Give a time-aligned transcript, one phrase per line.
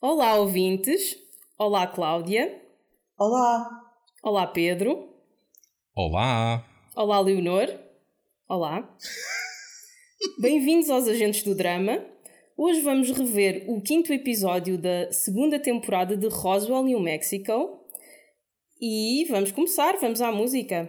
[0.00, 1.16] Olá, ouvintes.
[1.58, 2.62] Olá, Cláudia.
[3.18, 3.68] Olá.
[4.22, 5.12] Olá, Pedro.
[5.92, 6.64] Olá.
[6.94, 7.66] Olá, Leonor.
[8.48, 8.96] Olá.
[10.38, 12.00] Bem-vindos aos Agentes do Drama.
[12.56, 17.84] Hoje vamos rever o quinto episódio da segunda temporada de Roswell, New Mexico.
[18.80, 20.88] E vamos começar, vamos à música.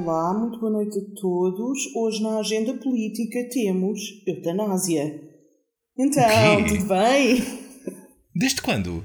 [0.00, 1.92] Olá, muito boa noite a todos.
[1.96, 5.20] Hoje na agenda política temos eutanásia.
[5.98, 6.68] Então, quê?
[6.68, 7.42] tudo bem?
[8.32, 9.04] Desde quando?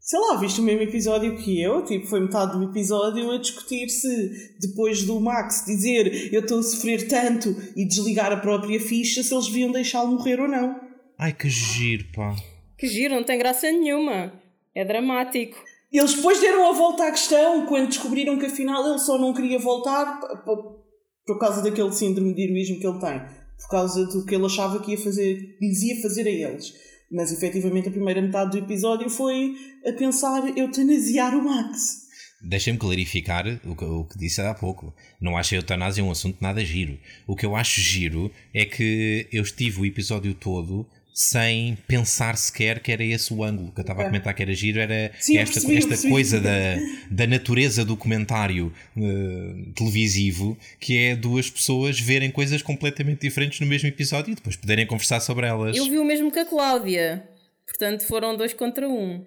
[0.00, 1.84] Sei lá, viste o mesmo episódio que eu?
[1.84, 6.62] Tipo, foi metade do episódio a discutir se depois do Max dizer eu estou a
[6.64, 10.74] sofrer tanto e desligar a própria ficha, se eles deviam deixá-lo morrer ou não.
[11.16, 12.34] Ai que giro, pá.
[12.76, 14.32] Que giro, não tem graça nenhuma.
[14.74, 15.62] É dramático.
[15.94, 19.60] Eles depois deram a volta à questão quando descobriram que afinal ele só não queria
[19.60, 23.20] voltar por causa daquele síndrome de heroísmo que ele tem.
[23.56, 26.74] Por causa do que ele achava que ia fazer, lhes ia fazer a eles.
[27.12, 29.54] Mas efetivamente a primeira metade do episódio foi
[29.86, 32.02] a pensar eutanasiar o Max.
[32.42, 34.92] Deixem-me clarificar o que, o que disse há pouco.
[35.20, 36.98] Não acho a eutanásia um assunto nada giro.
[37.24, 40.84] O que eu acho giro é que eu estive o episódio todo
[41.16, 44.52] sem pensar sequer que era esse o ângulo que eu estava a comentar que era
[44.52, 46.50] giro, era Sim, esta, percebi, esta coisa da,
[47.08, 53.66] da natureza do comentário eh, televisivo, que é duas pessoas verem coisas completamente diferentes no
[53.68, 55.76] mesmo episódio e depois poderem conversar sobre elas.
[55.76, 57.28] Eu vi o mesmo que a Cláudia.
[57.64, 59.24] Portanto, foram dois contra um.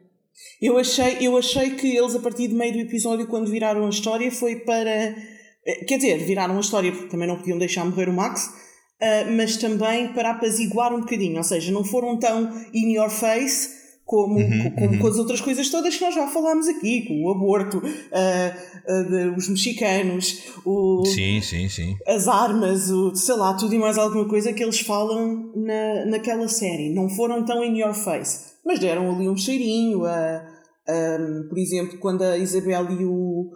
[0.61, 3.89] Eu achei, eu achei que eles, a partir do meio do episódio, quando viraram a
[3.89, 4.91] história, foi para.
[5.66, 8.49] eh, Quer dizer, viraram a história porque também não podiam deixar morrer o Max,
[9.02, 11.38] ah, mas também para apaziguar um bocadinho.
[11.38, 15.70] Ou seja, não foram tão in your face como, co- como com as outras coisas
[15.70, 17.81] todas que nós já falámos aqui, com o aborto,
[18.14, 21.98] ah, ah, de- os mexicanos, o, Sim, sim, sim.
[22.08, 26.48] as armas, o, sei lá, tudo e mais alguma coisa que eles falam na, naquela
[26.48, 26.94] série.
[26.94, 30.06] Não foram tão in your face, mas deram ali um cheirinho.
[30.06, 30.41] A,
[30.88, 33.50] a- por exemplo, quando a Isabel e o,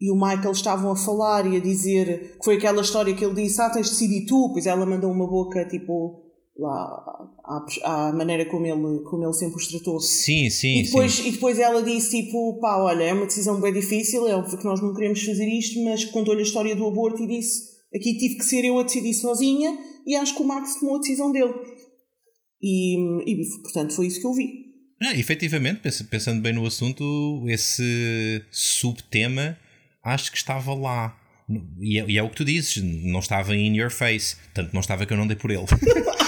[0.00, 3.34] e o Michael estavam a falar e a dizer que foi aquela história que ele
[3.42, 4.50] disse: Ah, tens de decidir tu.
[4.52, 6.22] Pois ela mandou uma boca tipo
[6.58, 10.00] lá à, à maneira como ele, como ele sempre os tratou.
[10.00, 11.28] Sim, sim, E depois, sim.
[11.28, 14.64] e depois ela disse tipo, pá, olha, é uma decisão bem difícil, é óbvio que
[14.64, 18.36] nós não queremos fazer isto, mas contou-lhe a história do aborto e disse, aqui tive
[18.36, 21.52] que ser eu a decidir sozinha e acho que o Max tomou a decisão dele.
[22.62, 22.96] E,
[23.30, 24.64] e portanto foi isso que eu vi.
[25.02, 29.56] Ah, efetivamente, pens- pensando bem no assunto, esse subtema
[30.14, 31.16] acho que estava lá.
[31.80, 34.80] E é, e é o que tu dizes, não estava in your face, tanto não
[34.80, 35.64] estava que eu não dei por ele.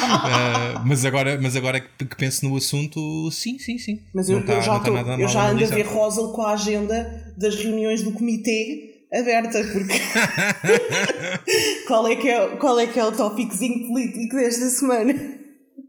[0.01, 4.01] Ah, mas agora, mas agora que que penso no assunto, sim, sim, sim.
[4.15, 6.43] Mas eu, está, eu já, está tô- nada eu já ando a ver Rosal com
[6.43, 9.99] a agenda das reuniões do comitê aberta, porque
[11.89, 15.15] qual, é que é, qual é que é o tópicozinho político desta semana?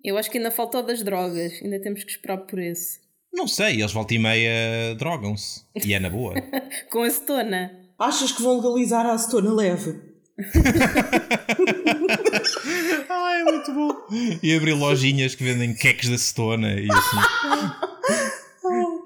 [0.03, 1.53] Eu acho que ainda falta o das drogas.
[1.61, 3.00] Ainda temos que esperar por esse.
[3.34, 5.62] Não sei, eles volta e meia drogam-se.
[5.75, 6.35] E é na boa.
[6.91, 7.72] Com acetona.
[7.97, 10.00] Achas que vão legalizar a acetona leve?
[13.09, 13.94] Ai, muito bom.
[14.41, 17.18] E abrir lojinhas que vendem queques da cetona e assim.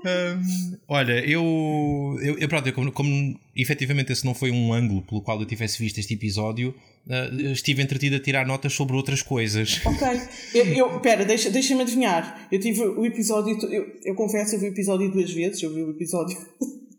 [0.05, 5.01] Hum, olha, eu, eu, eu, pronto, eu como, como efetivamente esse não foi um ângulo
[5.01, 6.73] pelo qual eu tivesse visto este episódio,
[7.09, 9.81] ah, estive entretido a tirar notas sobre outras coisas.
[9.85, 10.07] Ok.
[10.53, 12.47] Eu, eu, pera, deixa, deixa-me adivinhar.
[12.51, 13.57] Eu tive o episódio.
[13.71, 15.61] Eu, eu confesso, eu vi o episódio duas vezes.
[15.63, 16.37] Eu vi o episódio.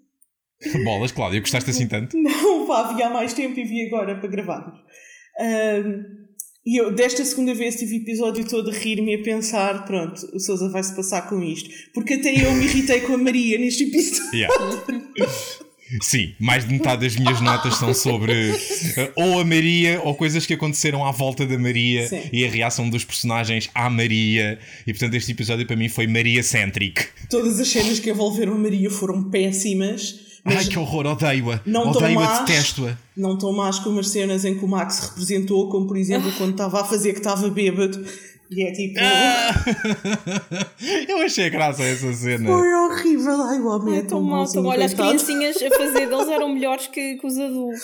[0.84, 2.16] Bolas, Cláudia, gostaste assim tanto?
[2.16, 4.80] Não, pá, vi há mais tempo e vi agora para gravarmos.
[6.66, 10.26] E eu, desta segunda vez, tive o episódio todo a rir-me e a pensar: pronto,
[10.32, 11.68] o Sousa vai-se passar com isto.
[11.92, 14.34] Porque até eu me irritei com a Maria neste episódio.
[14.34, 14.54] Yeah.
[16.00, 18.50] Sim, mais de metade das minhas notas são sobre
[18.96, 22.22] eh, ou a Maria ou coisas que aconteceram à volta da Maria Sim.
[22.32, 24.58] e a reação dos personagens à Maria.
[24.86, 27.06] E portanto, este episódio para mim foi Maria-centric.
[27.28, 30.23] Todas as cenas que envolveram a Maria foram péssimas.
[30.44, 31.60] Mas Ai que horror, odeio-a.
[31.64, 32.98] não tão Odeio-a, detesto-a.
[33.16, 36.50] não tão más como as cenas em que o Max representou, como por exemplo quando
[36.52, 38.04] estava a fazer que estava bêbado.
[38.50, 38.98] E é tipo.
[39.00, 39.54] Ah!
[41.08, 42.46] Eu achei graça essa cena.
[42.50, 43.40] Foi horrível.
[43.42, 46.86] Ai, o homem é Tão mal, tão Olha, as criancinhas a fazer deles eram melhores
[46.88, 47.82] que, que os adultos.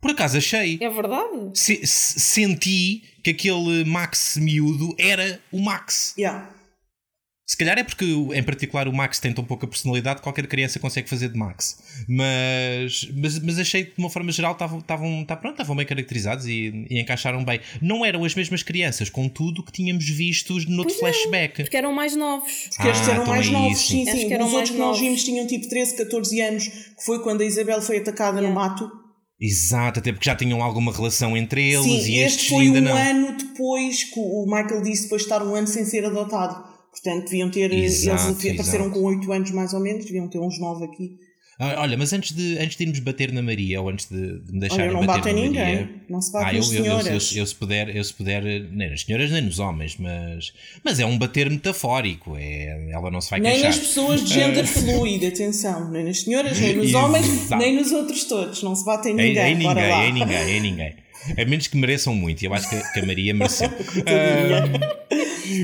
[0.00, 0.78] Por acaso achei.
[0.80, 1.50] É verdade?
[1.54, 6.14] Se- se- senti que aquele Max miúdo era o Max.
[6.16, 6.48] Yeah.
[7.50, 10.78] Se calhar é porque, em particular, o Max tem tão pouca personalidade que qualquer criança
[10.78, 11.78] consegue fazer de Max.
[12.06, 15.86] Mas, mas, mas achei que, de uma forma geral, estavam, estavam, tá, pronto, estavam bem
[15.86, 17.58] caracterizados e, e encaixaram bem.
[17.80, 20.98] Não eram as mesmas crianças, contudo, que tínhamos visto no Pois é.
[20.98, 21.62] flashback.
[21.62, 22.52] Porque eram mais novos.
[22.76, 23.88] Porque estes Ah, eram então mais é novos, isso.
[23.88, 24.28] sim, sim.
[24.28, 27.40] que eram Os outros que nós vimos tinham tipo 13, 14 anos, que foi quando
[27.40, 28.90] a Isabel foi atacada no mato.
[29.40, 32.78] Exato, até porque já tinham alguma relação entre eles Sim, e estes este foi ainda
[32.80, 32.94] um não.
[32.96, 36.76] ano depois que o Michael disse depois de estar um ano sem ser adotado.
[37.02, 37.72] Portanto, deviam ter.
[37.72, 41.10] Exato, eles apareceram com 8 anos mais ou menos, deviam ter uns 9 aqui.
[41.60, 44.52] Ah, Olha, mas antes de, antes de irmos bater na Maria, ou antes de, de
[44.52, 45.64] me Olha, deixarem não bater batem na ninguém.
[45.74, 45.90] Maria.
[46.08, 47.36] Não se bate Ah, eu, nas eu, eu, eu, senhoras.
[47.36, 50.52] eu se puder, eu se puder, nem nas senhoras nem nos homens, mas,
[50.84, 53.70] mas é um bater metafórico, é, ela não se vai nem queixar.
[53.70, 55.90] nas pessoas de género fluido, atenção.
[55.90, 58.62] Nem nas senhoras, nem nos homens, nem nos outros todos.
[58.62, 59.54] Não se batem Em, ninguém.
[59.54, 60.94] em Bora ninguém, em ninguém, em ninguém.
[61.36, 63.68] A menos que mereçam muito, e eu acho que, que a Maria mereceu.
[63.92, 64.80] Coitadinha.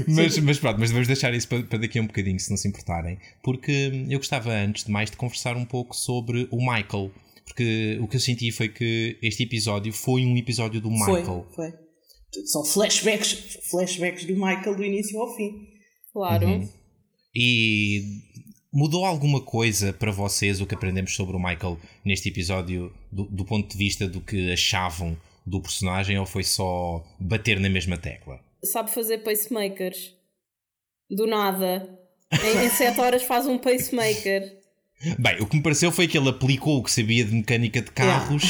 [0.09, 2.57] Mas, mas pronto, mas vamos deixar isso para, para daqui a um bocadinho, se não
[2.57, 7.11] se importarem, porque eu gostava antes de mais de conversar um pouco sobre o Michael.
[7.45, 11.47] Porque o que eu senti foi que este episódio foi um episódio do Foi, Michael.
[11.55, 11.73] foi.
[12.47, 15.69] Só flashbacks, flashbacks do Michael do início ao fim.
[16.13, 16.47] Claro.
[16.47, 16.69] Uhum.
[17.35, 18.03] E
[18.73, 23.45] mudou alguma coisa para vocês o que aprendemos sobre o Michael neste episódio, do, do
[23.45, 25.17] ponto de vista do que achavam
[25.47, 28.41] do personagem, ou foi só bater na mesma tecla?
[28.65, 30.15] Sabe fazer pacemakers.
[31.11, 31.99] Do nada.
[32.33, 34.65] Em, em 7 horas faz um pacemaker.
[35.19, 37.91] Bem, o que me pareceu foi que ele aplicou o que sabia de mecânica de
[37.91, 38.45] carros,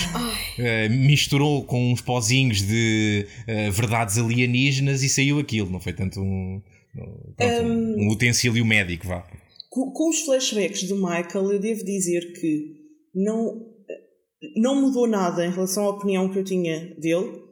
[0.59, 5.69] eh, misturou com uns pozinhos de eh, verdades alienígenas e saiu aquilo.
[5.69, 6.63] Não foi tanto um,
[7.37, 9.27] pronto, um, um utensílio médico, vá.
[9.69, 12.77] Com, com os flashbacks do Michael, eu devo dizer que
[13.13, 13.67] não,
[14.57, 17.43] não mudou nada em relação à opinião que eu tinha dele.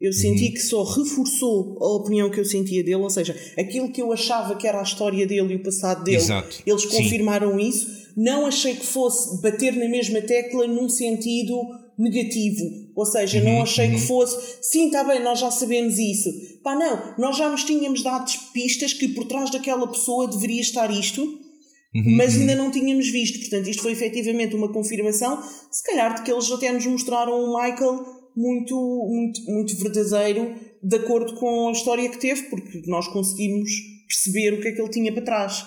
[0.00, 0.16] Eu Uhum.
[0.16, 4.12] senti que só reforçou a opinião que eu sentia dele, ou seja, aquilo que eu
[4.12, 6.62] achava que era a história dele e o passado dele, Exato.
[6.64, 6.88] eles Sim.
[6.88, 7.86] confirmaram isso.
[8.16, 11.56] Não achei que fosse bater na mesma tecla num sentido
[11.98, 12.64] negativo.
[12.94, 16.30] Ou seja, Uhum, não achei que fosse, sim, está bem, nós já sabemos isso.
[16.62, 20.90] Pá, não, nós já nos tínhamos dado pistas que por trás daquela pessoa deveria estar
[20.90, 21.22] isto
[21.94, 23.40] Uhum, mas ainda não tínhamos visto.
[23.40, 25.42] Portanto, isto foi efetivamente uma confirmação,
[25.72, 28.04] se calhar, de que eles até nos mostraram um Michael
[28.38, 28.74] muito,
[29.10, 33.70] muito, muito verdadeiro, de acordo com a história que teve, porque nós conseguimos
[34.06, 35.66] perceber o que é que ele tinha para trás.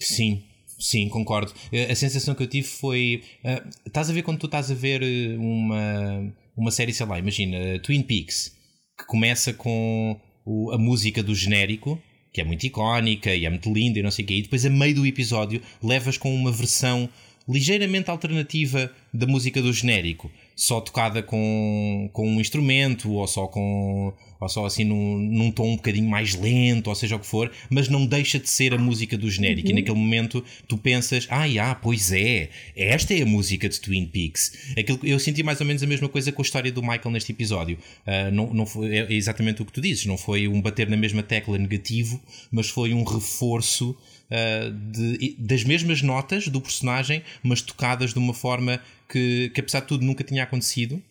[0.00, 0.42] Sim,
[0.78, 1.52] sim, concordo.
[1.72, 3.22] Eh, A sensação que eu tive foi.
[3.44, 7.18] eh, estás a ver quando tu estás a ver eh, uma, uma série, sei lá,
[7.18, 8.52] imagina, Twin Peaks,
[8.98, 12.00] que começa com o- a música do genérico,
[12.32, 14.64] que é muito icónica e é muito linda e não sei o quê, e depois,
[14.64, 17.08] a meio do episódio, levas com uma versão
[17.48, 24.14] ligeiramente alternativa da música do genérico, só tocada com, com um instrumento ou só com
[24.40, 27.50] ou só assim num, num tom um bocadinho mais lento, ou seja o que for,
[27.70, 29.70] mas não deixa de ser a música do genérico.
[29.70, 34.06] E naquele momento tu pensas, ah, já, pois é, esta é a música de Twin
[34.06, 34.74] Peaks.
[34.78, 37.32] Aquilo, eu senti mais ou menos a mesma coisa com a história do Michael neste
[37.32, 37.78] episódio.
[38.06, 40.96] Ah, não, não foi, é exatamente o que tu dizes, não foi um bater na
[40.96, 42.20] mesma tecla negativo,
[42.50, 43.96] mas foi um reforço
[44.30, 49.80] uh, de- das mesmas notas do personagem, mas tocadas de uma forma que, que apesar
[49.80, 51.02] de tudo nunca tinha acontecido.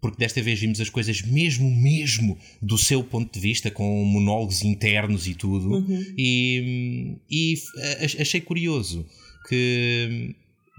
[0.00, 4.62] Porque desta vez vimos as coisas mesmo, mesmo do seu ponto de vista, com monólogos
[4.62, 5.76] internos e tudo.
[6.18, 9.06] E, e uh, ach- achei curioso
[9.48, 10.34] que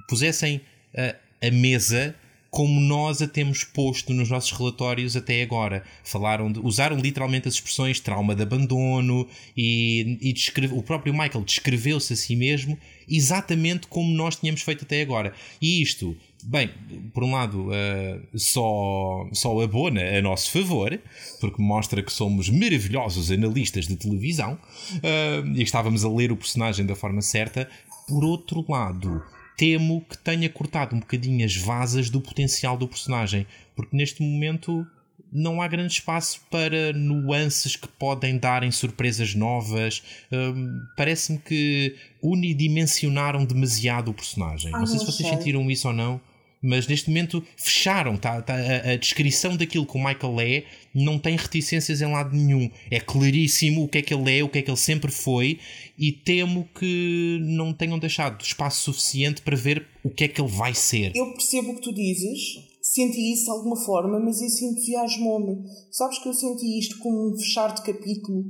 [0.09, 1.15] pusessem uh,
[1.47, 2.13] a mesa
[2.53, 5.83] como nós a temos posto nos nossos relatórios até agora.
[6.03, 9.27] Falaram de, usaram literalmente as expressões trauma de abandono
[9.57, 12.77] e, e descreve- o próprio Michael descreveu-se a si mesmo
[13.09, 15.33] exatamente como nós tínhamos feito até agora.
[15.59, 16.69] E isto, bem,
[17.11, 20.99] por um lado, eh, só, só abona a nosso favor,
[21.41, 24.59] porque mostra que somos maravilhosos analistas de televisão
[25.01, 27.67] eh, e estávamos a ler o personagem da forma certa.
[28.07, 29.23] Por outro lado,
[29.57, 33.45] temo que tenha cortado um bocadinho as vasas do potencial do personagem,
[33.75, 34.85] porque neste momento
[35.31, 40.03] não há grande espaço para nuances que podem dar em surpresas novas.
[40.31, 44.71] Hum, Parece-me que unidimensionaram demasiado o personagem.
[44.73, 46.21] Ah, não sei se vocês sentiram isso ou não.
[46.63, 50.63] Mas neste momento fecharam, tá, tá, a, a descrição daquilo que o Michael é
[50.95, 52.71] não tem reticências em lado nenhum.
[52.89, 55.59] É claríssimo o que é que ele é, o que é que ele sempre foi,
[55.97, 60.49] e temo que não tenham deixado espaço suficiente para ver o que é que ele
[60.49, 61.11] vai ser.
[61.13, 62.39] Eu percebo o que tu dizes,
[62.81, 65.67] senti isso de alguma forma, mas isso entusiasmou-me.
[65.91, 68.45] Sabes que eu senti isto como um fechar de capítulo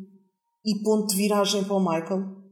[0.63, 2.43] e ponto de viragem para o Michael?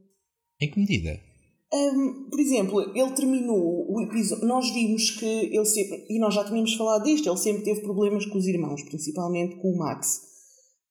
[0.60, 1.31] Em que medida?
[1.74, 4.46] Hum, por exemplo, ele terminou o episódio.
[4.46, 6.04] Nós vimos que ele sempre.
[6.10, 9.72] E nós já tínhamos falado disto, ele sempre teve problemas com os irmãos, principalmente com
[9.72, 10.20] o Max.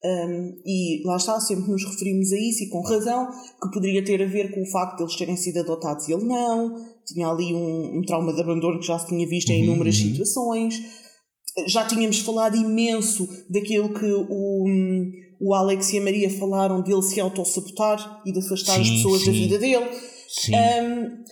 [0.04, 3.30] Hum, e lá está, sempre nos referimos a isso e com razão,
[3.62, 6.26] que poderia ter a ver com o facto de eles terem sido adotados e ele
[6.26, 6.76] não.
[7.06, 10.00] Tinha ali um, um trauma de abandono que já se tinha visto em Uhum, inúmeras
[10.00, 10.10] uhum.
[10.10, 10.82] situações.
[11.68, 14.66] Já tínhamos falado imenso daquilo que o,
[15.40, 19.20] o Alex e a Maria falaram dele se autossabotar e de afastar as Sim, pessoas
[19.20, 19.34] da sim.
[19.34, 20.11] vida dele.
[20.32, 20.56] Sim.
[20.56, 21.24] Um,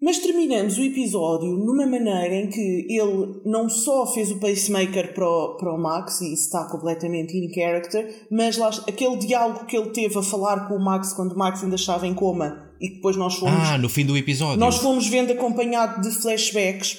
[0.00, 5.28] Mas terminamos o episódio numa maneira em que ele não só fez o pacemaker para
[5.28, 9.76] o, para o Max, e isso está completamente in character, mas lá, aquele diálogo que
[9.76, 12.94] ele teve a falar com o Max quando o Max ainda estava em coma e
[12.94, 13.54] depois nós fomos.
[13.54, 14.58] Ah, no fim do episódio.
[14.58, 16.98] Nós fomos vendo acompanhado de flashbacks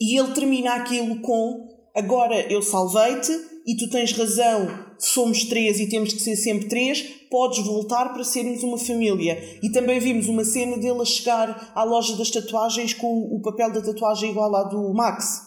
[0.00, 3.32] e ele termina aquilo com agora eu salvei-te
[3.66, 8.24] e tu tens razão somos três e temos que ser sempre três, podes voltar para
[8.24, 9.58] sermos uma família.
[9.62, 13.72] E também vimos uma cena dele a chegar à loja das tatuagens com o papel
[13.72, 15.42] da tatuagem igual à do Max.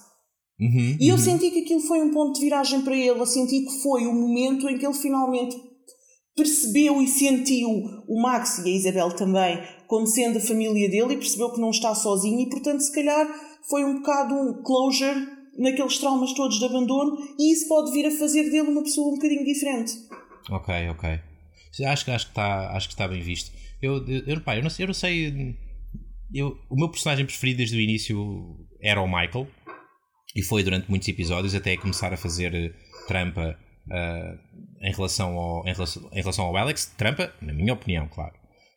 [0.59, 1.21] Uhum, e eu uhum.
[1.21, 3.19] senti que aquilo foi um ponto de viragem para ele.
[3.19, 5.55] Eu senti que foi o momento em que ele finalmente
[6.35, 7.69] percebeu e sentiu
[8.07, 11.71] o Max e a Isabel também como sendo a família dele e percebeu que não
[11.71, 13.27] está sozinho e portanto se calhar
[13.69, 15.27] foi um bocado um closure
[15.59, 19.15] naqueles traumas todos de abandono e isso pode vir a fazer dele uma pessoa um
[19.15, 19.93] bocadinho diferente.
[20.49, 21.19] Ok, ok.
[21.85, 23.51] Acho, acho, que, está, acho que está bem visto.
[23.81, 25.55] Eu, eu, eu, pá, eu, não, eu não sei.
[26.33, 29.47] Eu, o meu personagem preferido desde o início era o Michael
[30.35, 32.73] e foi durante muitos episódios até começar a fazer eh,
[33.07, 36.93] trampa uh, em, relação ao, em, relação, em relação ao Alex.
[36.97, 38.33] Trampa, na minha opinião, claro.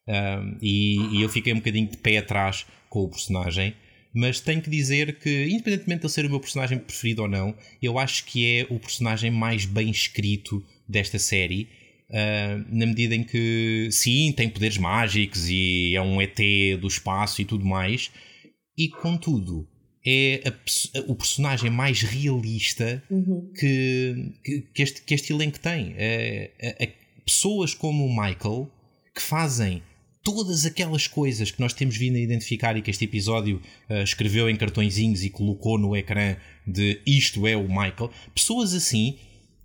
[0.08, 3.74] Uh, e, e eu fiquei um bocadinho de pé atrás com o personagem
[4.14, 7.54] mas tenho que dizer que, independentemente de ele ser o meu personagem preferido ou não,
[7.80, 11.68] eu acho que é o personagem mais bem escrito desta série.
[12.10, 16.36] Uh, na medida em que, sim, tem poderes mágicos e é um ET
[16.78, 18.10] do espaço e tudo mais,
[18.76, 19.66] e contudo,
[20.04, 23.50] é a, o personagem mais realista uhum.
[23.58, 24.34] que,
[24.74, 25.94] que, este, que este elenco tem.
[25.96, 26.92] É, é, é,
[27.24, 28.70] pessoas como o Michael
[29.14, 29.82] que fazem
[30.22, 34.48] todas aquelas coisas que nós temos vindo a identificar e que este episódio uh, escreveu
[34.48, 36.36] em cartõezinhos e colocou no ecrã
[36.66, 39.16] de isto é o Michael, pessoas assim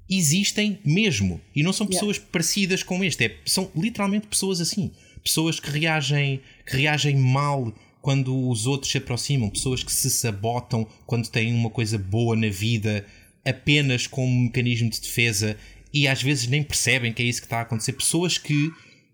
[0.10, 2.32] existem mesmo e não são pessoas yeah.
[2.32, 4.92] parecidas com este, é, são literalmente pessoas assim,
[5.24, 10.88] pessoas que reagem, que reagem mal quando os outros se aproximam, pessoas que se sabotam
[11.06, 13.06] quando têm uma coisa boa na vida
[13.46, 15.58] apenas como mecanismo de defesa
[15.94, 18.72] e às vezes nem percebem que é isso que está a acontecer, pessoas que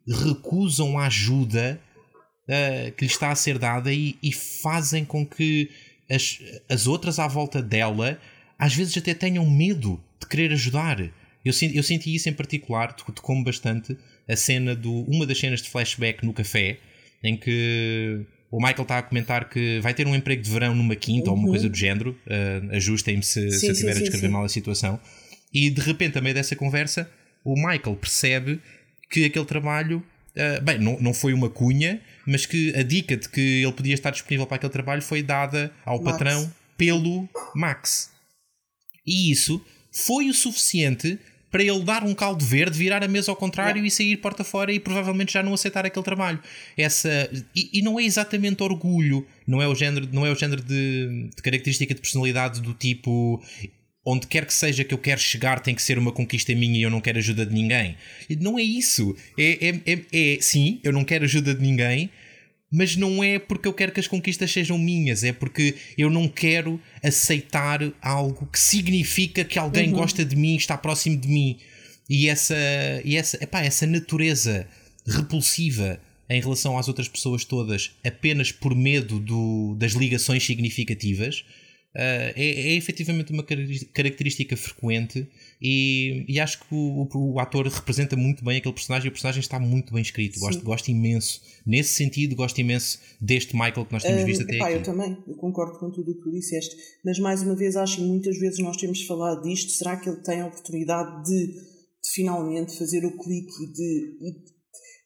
[0.07, 1.79] recusam a ajuda
[2.47, 5.69] uh, que lhe está a ser dada e, e fazem com que
[6.09, 8.19] as, as outras à volta dela
[8.57, 10.99] às vezes até tenham medo de querer ajudar.
[10.99, 15.01] Eu, eu senti isso em particular, tocou-me bastante a cena do.
[15.03, 16.77] uma das cenas de flashback no café,
[17.21, 20.95] em que o Michael está a comentar que vai ter um emprego de verão numa
[20.95, 21.35] quinta uhum.
[21.35, 22.17] ou uma coisa do género.
[22.25, 24.33] Uh, Ajustem-me se, se eu estiver a descrever sim.
[24.33, 24.99] mal a situação.
[25.53, 27.09] E de repente, a meio dessa conversa,
[27.43, 28.61] o Michael percebe
[29.13, 30.03] que aquele trabalho,
[30.35, 33.93] uh, bem, não, não foi uma cunha, mas que a dica de que ele podia
[33.93, 36.11] estar disponível para aquele trabalho foi dada ao Max.
[36.11, 38.09] patrão pelo Max.
[39.05, 41.19] E isso foi o suficiente
[41.51, 43.87] para ele dar um caldo verde, virar a mesa ao contrário yeah.
[43.87, 46.39] e sair porta fora e provavelmente já não aceitar aquele trabalho.
[46.75, 50.63] Essa e, e, não é exatamente orgulho, não é o género, não é o género
[50.63, 53.39] de, de característica de personalidade do tipo
[54.05, 56.81] onde quer que seja que eu quero chegar tem que ser uma conquista minha e
[56.81, 57.95] eu não quero ajuda de ninguém.
[58.29, 59.15] E não é isso.
[59.37, 62.09] É, é, é, é, sim, eu não quero ajuda de ninguém,
[62.69, 66.27] mas não é porque eu quero que as conquistas sejam minhas, é porque eu não
[66.27, 69.99] quero aceitar algo que significa que alguém uhum.
[69.99, 71.57] gosta de mim, está próximo de mim.
[72.09, 72.55] E essa,
[73.05, 74.67] e essa, epá, essa natureza
[75.05, 81.45] repulsiva em relação às outras pessoas todas apenas por medo do, das ligações significativas
[81.95, 85.27] é, é efetivamente uma característica frequente
[85.61, 89.11] e, e acho que o, o, o, ator representa muito bem aquele personagem e o
[89.11, 90.39] personagem está muito bem escrito.
[90.39, 91.41] Gosto, gosto imenso.
[91.65, 94.77] Nesse sentido, gosto imenso deste Michael que nós temos visto até epá, aqui.
[94.77, 97.97] Eu também, eu concordo com tudo o que tu disseste, mas mais uma vez acho
[97.97, 99.71] que muitas vezes nós temos falado disto.
[99.71, 104.17] Será que ele tem a oportunidade de, de finalmente fazer o clique e de,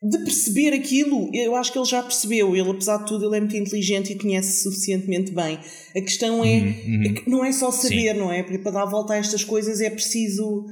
[0.01, 2.56] de perceber aquilo, eu acho que ele já percebeu.
[2.56, 5.60] Ele, apesar de tudo, ele é muito inteligente e conhece suficientemente bem.
[5.96, 7.04] A questão é, uhum, uhum.
[7.04, 8.20] é que não é só saber, Sim.
[8.20, 8.44] não é?
[8.44, 10.66] Porque para dar a volta a estas coisas é preciso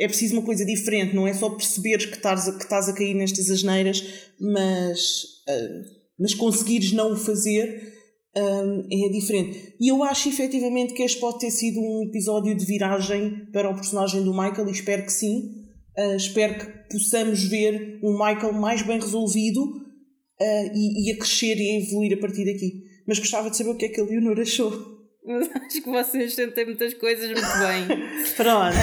[0.00, 2.92] é preciso uma coisa diferente, não é só perceberes que estás a, que estás a
[2.92, 4.00] cair nestas asneiras,
[4.38, 5.84] mas, uh,
[6.16, 7.98] mas conseguires não o fazer
[8.36, 9.74] um, é diferente.
[9.80, 13.74] E eu acho efetivamente que este pode ter sido um episódio de viragem para o
[13.74, 15.57] personagem do Michael e espero que sim.
[15.98, 21.56] Uh, espero que possamos ver um Michael mais bem resolvido uh, e, e, a crescer
[21.56, 22.84] e a evoluir a partir daqui.
[23.04, 24.70] Mas gostava de saber o que é que a Leonor achou.
[25.66, 27.98] Acho que vocês sentem muitas coisas muito bem.
[28.36, 28.76] Pronto.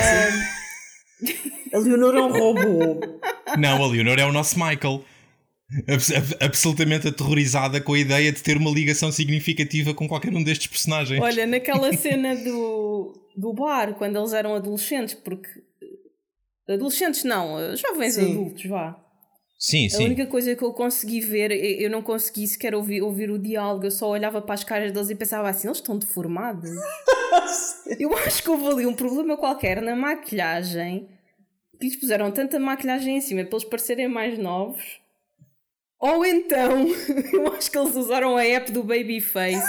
[1.73, 2.99] a Leonor é um robô.
[3.57, 5.01] Não, a Leonor é o nosso Michael.
[5.87, 10.67] Abs absolutamente aterrorizada com a ideia de ter uma ligação significativa com qualquer um destes
[10.67, 11.19] personagens.
[11.21, 15.49] Olha, naquela cena do, do bar, quando eles eram adolescentes, porque
[16.67, 18.31] Adolescentes não, jovens Sim.
[18.31, 18.99] adultos, vá.
[19.57, 20.03] Sim, sim.
[20.03, 23.85] A única coisa que eu consegui ver, eu não consegui sequer ouvir, ouvir o diálogo,
[23.85, 26.69] eu só olhava para as caras deles e pensava assim, eles estão deformados.
[27.99, 31.09] eu acho que houve ali um problema qualquer na maquilhagem,
[31.79, 34.99] que lhes puseram tanta maquilhagem em cima para eles parecerem mais novos.
[35.99, 36.85] Ou então,
[37.33, 39.67] eu acho que eles usaram a app do Babyface.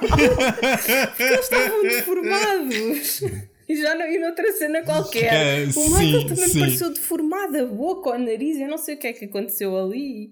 [0.00, 3.20] Porque eles, porque eles estavam deformados.
[3.68, 5.68] E já não, e noutra cena qualquer.
[5.68, 6.60] Uh, o Michael sim, também sim.
[6.60, 10.30] pareceu deformado, a boca, o nariz, eu não sei o que é que aconteceu ali.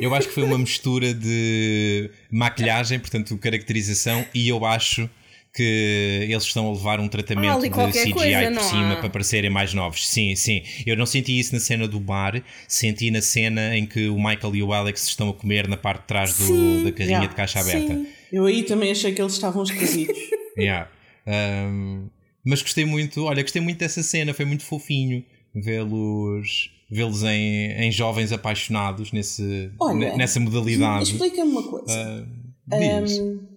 [0.00, 5.10] Eu acho que foi uma mistura de maquilhagem, portanto, caracterização, e eu acho
[5.54, 8.96] que eles estão a levar um tratamento ah, de CGI coisa, por cima há.
[8.96, 10.08] para parecerem mais novos.
[10.08, 10.64] Sim, sim.
[10.84, 14.56] Eu não senti isso na cena do bar, senti na cena em que o Michael
[14.56, 17.34] e o Alex estão a comer na parte de trás do, da carrinha yeah, de
[17.36, 17.94] caixa aberta.
[17.94, 18.06] Sim.
[18.32, 20.18] Eu aí também achei que eles estavam esquisitos.
[20.58, 20.90] yeah.
[21.26, 22.08] Um,
[22.44, 27.90] mas gostei muito, olha, gostei muito dessa cena, foi muito fofinho vê-los vê-los em, em
[27.90, 31.12] jovens apaixonados nesse, olha, nessa modalidade.
[31.12, 32.28] Explica-me uma coisa.
[32.72, 33.48] Uh, um,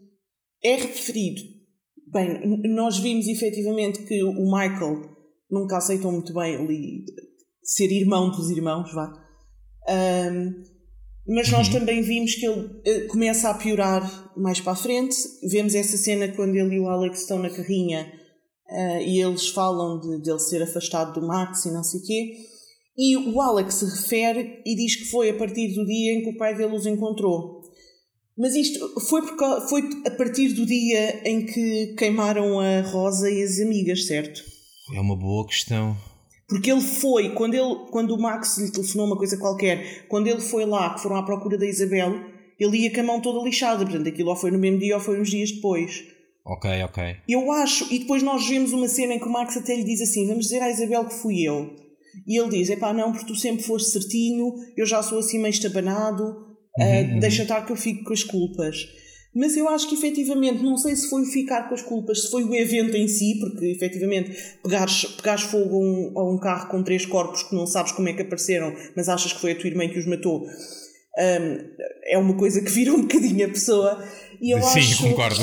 [0.64, 1.42] é referido.
[2.12, 2.40] Bem,
[2.74, 5.02] nós vimos efetivamente que o Michael
[5.52, 7.04] nunca aceitou muito bem ali
[7.62, 9.12] ser irmão dos irmãos, vá.
[9.90, 10.64] Um,
[11.28, 11.74] mas nós uhum.
[11.74, 15.16] também vimos que ele uh, começa a piorar mais para a frente.
[15.44, 18.12] Vemos essa cena quando ele e o Alex estão na carrinha
[18.70, 22.04] uh, e eles falam de, de ele ser afastado do Max e não sei o
[22.04, 22.38] quê.
[22.98, 26.30] E o Alex se refere e diz que foi a partir do dia em que
[26.30, 27.62] o pai dele os encontrou.
[28.38, 33.44] Mas isto foi, porque, foi a partir do dia em que queimaram a Rosa e
[33.44, 34.42] as amigas, certo?
[34.94, 35.98] É uma boa questão.
[36.48, 40.40] Porque ele foi, quando, ele, quando o Max lhe telefonou uma coisa qualquer, quando ele
[40.40, 42.14] foi lá, que foram à procura da Isabel,
[42.58, 43.84] ele ia com a mão toda lixada.
[43.84, 46.06] Portanto, aquilo ou foi no mesmo dia ou foi uns dias depois.
[46.46, 47.18] Ok, ok.
[47.28, 50.02] Eu acho, e depois nós vemos uma cena em que o Max até lhe diz
[50.02, 51.76] assim: vamos dizer à Isabel que fui eu.
[52.26, 55.40] E ele diz: é pá, não, porque tu sempre foste certinho, eu já sou assim
[55.40, 58.88] meio estabanado, uhum, uh, deixa estar que eu fico com as culpas.
[59.38, 62.44] Mas eu acho que efetivamente, não sei se foi ficar com as culpas, se foi
[62.44, 66.82] o evento em si, porque efetivamente pegares, pegares fogo a um, a um carro com
[66.82, 69.68] três corpos que não sabes como é que apareceram, mas achas que foi a tua
[69.68, 70.50] irmã que os matou, um,
[72.06, 74.04] é uma coisa que vira um bocadinho a pessoa.
[74.42, 75.40] E eu Sim, acho, concordo.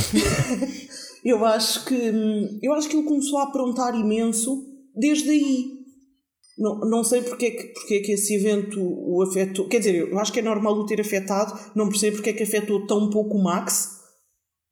[1.24, 5.73] eu acho que eu acho que ele começou a aprontar imenso desde aí.
[6.56, 9.66] Não, não sei porque é, que, porque é que esse evento o afetou.
[9.68, 12.44] Quer dizer, eu acho que é normal o ter afetado, não percebo porque é que
[12.44, 13.90] afetou tão pouco o Max.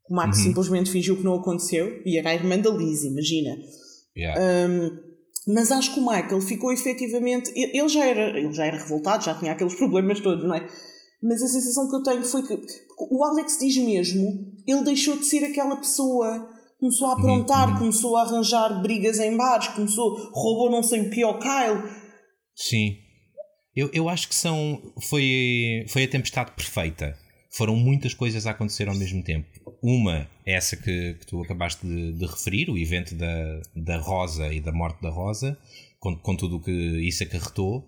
[0.09, 0.45] O Max uhum.
[0.45, 3.57] simplesmente fingiu que não aconteceu e era a irmã da Liz, imagina.
[4.16, 4.40] Yeah.
[4.68, 5.12] Um,
[5.49, 7.53] mas acho que o Michael ficou efetivamente.
[7.57, 10.68] Ele já, era, ele já era revoltado, já tinha aqueles problemas todos, não é?
[11.21, 12.55] Mas a sensação que eu tenho foi que
[12.99, 16.49] o Alex diz mesmo, ele deixou de ser aquela pessoa
[16.83, 17.79] começou a aprontar, uhum.
[17.79, 21.88] começou a arranjar brigas em bares, começou, roubou não sei o pior Kyle.
[22.57, 22.97] Sim.
[23.75, 24.83] Eu, eu acho que são.
[25.09, 27.16] Foi, foi a tempestade perfeita.
[27.57, 29.47] Foram muitas coisas a acontecer ao mesmo tempo.
[29.81, 34.61] Uma, essa que, que tu acabaste de, de, referir, o evento da, da Rosa e
[34.61, 35.57] da morte da Rosa,
[36.01, 36.73] com, com tudo o que
[37.07, 37.87] isso acarretou,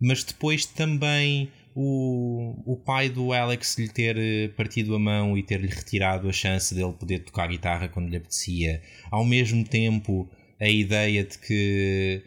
[0.00, 5.42] mas depois também o, o pai do Alex lhe ter eh, partido a mão e
[5.42, 8.82] ter-lhe retirado a chance dele poder tocar guitarra quando lhe apetecia.
[9.10, 10.30] Ao mesmo tempo,
[10.60, 12.22] a ideia de que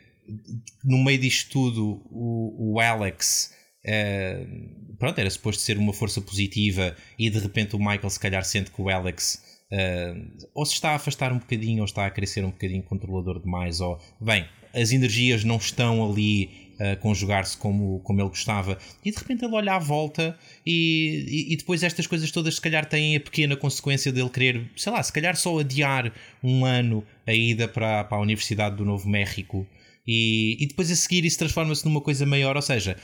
[0.83, 3.53] no meio disto tudo o, o Alex
[3.85, 4.45] eh,
[4.97, 8.71] pronto, era suposto ser uma força positiva e de repente o Michael se calhar sente
[8.71, 12.43] que o Alex uh, ou se está a afastar um bocadinho ou está a crescer
[12.43, 18.21] um bocadinho controlador demais ou bem, as energias não estão ali a conjugar-se como, como
[18.21, 22.31] ele gostava, e de repente ele olha à volta e, e, e, depois estas coisas
[22.31, 26.11] todas se calhar têm a pequena consequência dele querer, sei lá, se calhar só adiar
[26.43, 29.65] um ano a ida para, para a Universidade do Novo México
[30.07, 32.95] e, e depois a seguir isso transforma-se numa coisa maior, ou seja,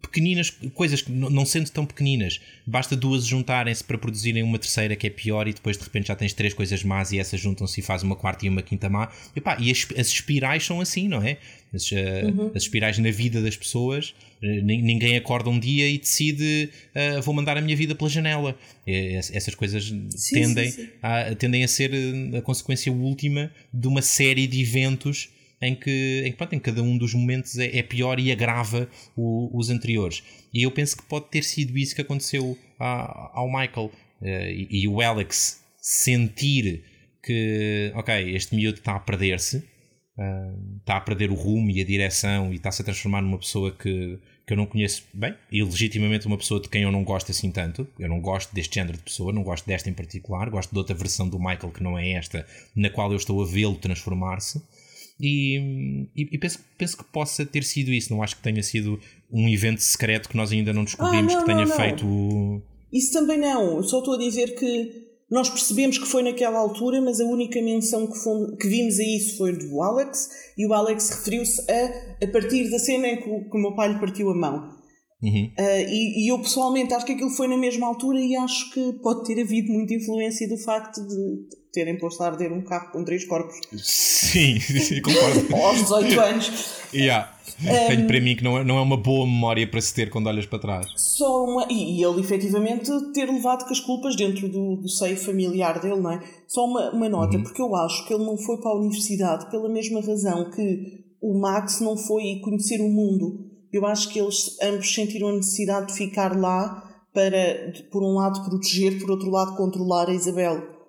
[0.00, 5.06] pequeninas coisas que não sendo tão pequeninas, basta duas juntarem-se para produzirem uma terceira que
[5.06, 7.82] é pior e depois de repente já tens três coisas más e essas juntam-se e
[7.82, 9.10] faz uma quarta e uma quinta má.
[9.36, 11.36] E, pá, e as, as espirais são assim, não é?
[11.74, 12.50] As, eh, uhum.
[12.54, 14.14] as espirais na vida das pessoas.
[14.42, 18.58] Eh, ninguém acorda um dia e decide uh, vou mandar a minha vida pela janela.
[18.86, 20.88] Essas coisas sim, tendem, sim, sim.
[21.02, 21.92] A, tendem a ser
[22.36, 25.28] a consequência última de uma série de eventos
[25.62, 29.50] em que, em pronto, em cada um dos momentos é, é pior e agrava o,
[29.56, 30.22] os anteriores.
[30.52, 33.90] E eu penso que pode ter sido isso que aconteceu a, ao Michael
[34.22, 36.84] uh, e, e, o Alex sentir
[37.22, 41.84] que, ok, este miúdo está a perder-se, uh, está a perder o rumo e a
[41.84, 46.26] direção e está-se a transformar numa pessoa que, que eu não conheço bem e legitimamente
[46.26, 47.86] uma pessoa de quem eu não gosto assim tanto.
[47.98, 50.94] Eu não gosto deste género de pessoa, não gosto desta em particular, gosto de outra
[50.94, 54.62] versão do Michael que não é esta, na qual eu estou a vê-lo transformar-se.
[55.20, 58.12] E, e, e penso, penso que possa ter sido isso.
[58.12, 58.98] Não acho que tenha sido
[59.30, 61.76] um evento secreto que nós ainda não descobrimos Ah, não, que tenha não, não.
[61.76, 62.62] feito.
[62.92, 63.76] Isso também não.
[63.76, 67.62] Eu Só estou a dizer que nós percebemos que foi naquela altura, mas a única
[67.62, 70.28] menção que, fomos- que vimos a isso foi do Alex,
[70.58, 73.74] e o Alex referiu-se a, a partir da cena em que o, que o meu
[73.76, 74.74] pai lhe partiu a mão.
[75.22, 75.52] Uhum.
[75.56, 78.92] Ah, e, e eu pessoalmente acho que aquilo foi na mesma altura e acho que
[79.02, 83.04] pode ter havido muita influência do facto de terem posto a arder um carro com
[83.04, 84.58] três corpos Sim,
[85.02, 85.54] concordo.
[85.56, 86.80] aos 18 anos.
[86.92, 87.32] Yeah.
[87.88, 90.28] Tenho para mim que não é, não é uma boa memória para se ter quando
[90.28, 90.86] olhas para trás.
[90.96, 95.80] Só uma, e, ele efetivamente ter levado com as culpas dentro do, do seio familiar
[95.80, 96.22] dele, não é?
[96.46, 99.68] Só uma, uma nota, porque eu acho que ele não foi para a universidade pela
[99.68, 103.46] mesma razão que o Max não foi conhecer o mundo.
[103.72, 108.42] Eu acho que eles ambos sentiram a necessidade de ficar lá para, por um lado,
[108.48, 110.79] proteger, por outro lado, controlar a Isabel.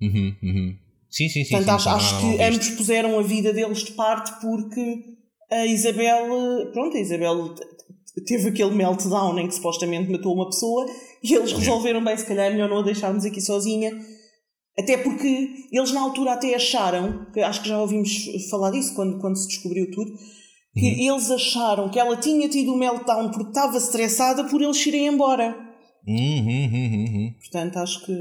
[0.00, 0.76] Uhum, uhum.
[1.10, 1.56] Sim, sim, sim.
[1.56, 5.04] Portanto, sim, acho, acho que ambos puseram a vida deles de parte porque
[5.50, 7.54] a Isabel, pronto, a Isabel
[8.26, 10.86] teve aquele meltdown em que supostamente matou uma pessoa
[11.22, 13.92] e eles resolveram bem, se calhar é melhor não a deixarmos aqui sozinha.
[14.78, 19.18] Até porque eles na altura até acharam, que acho que já ouvimos falar disso quando,
[19.18, 20.12] quando se descobriu tudo,
[20.72, 25.08] que eles acharam que ela tinha tido o meltdown porque estava estressada por eles irem
[25.08, 25.56] embora.
[26.06, 27.34] Uhum, uhum, uhum.
[27.40, 28.12] Portanto, acho que.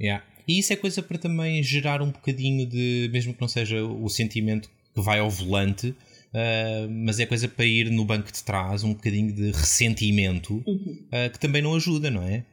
[0.00, 0.24] Yeah.
[0.46, 4.08] E isso é coisa para também gerar um bocadinho de, mesmo que não seja o
[4.08, 5.94] sentimento que vai ao volante,
[6.34, 10.62] ah, mas é coisa para ir no banco de trás, um bocadinho de ressentimento,
[11.10, 12.44] ah, que também não ajuda, não é?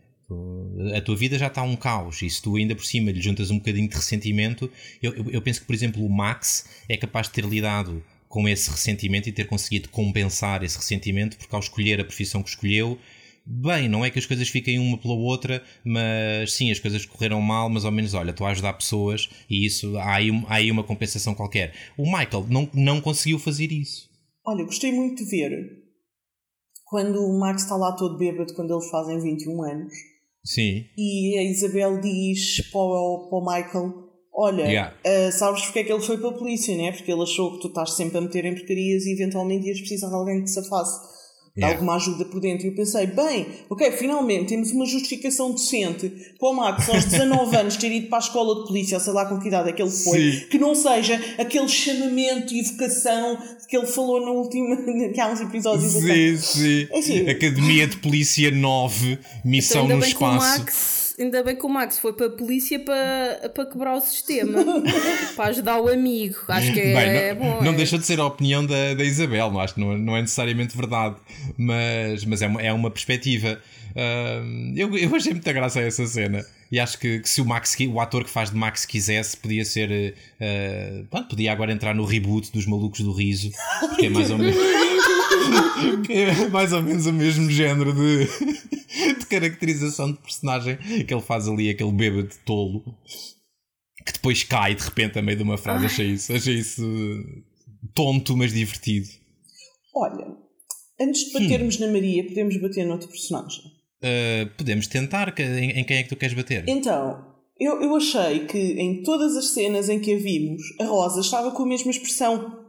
[0.96, 3.50] A tua vida já está um caos e se tu ainda por cima lhe juntas
[3.50, 4.70] um bocadinho de ressentimento,
[5.02, 8.48] eu, eu, eu penso que, por exemplo, o Max é capaz de ter lidado com
[8.48, 13.00] esse ressentimento e ter conseguido compensar esse ressentimento porque ao escolher a profissão que escolheu,
[13.46, 17.42] bem, não é que as coisas fiquem uma pela outra, mas sim, as coisas correram
[17.42, 20.72] mal, mas ao menos, olha, estou a ajudar pessoas e isso, há aí, há aí
[20.72, 21.74] uma compensação qualquer.
[21.98, 24.10] O Michael não, não conseguiu fazer isso.
[24.46, 25.52] Olha, gostei muito de ver
[26.90, 29.94] quando o Max está lá todo bêbado quando eles fazem 21 anos
[30.44, 30.86] Sim.
[30.98, 33.94] e a Isabel diz para o, para o Michael:
[34.34, 34.96] Olha, Yeah.
[35.06, 36.92] ah, sabes porque é que ele foi para a polícia, né?
[36.92, 40.10] Porque ele achou que tu estás sempre a meter em porcarias e eventualmente ias precisar
[40.10, 41.19] de alguém que te safasse.
[41.58, 41.76] Yeah.
[41.76, 42.66] alguma ajuda por dentro.
[42.66, 46.10] E eu pensei, bem, ok, finalmente temos uma justificação decente
[46.40, 49.14] para o Max aos 19 anos ter ido para a escola de polícia, ou sei
[49.14, 50.40] lá com que idade é que ele foi, Sim.
[50.50, 54.76] que não seja aquele chamamento e vocação que ele falou no último,
[55.14, 56.40] que há uns episódios atrás.
[56.40, 56.88] Sim, sim.
[56.92, 57.30] É assim.
[57.30, 61.09] Academia de Polícia 9, missão Então, no espaço.
[61.20, 64.64] Ainda bem que o Max foi para a polícia para, para quebrar o sistema,
[65.36, 66.38] para ajudar o amigo.
[66.48, 67.64] Acho que é, Bem, não, bom.
[67.64, 70.16] não é- deixou de ser a opinião da, da Isabel, não acho que não, não
[70.16, 71.16] é necessariamente verdade,
[71.58, 73.60] mas, mas é, uma, é uma perspectiva.
[73.96, 77.46] Ahm, eu, eu achei muita graça a essa cena e acho que, que se o
[77.46, 80.16] Max, o ator que faz de Max quisesse, podia ser.
[80.40, 83.52] eh, pronto, podia agora entrar no reboot dos Malucos do Riso,
[83.98, 84.56] que é mais ou menos.
[86.06, 88.26] que é mais ou menos o mesmo género de,
[89.20, 92.84] de caracterização de personagem que ele faz ali, aquele bêbado tolo
[94.10, 95.86] que depois cai de repente a meio de uma frase.
[95.86, 96.84] Achei isso, achei isso
[97.94, 99.08] tonto, mas divertido.
[99.96, 100.28] Olha,
[101.00, 103.79] antes de batermos na Maria, podemos bater noutro personagem.
[104.02, 105.34] Uh, podemos tentar.
[105.40, 106.64] Em, em quem é que tu queres bater?
[106.68, 107.26] Então,
[107.60, 111.52] eu, eu achei que em todas as cenas em que a vimos, a Rosa estava
[111.52, 112.66] com a mesma expressão.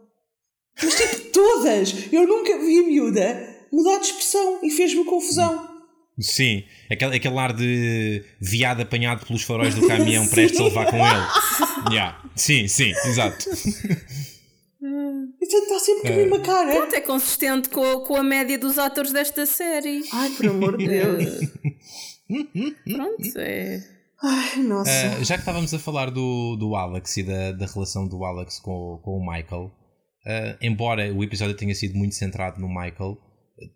[0.83, 2.13] Mas tipo, todas!
[2.13, 5.69] Eu nunca vi a miúda mudar de expressão e fez-me confusão.
[6.19, 10.97] Sim, aquele, aquele ar de viado apanhado pelos faróis do caminhão prestes a levar com
[10.97, 11.95] ele.
[11.95, 12.23] Yeah.
[12.35, 13.47] Sim, sim, exato.
[15.43, 16.77] Então está sempre com a mesma cara.
[16.77, 20.03] Pronto, é consistente com, a- com a média dos atores desta série.
[20.13, 21.25] Ai, por amor de Deus.
[22.85, 23.83] Pronto, é.
[24.23, 25.19] Ai, nossa.
[25.19, 28.59] Uh, já que estávamos a falar do, do Alex e da, da relação do Alex
[28.61, 33.17] com, com o Michael, uh, embora o episódio tenha sido muito centrado no Michael,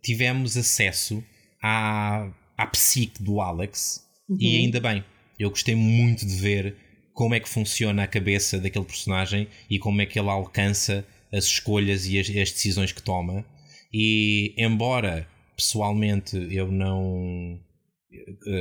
[0.02, 1.24] tivemos acesso
[1.62, 4.02] à, à psique do Alex
[4.38, 5.02] e ainda bem.
[5.38, 6.76] Eu gostei muito de ver
[7.14, 11.44] como é que funciona a cabeça daquele personagem e como é que ele alcança as
[11.44, 13.44] escolhas e as, as decisões que toma.
[13.92, 17.60] E embora pessoalmente eu não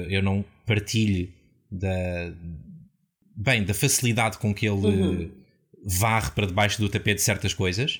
[0.10, 1.34] eu não partilhe
[1.72, 2.34] da
[3.36, 5.32] bem da facilidade com que ele Uhum.
[5.86, 8.00] varre para debaixo do tapete certas coisas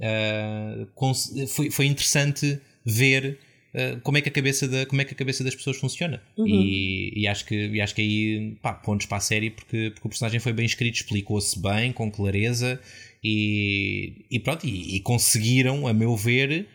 [0.00, 3.38] uh, foi, foi interessante ver
[3.74, 6.22] uh, como é que a cabeça da como é que a cabeça das pessoas funciona
[6.38, 10.06] e, e acho que e acho que aí pá, pontos para a série porque, porque
[10.06, 12.80] o personagem foi bem escrito explicou-se bem com clareza
[13.22, 16.66] e, e pronto e, e conseguiram a meu ver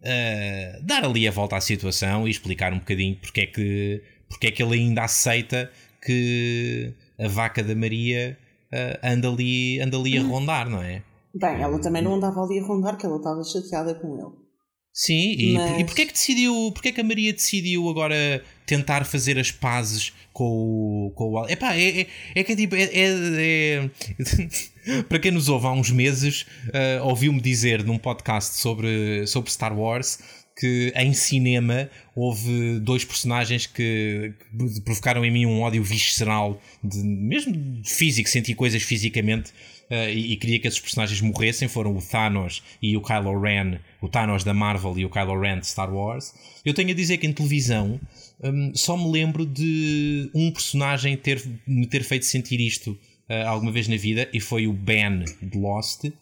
[0.00, 4.48] uh, dar ali a volta à situação e explicar um bocadinho porque é que porque
[4.48, 5.70] é que ele ainda aceita
[6.04, 8.36] que a vaca da Maria
[8.72, 11.02] uh, anda ali, anda ali a rondar, não é?
[11.34, 14.44] Bem, ela também não andava ali a rondar, que ela estava chateada com ele.
[14.92, 15.80] Sim, e, Mas...
[15.80, 19.50] e porquê é que decidiu, porquê é que a Maria decidiu agora tentar fazer as
[19.50, 21.12] pazes com o.
[21.16, 22.76] Com o Epá, é, é, é que é tipo.
[22.76, 23.00] É, é,
[23.38, 23.90] é...
[25.08, 29.76] Para quem nos ouve há uns meses, uh, ouviu-me dizer num podcast sobre, sobre Star
[29.78, 30.18] Wars
[30.56, 36.98] que em cinema houve dois personagens que, que provocaram em mim um ódio visceral, de,
[36.98, 39.50] mesmo físico, senti coisas fisicamente
[39.90, 41.66] uh, e, e, queria que esses personagens morressem.
[41.66, 45.58] Foram o Thanos e o Kylo Ren, o Thanos da Marvel e o Kylo Ren
[45.58, 46.32] de Star Wars.
[46.64, 48.00] Eu tenho a dizer que em televisão
[48.40, 52.96] um, só me lembro de um personagem ter, me ter feito sentir isto
[53.28, 56.12] uh, alguma vez na vida e foi o Ben de Lost uh,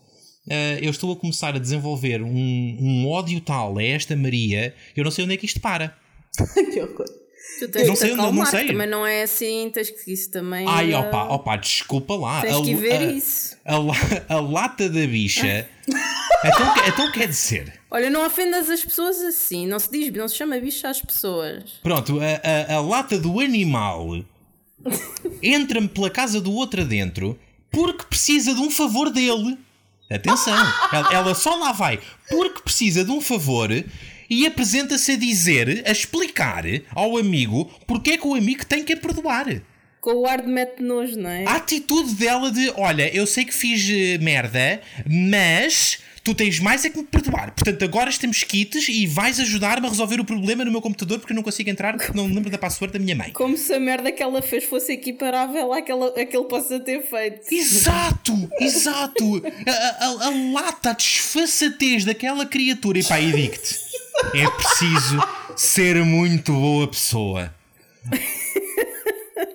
[0.81, 5.11] eu estou a começar a desenvolver um, um ódio tal a esta Maria, eu não
[5.11, 5.97] sei onde é que isto para.
[6.73, 7.07] que horror.
[7.59, 8.73] Tu tens não sei, não, não sei.
[8.73, 10.67] Mas não é assim, tens que isso também.
[10.67, 12.41] Ai, opa, opa, desculpa lá.
[12.41, 13.57] Tens a, que ver a, isso.
[13.65, 15.69] A, a, a, lata da bicha.
[15.87, 17.81] então, então quer dizer.
[17.91, 19.67] Olha, não ofendas as pessoas assim.
[19.67, 21.81] Não se diz, não se chama bicha às pessoas.
[21.83, 24.25] Pronto, a, a, a lata do animal
[25.43, 27.39] entra-me pela casa do outro adentro
[27.71, 29.59] porque precisa de um favor dele.
[30.11, 30.55] Atenção,
[30.93, 33.71] ela, ela só lá vai porque precisa de um favor
[34.29, 36.65] e apresenta-se a dizer, a explicar
[36.95, 39.63] ao amigo porque é que o amigo tem que a perdoar.
[40.01, 41.47] Com o ar de mete nojo, não é?
[41.47, 46.85] A atitude dela de: olha, eu sei que fiz eh, merda, mas tu tens mais
[46.85, 47.53] é que me perdoar.
[47.53, 51.33] Portanto, agora estamos quites e vais ajudar-me a resolver o problema no meu computador porque
[51.33, 53.33] eu não consigo entrar porque não lembro da password da minha mãe.
[53.33, 57.53] Como se a merda que ela fez fosse equiparável àquela, àquele possa ter feito.
[57.53, 58.51] Exato!
[58.61, 59.43] Exato!
[59.67, 62.99] A, a, a lata, a desfaçatez daquela criatura.
[62.99, 63.79] E pá, e digo-te:
[64.35, 65.23] é preciso
[65.57, 67.53] ser muito boa pessoa.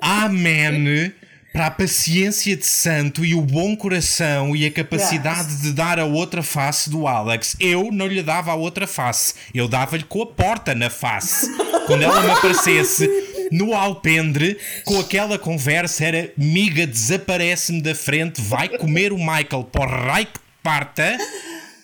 [0.02, 1.14] Amém
[1.58, 5.62] para a paciência de santo e o bom coração e a capacidade yes.
[5.64, 7.58] de dar a outra face do Alex.
[7.60, 11.50] Eu não lhe dava a outra face, eu dava-lhe com a porta na face.
[11.88, 13.10] Quando ela me aparecesse
[13.52, 19.90] no alpendre, com aquela conversa, era miga, desaparece-me da frente, vai comer o Michael por
[19.90, 21.18] raio que parta.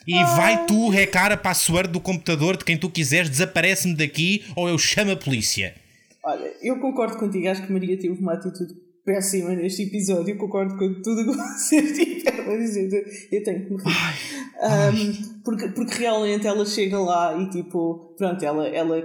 [0.05, 4.69] E vai tu recar a password do computador de quem tu quiseres, desaparece-me daqui ou
[4.69, 5.73] eu chamo a polícia.
[6.21, 11.01] Olha, eu concordo contigo, acho que Maria teve uma atitude péssima neste episódio, concordo com
[11.01, 13.05] tudo o que você tiver a dizer.
[13.31, 14.43] Eu tenho que me rir.
[14.63, 19.03] Um, porque, porque realmente ela chega lá e tipo, pronto, ela, ela,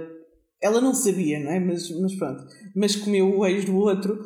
[0.61, 1.59] ela não sabia, não é?
[1.59, 2.43] Mas, mas pronto.
[2.75, 4.21] Mas comeu o ex do outro,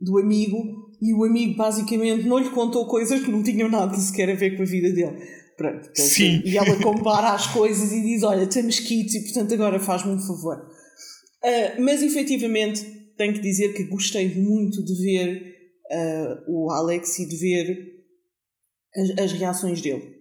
[0.00, 4.30] do amigo, e o amigo basicamente não lhe contou coisas que não tinham nada sequer
[4.30, 5.16] a ver com a vida dele.
[5.56, 6.40] Pronto, Sim.
[6.44, 10.18] E ela compara as coisas e diz: Olha, temos kits e portanto agora faz-me um
[10.18, 10.56] favor.
[10.56, 15.54] Uh, mas efetivamente tenho que dizer que gostei muito de ver
[15.90, 17.98] uh, o Alex e de ver
[18.96, 20.16] as, as, reações dele.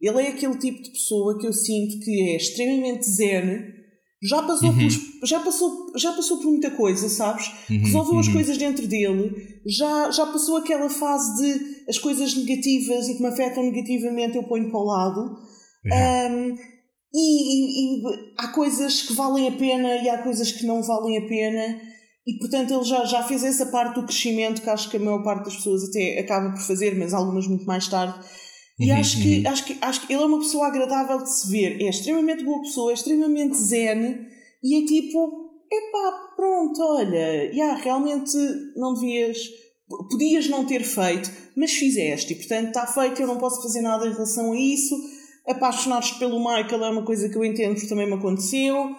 [0.00, 3.78] Ele é aquele tipo de pessoa que eu sinto que é extremamente zen,
[4.22, 4.88] já passou, uhum.
[5.20, 7.50] por, já passou, já passou por muita coisa, sabes?
[7.70, 8.20] Uhum, Resolveu uhum.
[8.20, 13.22] as coisas dentro dele, já, já passou aquela fase de as coisas negativas e que
[13.22, 15.36] me afetam negativamente eu ponho para o lado.
[15.86, 16.54] Um,
[17.12, 21.18] e, e, e, há coisas que valem a pena e há coisas que não valem
[21.18, 21.80] a pena.
[22.26, 25.22] E portanto ele já, já fez essa parte do crescimento que acho que a maior
[25.22, 28.18] parte das pessoas até acaba por fazer, mas algumas muito mais tarde.
[28.78, 29.48] E uhum, acho, que, uhum.
[29.48, 31.80] acho, que, acho que ele é uma pessoa agradável de se ver.
[31.82, 34.26] É extremamente boa pessoa, é extremamente zen
[34.62, 38.36] e é tipo, epá, pronto, olha, yeah, realmente
[38.76, 39.38] não devias,
[40.10, 44.06] podias não ter feito, mas fizeste e portanto está feito, eu não posso fazer nada
[44.06, 44.94] em relação a isso.
[45.46, 48.94] Apaixonar-te pelo Michael é uma coisa que eu entendo porque também me aconteceu.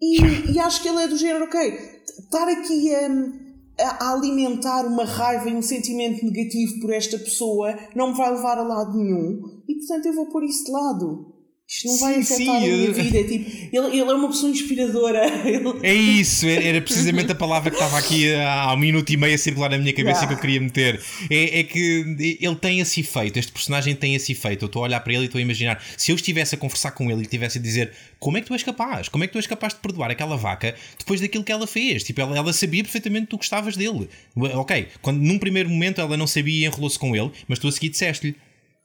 [0.00, 5.04] E, e acho que ele é do género, ok, estar aqui a, a, alimentar uma
[5.04, 9.62] raiva e um sentimento negativo por esta pessoa não me vai levar a lado nenhum
[9.68, 11.37] e portanto eu vou pôr isso de lado.
[11.68, 12.72] Isto não vai sim, afetar sim.
[12.72, 13.18] a minha vida.
[13.18, 15.28] É tipo, ele, ele é uma pessoa inspiradora.
[15.82, 19.38] É isso, era precisamente a palavra que estava aqui há um minuto e meio a
[19.38, 20.26] circular na minha cabeça yeah.
[20.28, 21.00] que eu queria meter.
[21.30, 24.64] É, é, que ele tem esse efeito, este personagem tem esse efeito.
[24.64, 25.82] Eu estou a olhar para ele e estou a imaginar.
[25.96, 28.54] Se eu estivesse a conversar com ele e estivesse a dizer como é que tu
[28.54, 29.08] és capaz?
[29.08, 32.02] Como é que tu és capaz de perdoar aquela vaca depois daquilo que ela fez?
[32.02, 34.08] Tipo, ela, ela sabia perfeitamente que tu gostavas dele.
[34.36, 37.72] Ok, quando num primeiro momento ela não sabia e enrolou-se com ele, mas tu a
[37.72, 38.34] seguir disseste-lhe.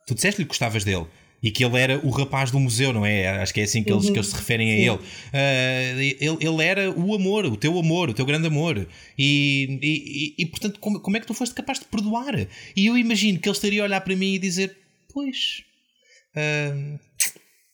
[0.06, 1.06] Tu disseste-lhe que gostavas dele
[1.44, 3.28] e que ele era o rapaz do museu, não é?
[3.42, 4.14] Acho que é assim que eles, uhum.
[4.14, 4.90] que eles se referem a ele.
[4.92, 6.38] Uh, ele.
[6.40, 8.88] Ele era o amor, o teu amor, o teu grande amor.
[9.18, 12.48] E, e, e, portanto, como, como é que tu foste capaz de perdoar?
[12.74, 14.78] E eu imagino que ele estaria a olhar para mim e dizer:
[15.14, 15.64] Pois.
[16.36, 16.98] Uh,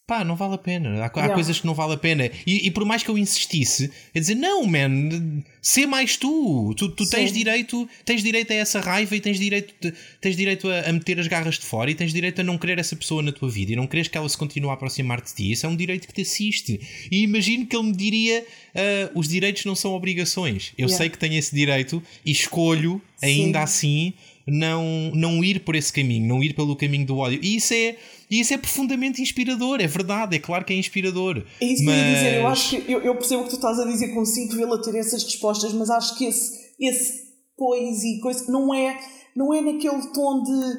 [0.10, 1.04] pá, não vale a pena.
[1.04, 2.32] Há, há coisas que não vale a pena.
[2.48, 6.74] E, e, por mais que eu insistisse, é dizer, não, man, sê mais tu.
[6.76, 10.68] Tu, tu tens direito, tens direito a essa raiva e tens direito, de, tens direito
[10.68, 13.22] a, a, meter as garras de fora e tens direito a não querer essa pessoa
[13.22, 15.52] na tua vida e não queres que ela se continue a aproximar de ti.
[15.52, 16.82] Isso é um direito que te assiste.
[17.12, 20.74] E imagino que ele me diria: uh, os direitos não são obrigações.
[20.76, 20.98] Eu yeah.
[20.98, 24.10] sei que tenho esse direito e escolho, ainda Sim.
[24.10, 24.14] assim,
[24.48, 27.40] não, não ir por esse caminho, não ir pelo caminho do ódio.
[27.44, 27.96] E isso é
[28.30, 31.44] e isso é profundamente inspirador, é verdade, é claro que é inspirador.
[31.60, 31.96] É isso mas...
[31.96, 33.86] que eu ia dizer, eu acho que eu, eu percebo o que tu estás a
[33.86, 38.74] dizer, consigo vê-la ter essas respostas, mas acho que esse, esse pois e coisa não
[38.74, 38.98] é,
[39.36, 40.76] não é naquele tom de,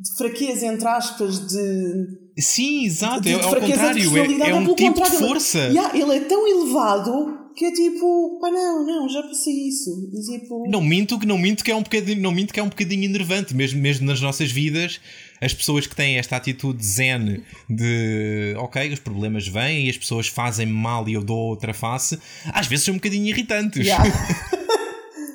[0.00, 2.24] de fraqueza, entre aspas, de.
[2.38, 5.58] Sim, exato, de, de é ao contrário, é, é, um tipo de força.
[5.58, 10.10] Yeah, ele é tão elevado que é tipo, pá, não, não, já passei isso.
[10.28, 10.68] Tipo...
[10.68, 13.04] Não minto que não minto que é um bocadinho, não minto que é um bocadinho
[13.04, 15.00] enervante, mesmo, mesmo nas nossas vidas
[15.44, 20.26] as pessoas que têm esta atitude zen de ok, os problemas vêm e as pessoas
[20.26, 23.86] fazem mal e eu dou outra face, às vezes são um bocadinho irritantes.
[23.86, 24.04] Yeah.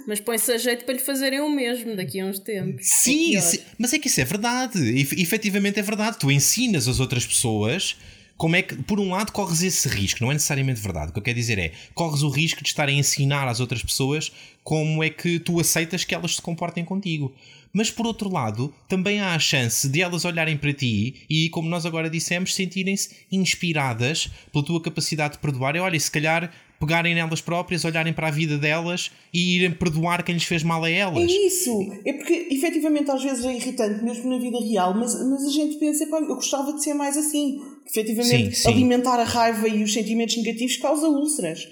[0.07, 2.83] Mas põe-se a jeito para lhe fazerem o mesmo daqui a uns tempos.
[2.87, 4.79] Sim, sim, mas é que isso é verdade.
[4.79, 6.17] E, efetivamente é verdade.
[6.17, 7.95] Tu ensinas as outras pessoas
[8.35, 11.09] como é que, por um lado, corres esse risco, não é necessariamente verdade.
[11.09, 13.83] O que eu quero dizer é, corres o risco de estar a ensinar às outras
[13.83, 14.31] pessoas
[14.63, 17.35] como é que tu aceitas que elas se comportem contigo
[17.73, 21.69] mas por outro lado, também há a chance de elas olharem para ti e, como
[21.69, 25.75] nós agora dissemos, sentirem-se inspiradas pela tua capacidade de perdoar.
[25.75, 30.23] E olha, se calhar pegarem nelas próprias, olharem para a vida delas e irem perdoar
[30.23, 31.29] quem lhes fez mal a elas.
[31.29, 31.71] É isso!
[32.05, 35.77] É porque efetivamente às vezes é irritante, mesmo na vida real, mas, mas a gente
[35.77, 37.61] pensa, pá, eu gostava de ser mais assim.
[37.85, 38.69] Efetivamente, sim, sim.
[38.69, 41.67] alimentar a raiva e os sentimentos negativos causa úlceras.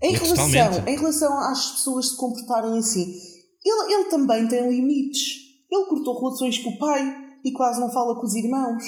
[0.00, 3.14] Em, é relação, em relação às pessoas se comportarem assim,
[3.64, 5.44] ele, ele também tem limites.
[5.70, 8.82] Ele cortou relações com o pai e quase não fala com os irmãos.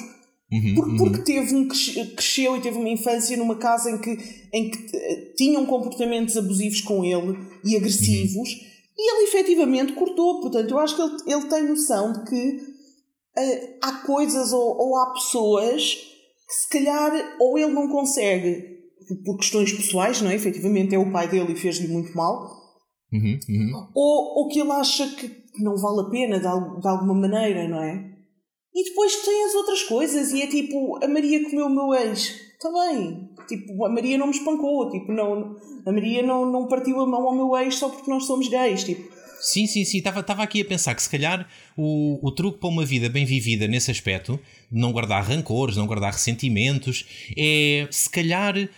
[0.53, 0.97] Uhum, porque, uhum.
[0.97, 1.69] porque teve um,
[2.15, 4.11] cresceu e teve uma infância numa casa em que,
[4.53, 8.61] em que uh, tinham comportamentos abusivos com ele e agressivos uhum.
[8.97, 10.41] e ele efetivamente cortou.
[10.41, 12.57] Portanto, eu acho que ele, ele tem noção de que
[13.37, 18.77] uh, há coisas ou, ou há pessoas que se calhar ou ele não consegue
[19.25, 20.35] por questões pessoais, não é?
[20.35, 22.66] Efetivamente é o pai dele e fez-lhe muito mal,
[23.13, 23.89] Uhum, uhum.
[23.95, 25.31] Ou, ou que ele acha que
[25.63, 28.17] não vale a pena de, de alguma maneira, não é?
[28.75, 32.35] E depois tem as outras coisas e é tipo, a Maria comeu o meu ex.
[32.53, 33.31] Está bem.
[33.49, 34.91] Tipo, a Maria não me espancou.
[34.91, 38.25] Tipo, não, a Maria não, não partiu a mão ao meu ex só porque nós
[38.25, 38.85] somos gays.
[38.85, 39.99] Tipo, Sim, sim, sim.
[39.99, 43.67] Estava aqui a pensar que se calhar o, o truque para uma vida bem vivida
[43.69, 44.39] nesse aspecto,
[44.71, 48.69] não guardar rancores, não guardar ressentimentos, é se calhar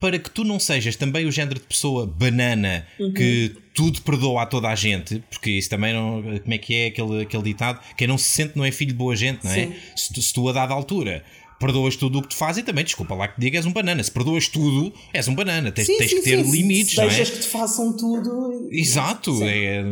[0.00, 3.12] para que tu não sejas também o género de pessoa banana uhum.
[3.12, 6.22] que tudo perdoa a toda a gente, porque isso também não.
[6.40, 7.78] Como é que é aquele, aquele ditado?
[7.96, 9.70] Quem não se sente não é filho de boa gente, não é?
[9.94, 11.22] Se tu, se tu a dada altura
[11.60, 13.72] perdoas tudo o que tu fazes e também, desculpa lá que te diga, és um
[13.72, 14.02] banana.
[14.02, 15.70] Se perdoas tudo, és um banana.
[15.70, 16.50] Tens, sim, tens sim, que ter sim.
[16.50, 17.08] limites, não é?
[17.08, 18.70] Deixas que te façam tudo.
[18.72, 19.38] Exato.
[19.44, 19.84] É,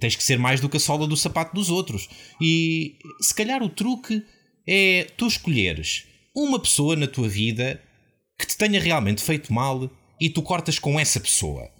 [0.00, 2.08] tens que ser mais do que a sola do sapato dos outros.
[2.40, 4.22] E se calhar o truque
[4.66, 7.78] é tu escolheres uma pessoa na tua vida
[8.42, 9.88] que te tenha realmente feito mal
[10.20, 11.70] e tu cortas com essa pessoa.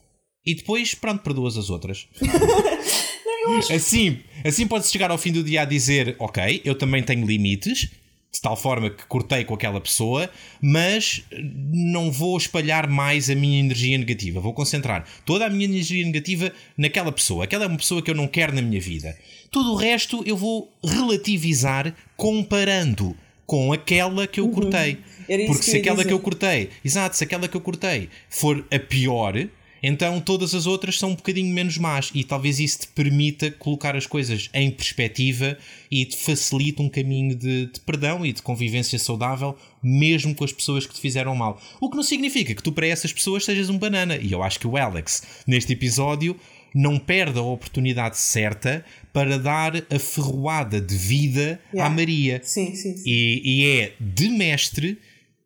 [0.47, 2.07] E depois, pronto, perdoas as outras.
[3.75, 7.91] assim, assim podes chegar ao fim do dia a dizer: Ok, eu também tenho limites,
[8.33, 11.25] de tal forma que cortei com aquela pessoa, mas
[11.73, 14.41] não vou espalhar mais a minha energia negativa.
[14.41, 17.45] Vou concentrar toda a minha energia negativa naquela pessoa.
[17.45, 19.17] Aquela é uma pessoa que eu não quero na minha vida.
[19.51, 24.53] Tudo o resto eu vou relativizar comparando com aquela que eu uhum.
[24.53, 24.99] cortei.
[25.47, 26.09] Porque se aquela dizer.
[26.09, 29.35] que eu cortei, exato, se aquela que eu cortei for a pior,
[29.83, 33.97] então todas as outras são um bocadinho menos más e talvez isso te permita colocar
[33.97, 35.59] as coisas em perspectiva
[35.91, 40.53] e te facilite um caminho de, de, perdão e de convivência saudável, mesmo com as
[40.53, 41.61] pessoas que te fizeram mal.
[41.81, 44.17] O que não significa que tu para essas pessoas sejas um banana.
[44.17, 46.39] E eu acho que o Alex, neste episódio,
[46.75, 51.93] não perde a oportunidade certa para dar a ferroada de vida yeah.
[51.93, 52.41] à Maria.
[52.43, 53.03] Sim, sim, sim.
[53.05, 54.99] E, e é de mestre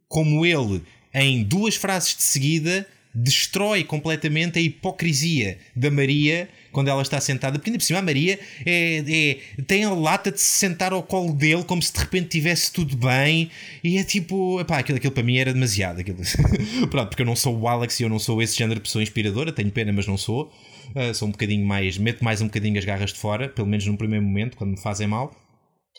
[0.09, 7.01] como ele, em duas frases de seguida, destrói completamente a hipocrisia da Maria quando ela
[7.01, 10.59] está sentada, porque ainda por cima a Maria é, é, tem a lata de se
[10.59, 13.51] sentar ao colo dele como se de repente tivesse tudo bem
[13.83, 16.01] e é tipo, epá, aquilo, aquilo para mim era demasiado.
[16.01, 16.19] Aquilo.
[16.91, 19.03] Pronto, porque eu não sou o Alex e eu não sou esse género de pessoa
[19.03, 20.53] inspiradora, tenho pena, mas não sou.
[20.95, 23.87] Uh, sou um bocadinho mais, meto mais um bocadinho as garras de fora, pelo menos
[23.87, 25.35] num primeiro momento, quando me fazem mal.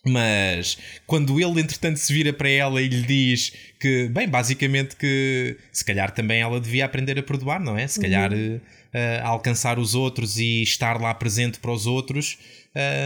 [0.08, 5.58] Mas quando ele, entretanto, se vira para ela e lhe diz que, bem, basicamente que
[5.72, 7.88] se calhar também ela devia aprender a perdoar, não é?
[7.88, 8.56] Se calhar uhum.
[8.58, 12.38] uh, alcançar os outros e estar lá presente para os outros,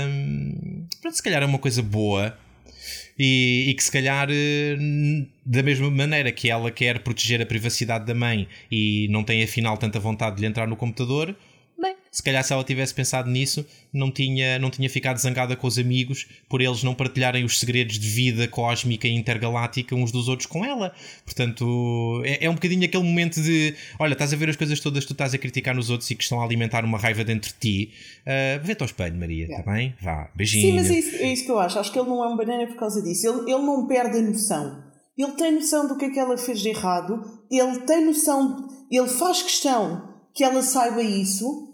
[0.08, 2.38] um, pronto, se calhar é uma coisa boa.
[3.18, 4.76] e, e que se calhar eh,
[5.46, 9.78] da mesma maneira que ela quer proteger a privacidade da mãe e não tem afinal
[9.78, 11.36] tanta vontade de lhe entrar no computador,
[12.12, 15.80] se calhar se ela tivesse pensado nisso, não tinha, não tinha ficado zangada com os
[15.80, 20.46] amigos por eles não partilharem os segredos de vida cósmica e intergaláctica uns dos outros
[20.46, 20.94] com ela.
[21.24, 25.06] Portanto, é, é um bocadinho aquele momento de: olha, estás a ver as coisas todas
[25.06, 27.54] que tu estás a criticar nos outros e que estão a alimentar uma raiva dentro
[27.54, 27.94] de ti.
[28.22, 29.72] Uh, Vê-te ao espelho, Maria, está yeah.
[29.72, 29.96] bem?
[30.02, 30.68] Vá, beijinho.
[30.68, 31.80] Sim, mas é isso, é isso, que eu acho.
[31.80, 33.26] Acho que ele não é um banana por causa disso.
[33.26, 34.84] Ele, ele não perde a noção.
[35.18, 39.08] Ele tem noção do que é que ela fez de errado, ele tem noção, ele
[39.08, 41.71] faz questão que ela saiba isso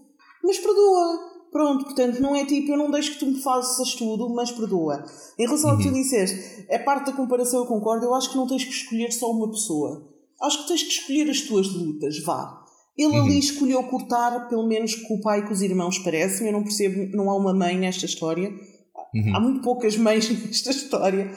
[0.48, 1.38] mas perdoa.
[1.52, 5.04] Pronto, portanto, não é tipo, eu não deixo que tu me faças tudo, mas perdoa.
[5.38, 5.76] Em relação uhum.
[5.76, 6.02] ao que tu uhum.
[6.02, 9.32] disseste, é parte da comparação, eu concordo, eu acho que não tens que escolher só
[9.32, 10.08] uma pessoa.
[10.42, 12.64] Acho que tens que escolher as tuas lutas, vá.
[12.98, 13.26] Ele uhum.
[13.26, 16.50] ali escolheu cortar, pelo menos com o pai e com os irmãos, parece-me.
[16.50, 18.50] Eu não percebo, não há uma mãe nesta história.
[19.14, 19.36] Uhum.
[19.36, 21.32] Há muito poucas mães nesta história.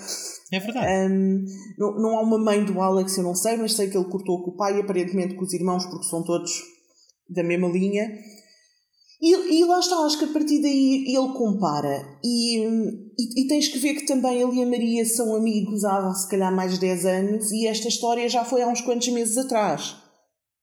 [0.52, 1.12] É verdade.
[1.12, 1.44] Um,
[1.78, 4.42] não, não há uma mãe do Alex, eu não sei, mas sei que ele cortou
[4.42, 6.50] com o pai e aparentemente com os irmãos, porque são todos
[7.28, 8.10] da mesma linha.
[9.22, 12.18] E, e, lá está, acho que a partir daí ele compara.
[12.24, 12.64] E,
[13.18, 16.28] e, e, tens que ver que também ele e a Maria são amigos há se
[16.28, 19.94] calhar mais de 10 anos e esta história já foi há uns quantos meses atrás.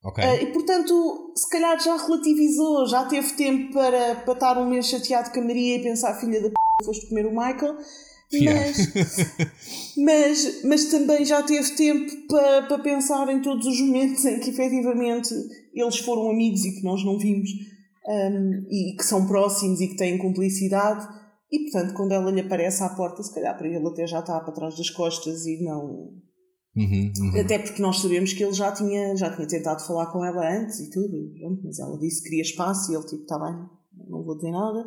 [0.04, 0.24] Okay.
[0.24, 4.88] Uh, e portanto, se calhar já relativizou, já teve tempo para, para estar um mês
[4.88, 7.78] chateado com a Maria e pensar, filha da p, foste comer o Michael.
[8.44, 8.78] Mas,
[9.98, 14.50] mas, mas também já teve tempo para, para pensar em todos os momentos em que
[14.50, 15.34] efetivamente
[15.74, 17.50] eles foram amigos e que nós não vimos
[18.08, 21.06] um, e que são próximos e que têm cumplicidade.
[21.52, 24.40] E portanto, quando ela lhe aparece à porta, se calhar para ele até já está
[24.40, 26.14] para trás das costas e não.
[26.76, 27.42] Uhum, uhum.
[27.42, 30.80] Até porque nós sabemos que ele já tinha, já tinha tentado falar com ela antes
[30.80, 31.18] e tudo,
[31.64, 33.56] mas ela disse que queria espaço e ele, tipo, está bem,
[34.10, 34.86] não vou dizer nada.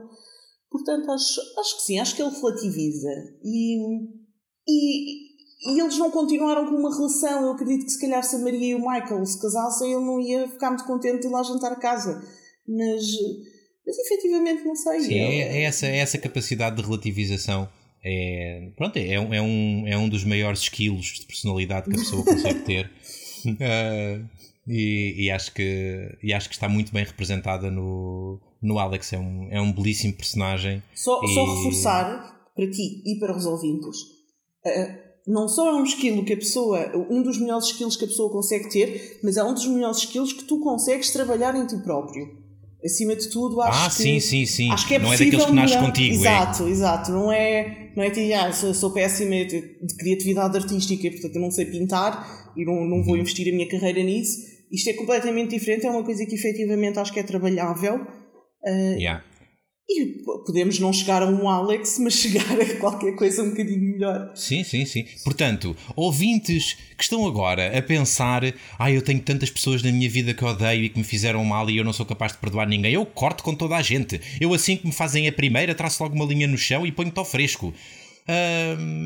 [0.70, 3.10] Portanto, acho, acho que sim, acho que ele relativiza.
[3.42, 3.76] E,
[4.68, 7.42] e, e eles não continuaram com uma relação.
[7.42, 10.20] Eu acredito que se calhar se a Maria e o Michael se casassem, ele não
[10.20, 12.22] ia ficar muito contente de ir lá jantar a casa
[12.70, 13.02] mas,
[13.84, 15.00] mas efetivamente não sei.
[15.00, 17.68] Sim, é, é, essa, é essa capacidade de relativização.
[18.02, 22.24] É, pronto, é, é, um, é um dos maiores skills de personalidade que a pessoa
[22.24, 22.90] consegue ter.
[23.44, 24.24] Uh,
[24.66, 29.12] e, e, acho que, e acho que está muito bem representada no, no Alex.
[29.12, 30.82] É um, é um belíssimo personagem.
[30.94, 31.34] Só, e...
[31.34, 34.00] só reforçar para ti e para os ouvintes.
[34.64, 38.08] Uh, não só é um skill que a pessoa, um dos melhores skills que a
[38.08, 41.76] pessoa consegue ter, mas é um dos melhores skills que tu consegues trabalhar em ti
[41.82, 42.39] próprio
[42.84, 44.02] acima de tudo, acho ah, que.
[44.02, 44.70] Sim, sim, sim.
[44.70, 46.14] Acho que é não é daqueles que nasce contigo.
[46.14, 46.70] Exato, é.
[46.70, 47.12] exato.
[47.12, 51.42] Não é, não é que ah, sou, sou péssima de, de, criatividade artística, portanto eu
[51.42, 53.20] não sei pintar e não, não vou uhum.
[53.20, 54.38] investir a minha carreira nisso.
[54.70, 57.96] Isto é completamente diferente, é uma coisa que efetivamente acho que é trabalhável.
[58.62, 59.24] Uh, yeah.
[59.92, 64.30] E podemos não chegar a um Alex, mas chegar a qualquer coisa um bocadinho melhor.
[64.36, 65.04] Sim, sim, sim.
[65.24, 68.42] Portanto, ouvintes que estão agora a pensar:
[68.78, 71.68] ah, eu tenho tantas pessoas na minha vida que odeio e que me fizeram mal
[71.68, 72.92] e eu não sou capaz de perdoar ninguém.
[72.92, 74.20] Eu corto com toda a gente.
[74.40, 77.18] Eu, assim que me fazem a primeira, traço logo uma linha no chão e ponho-te
[77.18, 77.74] ao fresco.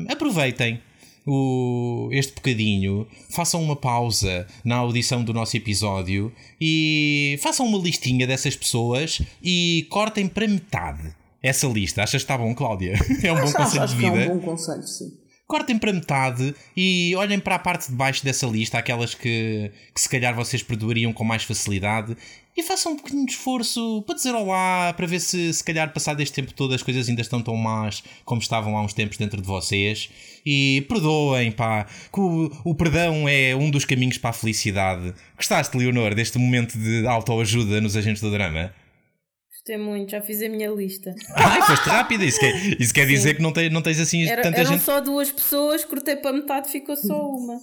[0.07, 0.79] Aproveitem
[1.25, 8.27] o, este bocadinho, façam uma pausa na audição do nosso episódio e façam uma listinha
[8.27, 12.03] dessas pessoas e cortem para metade essa lista.
[12.03, 12.93] Achas que está bom, Cláudia?
[13.23, 14.23] É um bom acho, conselho acho de vida.
[14.23, 15.13] é um bom conselho, sim.
[15.47, 20.01] Cortem para metade e olhem para a parte de baixo dessa lista, aquelas que, que
[20.01, 22.17] se calhar vocês perdoariam com mais facilidade
[22.57, 26.33] e façam um de esforço para dizer olá, para ver se se calhar passado este
[26.33, 29.47] tempo todo as coisas ainda estão tão más como estavam há uns tempos dentro de
[29.47, 30.09] vocês.
[30.45, 35.13] E perdoem, pá, que o, o perdão é um dos caminhos para a felicidade.
[35.35, 38.73] Gostaste, Leonor, deste momento de autoajuda nos agentes do drama?
[39.67, 41.15] Gostei muito, já fiz a minha lista.
[41.33, 42.23] Ai, foste rápida.
[42.23, 44.83] Isso quer, isso quer dizer que não, te, não tens assim Era, tanta eram gente.
[44.83, 47.59] só duas pessoas, cortei para metade, ficou só uma.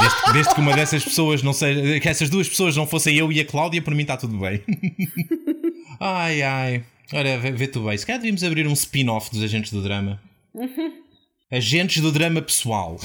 [0.00, 2.00] Desde, desde, que uma dessas pessoas não seja.
[2.00, 4.64] que essas duas pessoas não fossem eu e a Cláudia, por mim está tudo bem.
[6.00, 6.84] ai, ai.
[7.12, 7.96] Olha, vê, vê tu bem.
[7.96, 10.20] Se calhar devíamos abrir um spin-off dos agentes do drama.
[11.52, 12.98] Agentes do drama pessoal.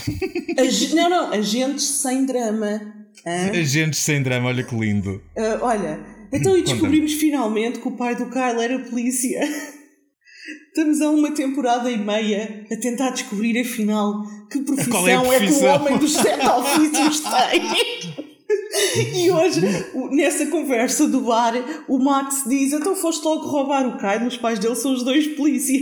[0.57, 2.81] Ag não, não, agentes sem drama.
[3.23, 3.51] Hã?
[3.51, 5.21] Agentes sem drama, olha que lindo.
[5.35, 6.18] Uh, olha.
[6.31, 9.41] Então, e descobrimos finalmente que o pai do Kyle era polícia.
[10.67, 15.39] Estamos há uma temporada e meia a tentar descobrir, afinal, que profissão é, profissão?
[15.39, 18.29] é que o homem dos sete ofícios tem.
[19.15, 19.61] E hoje,
[20.11, 21.53] nessa conversa do bar,
[21.87, 25.27] o Max diz: Então foste logo roubar o Kyle, os pais dele são os dois
[25.27, 25.81] polícias.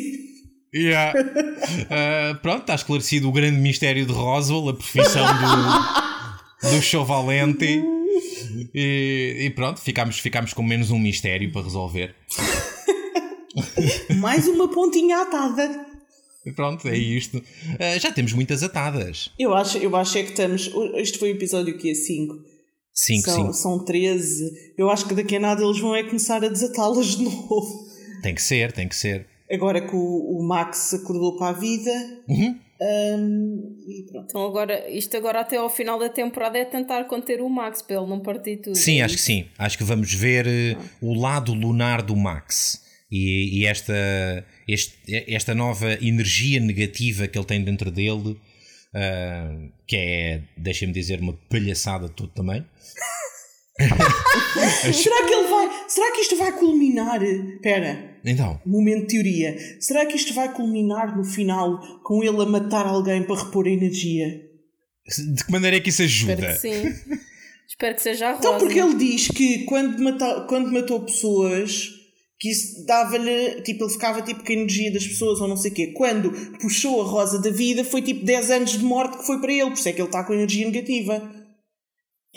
[0.74, 1.14] Yeah.
[1.20, 7.82] Uh, pronto, está esclarecido o grande mistério de Roswell, a profissão do, do show valente.
[8.74, 12.16] E, e, pronto, ficámos, ficámos com menos um mistério para resolver.
[14.20, 15.86] Mais uma pontinha atada.
[16.56, 17.38] Pronto, é isto.
[17.38, 19.32] Uh, já temos muitas atadas.
[19.38, 20.72] Eu acho, eu acho é que estamos.
[20.96, 22.36] Este foi o episódio que é 5.
[22.94, 24.74] 5, são, são 13.
[24.78, 27.88] Eu acho que daqui a nada eles vão é começar a desatá-las de novo.
[28.24, 29.28] Tem que ser, tem que ser.
[29.52, 31.92] Agora que o, o Max acordou para a vida.
[32.28, 32.60] Uhum.
[32.80, 33.76] Um,
[34.24, 37.98] então agora, isto agora até ao final da temporada é tentar conter o Max para
[37.98, 38.76] ele não partir tudo.
[38.76, 39.46] Sim, é acho que sim.
[39.58, 40.82] Acho que vamos ver ah.
[41.02, 42.86] o lado lunar do Max.
[43.12, 43.94] E, e esta,
[44.68, 44.96] este,
[45.34, 51.34] esta nova energia negativa que ele tem dentro dele, uh, que é, deixem-me dizer, uma
[51.50, 52.66] palhaçada de todo tamanho.
[54.94, 55.70] será que ele vai.
[55.88, 57.22] Será que isto vai culminar?
[57.24, 58.18] Espera.
[58.26, 58.60] Então.
[58.66, 59.58] Momento de teoria.
[59.80, 63.70] Será que isto vai culminar no final com ele a matar alguém para repor a
[63.70, 64.42] energia?
[65.36, 66.52] De que maneira é que isso ajuda?
[66.52, 67.18] Espero que sim.
[67.68, 68.40] Espero que seja a Rosa.
[68.48, 71.92] Então, porque ele diz que quando, mata, quando matou pessoas
[72.40, 75.72] que isso dava-lhe, tipo, ele ficava tipo com a energia das pessoas ou não sei
[75.72, 75.88] o quê.
[75.88, 79.52] Quando puxou a rosa da vida, foi tipo 10 anos de morte que foi para
[79.52, 81.37] ele, por isso é que ele está com energia negativa.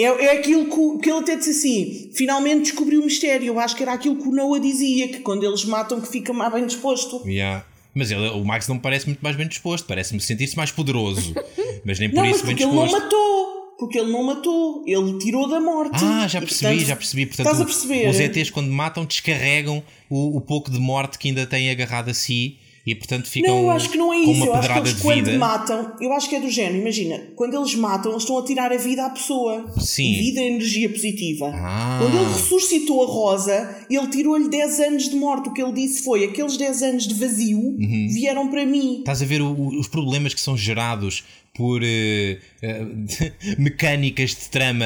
[0.02, 3.46] É, é aquilo que, que ele até disse assim: finalmente descobriu o mistério.
[3.46, 6.32] Eu acho que era aquilo que o Noah dizia: que quando eles matam, que fica
[6.32, 7.22] mais bem disposto.
[7.26, 7.64] Yeah.
[7.94, 11.34] Mas ele, o Max não me parece muito mais bem disposto, parece-me sentir-se mais poderoso.
[11.84, 12.78] Mas nem por não, isso bem disposto.
[12.78, 16.04] Ele não matou porque ele não matou, ele tirou da morte.
[16.04, 17.26] Ah, já percebi, portanto, já percebi.
[17.26, 18.10] Portanto, estás a perceber?
[18.10, 22.14] Os ETs, quando matam, descarregam o, o pouco de morte que ainda têm agarrado a
[22.14, 24.26] si e portanto ficam não, eu acho que não é isso.
[24.26, 26.78] com uma eu pedrada acho que eles, quando matam, eu acho que é do género,
[26.78, 29.70] imagina, quando eles matam, eles estão a tirar a vida à pessoa.
[29.78, 30.14] Sim.
[30.14, 31.50] Vida, energia positiva.
[31.54, 31.98] Ah.
[32.00, 35.48] Quando ele ressuscitou a Rosa, ele tirou-lhe 10 anos de morte.
[35.48, 38.08] O que ele disse foi: aqueles 10 anos de vazio uhum.
[38.12, 38.98] vieram para mim.
[39.00, 41.24] Estás a ver o, os problemas que são gerados
[41.54, 44.84] por uh, uh, mecânicas de trama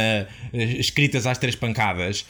[0.52, 2.24] uh, escritas às três pancadas.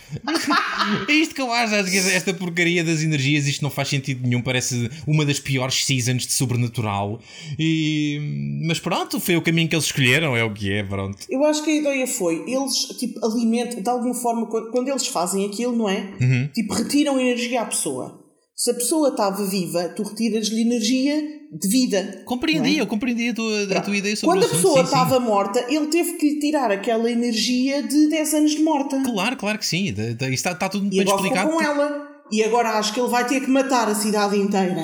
[1.08, 4.26] é isto que eu acho, acho que esta porcaria das energias, isto não faz sentido
[4.26, 7.20] nenhum, parece uma das piores seasons de sobrenatural.
[7.58, 11.18] E, mas pronto, foi o caminho que eles escolheram, é o que é, pronto.
[11.30, 15.06] Eu acho que a ideia foi, eles tipo alimentam, de alguma forma, quando, quando eles
[15.06, 16.12] fazem aquilo, não é?
[16.20, 16.48] Uhum.
[16.52, 18.23] Tipo, retiram energia à pessoa.
[18.56, 21.20] Se a pessoa estava viva, tu retiras-lhe energia
[21.52, 22.22] de vida.
[22.24, 22.80] Compreendi, é?
[22.82, 25.26] eu compreendi a tua, a tua ideia sobre Quando a pessoa sim, estava sim.
[25.26, 29.02] morta, ele teve que lhe tirar aquela energia de 10 anos de morta.
[29.02, 29.86] Claro, claro que sim.
[29.86, 31.50] Isso está, está tudo bem explicado.
[31.50, 32.08] com ela.
[32.30, 34.76] E agora acho que ele vai ter que matar a cidade inteira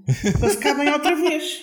[0.40, 1.60] para ficar bem outra vez.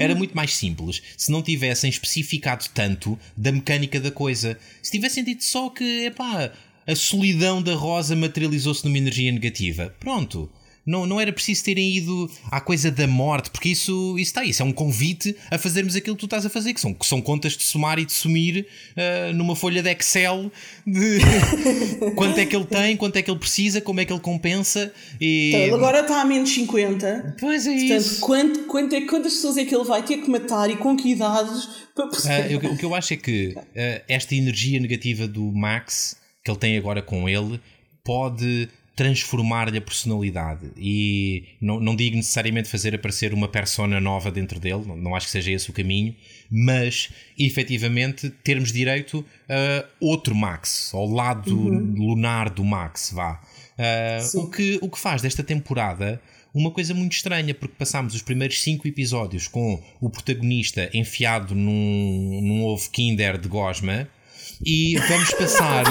[0.00, 4.58] Era muito mais simples se não tivessem especificado tanto da mecânica da coisa.
[4.82, 6.52] Se tivessem dito só que, epá,
[6.84, 9.94] a solidão da Rosa materializou-se numa energia negativa.
[10.00, 10.50] Pronto
[10.86, 14.62] não, não era preciso terem ido à coisa da morte, porque isso, isso está isso.
[14.62, 17.20] É um convite a fazermos aquilo que tu estás a fazer, que são, que são
[17.20, 20.50] contas de somar e de sumir uh, numa folha de Excel
[20.86, 21.18] de
[22.14, 24.92] quanto é que ele tem, quanto é que ele precisa, como é que ele compensa.
[25.20, 25.48] E...
[25.48, 27.36] Então, ele agora está a menos 50.
[27.40, 28.20] Pois é Portanto, isso.
[28.20, 31.10] Quanto, quanto é, quantas pessoas é que ele vai ter que matar e com que
[31.10, 32.64] idades para perceber?
[32.64, 33.64] Uh, o que eu acho é que uh,
[34.08, 37.60] esta energia negativa do Max, que ele tem agora com ele,
[38.04, 44.58] pode transformar-lhe a personalidade e não, não digo necessariamente fazer aparecer uma persona nova dentro
[44.58, 46.16] dele, não, não acho que seja esse o caminho,
[46.50, 51.94] mas efetivamente termos direito a outro Max, ao lado uhum.
[51.94, 53.42] lunar do Max, vá.
[53.78, 56.18] Uh, o, que, o que faz desta temporada
[56.54, 62.40] uma coisa muito estranha, porque passámos os primeiros cinco episódios com o protagonista enfiado num,
[62.42, 64.08] num ovo Kinder de gosma
[64.64, 65.84] e vamos passar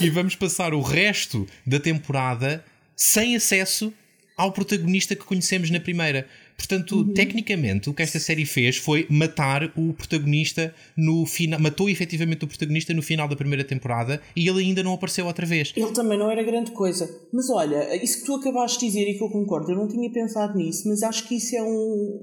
[0.00, 2.64] e vamos passar o resto da temporada
[2.96, 3.92] sem acesso
[4.36, 6.26] ao protagonista que conhecemos na primeira.
[6.56, 7.12] Portanto, uhum.
[7.12, 11.58] tecnicamente, o que esta série fez foi matar o protagonista no final.
[11.60, 15.46] Matou efetivamente o protagonista no final da primeira temporada e ele ainda não apareceu outra
[15.46, 15.72] vez.
[15.76, 17.08] Ele também não era grande coisa.
[17.32, 20.10] Mas olha, isso que tu acabaste de dizer e que eu concordo, eu não tinha
[20.10, 21.66] pensado nisso, mas acho que isso é um,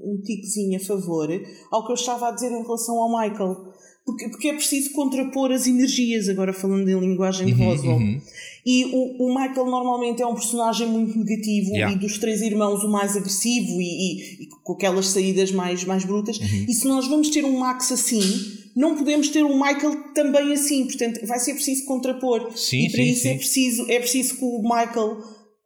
[0.04, 1.28] um tiquezinho a favor
[1.70, 3.72] ao que eu estava a dizer em relação ao Michael
[4.06, 7.96] porque, porque é preciso contrapor as energias, agora falando em linguagem de uhum, Roswell.
[7.96, 8.20] Uhum.
[8.64, 11.92] E o, o, Michael normalmente é um personagem muito negativo yeah.
[11.92, 16.04] e dos três irmãos o mais agressivo e, e, e com aquelas saídas mais, mais
[16.04, 16.38] brutas.
[16.38, 16.66] Uhum.
[16.68, 18.20] E se nós vamos ter um Max assim,
[18.76, 20.84] não podemos ter um Michael também assim.
[20.84, 22.56] Portanto, vai ser preciso contrapor.
[22.56, 23.34] Sim, e para sim, isso é sim.
[23.34, 25.18] É, preciso, é preciso que o Michael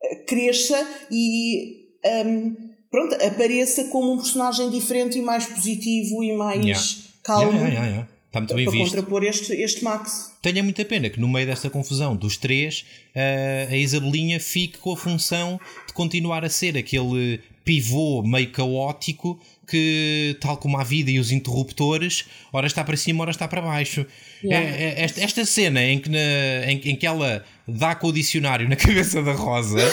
[0.02, 1.78] eh, cresça e.
[2.24, 2.56] Um,
[2.90, 6.82] pronto, apareça como um personagem diferente e mais positivo e mais yeah.
[7.22, 7.58] calmo.
[7.58, 8.94] Yeah, yeah, Está muito bem para visto.
[8.94, 10.32] contrapor este, este Max.
[10.40, 14.92] Tenho muita pena que no meio desta confusão dos três, eh, a Isabelinha fique com
[14.92, 21.10] a função de continuar a ser aquele pivô meio caótico que, tal como a vida
[21.10, 24.06] e os interruptores, ora está para cima, ora está para baixo.
[24.44, 24.68] Yeah.
[24.68, 28.12] É, é, esta, esta, cena em que, na, em, em, que ela dá com o
[28.12, 29.90] dicionário na cabeça da Rosa, uh,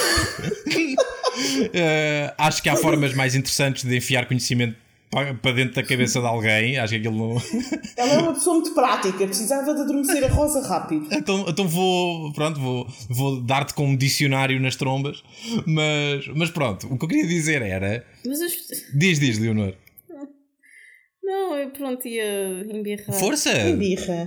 [2.38, 4.75] acho que há formas mais interessantes de enfiar conhecimento
[5.09, 6.77] para dentro da cabeça de alguém.
[6.77, 7.41] Acho que aquilo não.
[7.95, 11.07] Ela é uma pessoa muito prática, precisava de adormecer a Rosa rápido.
[11.11, 15.23] Então, então vou, pronto, vou, vou dar-te com um dicionário nas trombas.
[15.65, 18.05] Mas, mas pronto, o que eu queria dizer era.
[18.25, 18.53] Mas as...
[18.93, 19.73] Diz, diz, Leonor.
[21.27, 23.13] Não, eu pronto ia embirrar.
[23.19, 23.51] Força!
[23.77, 24.25] Birra.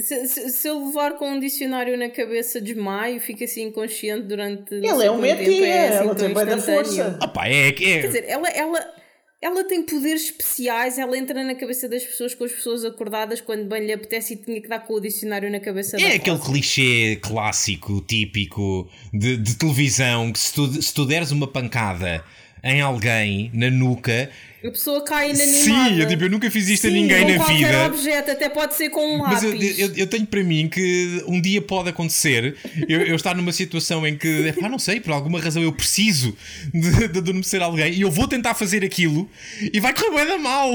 [0.00, 4.74] Se, se, se eu levar com um dicionário na cabeça desmaio, fico assim inconsciente durante.
[4.82, 7.18] Ela é uma tempo, tia, é assim ela tem bem da força.
[7.22, 8.00] Opa, é que é.
[8.00, 8.94] Quer dizer, ela, ela,
[9.42, 13.64] ela tem poderes especiais, ela entra na cabeça das pessoas com as pessoas acordadas quando
[13.66, 16.50] bem lhe apetece e tinha que dar com o dicionário na cabeça É aquele Rosa.
[16.52, 22.22] clichê clássico, típico de, de televisão que se tu, se tu deres uma pancada
[22.62, 24.30] em alguém na nuca.
[24.62, 25.90] A pessoa cai inanimada.
[25.90, 27.86] Sim, eu, tipo, eu nunca fiz isto a Sim, ninguém com na qualquer vida.
[27.86, 29.78] objeto, até pode ser com um Mas lápis.
[29.78, 32.54] eu, eu, eu tenho para mim que um dia pode acontecer
[32.86, 36.36] eu, eu estar numa situação em que, epá, não sei, por alguma razão eu preciso
[36.74, 39.28] de, de adormecer alguém e eu vou tentar fazer aquilo
[39.72, 40.74] e vai correr bem mal.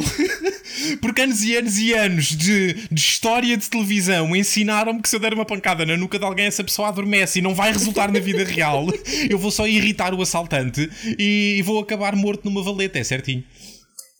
[0.99, 5.19] Porque anos e anos e anos de, de história de televisão ensinaram-me que se eu
[5.19, 8.19] der uma pancada na nuca de alguém, essa pessoa adormece e não vai resultar na
[8.19, 8.87] vida real.
[9.29, 13.43] Eu vou só irritar o assaltante e, e vou acabar morto numa valeta, é certinho.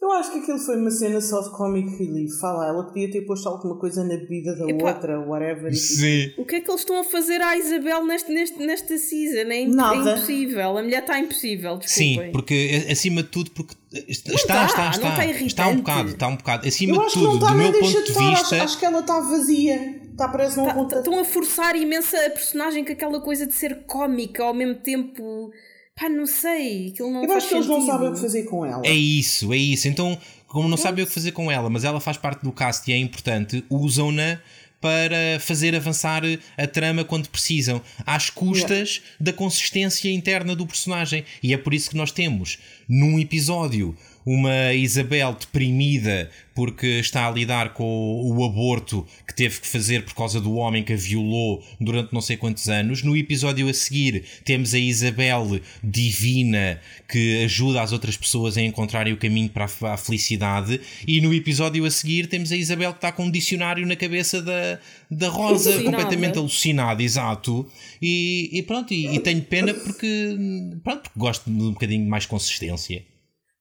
[0.05, 2.39] Eu acho que aquilo foi uma cena só de comic relief.
[2.39, 4.89] Fala, ela podia ter posto alguma coisa na bebida da Epá.
[4.93, 5.71] outra, whatever.
[5.71, 6.31] e Sim.
[6.37, 9.49] O que é que eles estão a fazer à Isabel neste, neste, nesta season?
[9.49, 9.95] É, imp- Nada.
[10.11, 10.77] é impossível.
[10.77, 12.31] A mulher está impossível, Sim, desculpem.
[12.31, 13.73] porque a- acima de tudo, porque
[14.07, 16.67] está, Não está, tá, está, não está, tá está um bocado, está um bocado.
[16.67, 18.55] Acima Eu de acho que não tudo, está, do nem meu deixa ponto de vista.
[18.55, 20.01] Acho, acho que ela está vazia.
[20.11, 20.97] Está, parece não Tá- conta.
[20.99, 25.51] Estão a forçar imensa a personagem com aquela coisa de ser cómica ao mesmo tempo.
[25.95, 26.89] Pá, não sei.
[26.89, 28.85] Aquilo não Eu faz acho que eles não sabem o que fazer com ela.
[28.85, 29.87] É isso, é isso.
[29.87, 32.89] Então, como não sabem o que fazer com ela, mas ela faz parte do cast
[32.89, 34.39] e é importante, usam-na
[34.81, 36.21] para fazer avançar
[36.57, 41.23] a trama quando precisam, às custas da consistência interna do personagem.
[41.41, 47.31] E é por isso que nós temos, num episódio, uma Isabel deprimida porque está a
[47.31, 51.61] lidar com o aborto que teve que fazer por causa do homem que a violou
[51.81, 53.03] durante não sei quantos anos.
[53.03, 59.11] No episódio a seguir, temos a Isabel divina que ajuda as outras pessoas a encontrarem
[59.11, 60.79] o caminho para a a felicidade.
[61.07, 64.41] E no episódio a seguir, temos a Isabel que está com um dicionário na cabeça
[64.41, 65.97] da, da Rosa, Alucinada.
[65.97, 67.67] completamente alucinada, exato.
[68.01, 70.37] E, e pronto, e, e tenho pena porque,
[70.83, 73.03] pronto, porque gosto de um bocadinho mais consistência.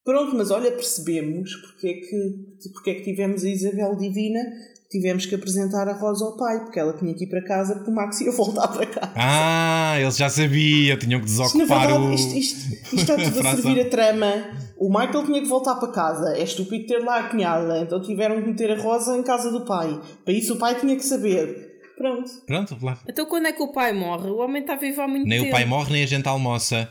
[0.05, 4.41] Pronto, mas olha, percebemos porque é que, porque é que tivemos a Isabel Divina,
[4.91, 7.91] tivemos que apresentar a Rosa ao pai, porque ela tinha que ir para casa porque
[7.91, 9.13] o Max ia voltar para cá.
[9.17, 12.13] Ah, eles já sabiam, tinham que Isto, na desocupar verdade, o.
[12.13, 14.33] isto, isto, isto é tudo a servir a trama.
[14.77, 16.37] O Michael tinha que voltar para casa.
[16.37, 17.79] É estúpido ter lá a cunhada.
[17.81, 20.01] Então tiveram que meter a Rosa em casa do pai.
[20.25, 21.81] Para isso o pai tinha que saber.
[21.97, 22.31] Pronto.
[22.47, 22.99] Pronto, lá.
[23.09, 24.29] Então quando é que o pai morre?
[24.29, 25.51] O homem está vivo há muito Nem tempo.
[25.51, 26.89] o pai morre, nem a gente almoça.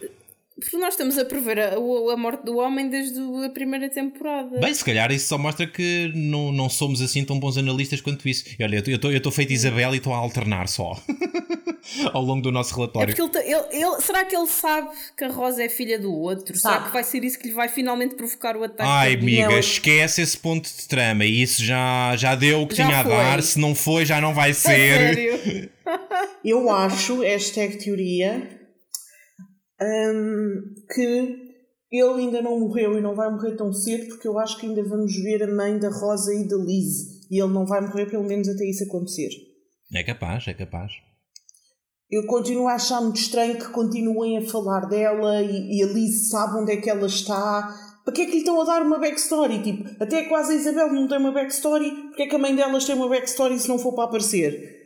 [0.60, 4.60] Porque nós estamos a prever a, a morte do homem desde a primeira temporada.
[4.60, 8.30] Bem, se calhar isso só mostra que não, não somos assim tão bons analistas quanto
[8.30, 8.46] isso.
[8.60, 10.96] E olha, eu estou- eu estou feito Isabel e estou a alternar só.
[12.14, 13.16] Ao longo do nosso É relatório.
[13.16, 16.56] porque ele, ele- ele- será que ele sabe que a Rosa é filha do outro?
[16.58, 16.86] Será Sabe.
[16.88, 18.90] que vai ser isso que lhe vai finalmente provocar o ataque?
[18.90, 19.60] Ai, amiga, Não.
[19.60, 21.26] esquece esse ponto de trama.
[21.26, 23.12] Isso já, já deu o que Já tinha a foi.
[23.12, 23.42] dar.
[23.44, 25.16] Se não foi, já não vai A ser.
[25.16, 25.70] sério?
[26.46, 28.48] Eu acho, hashtag teoria,
[29.82, 31.44] hum, que
[31.92, 34.84] ele ainda não morreu e não vai morrer tão cedo porque eu acho que ainda
[34.84, 37.30] vamos ver a mãe da Rosa e da Liz.
[37.30, 39.30] E ele não vai morrer pelo menos até isso acontecer.
[39.94, 40.92] É capaz, é capaz.
[42.10, 46.30] Eu continuo a achar muito estranho que continuem a falar dela e, e a Liz
[46.30, 47.74] sabe onde é que ela está.
[48.04, 49.64] Para que é que lhe estão a dar uma backstory?
[49.64, 51.92] Tipo, até quase a Isabel não tem uma backstory.
[52.08, 54.82] Porque é que a mãe delas tem uma backstory se não for para aparecer?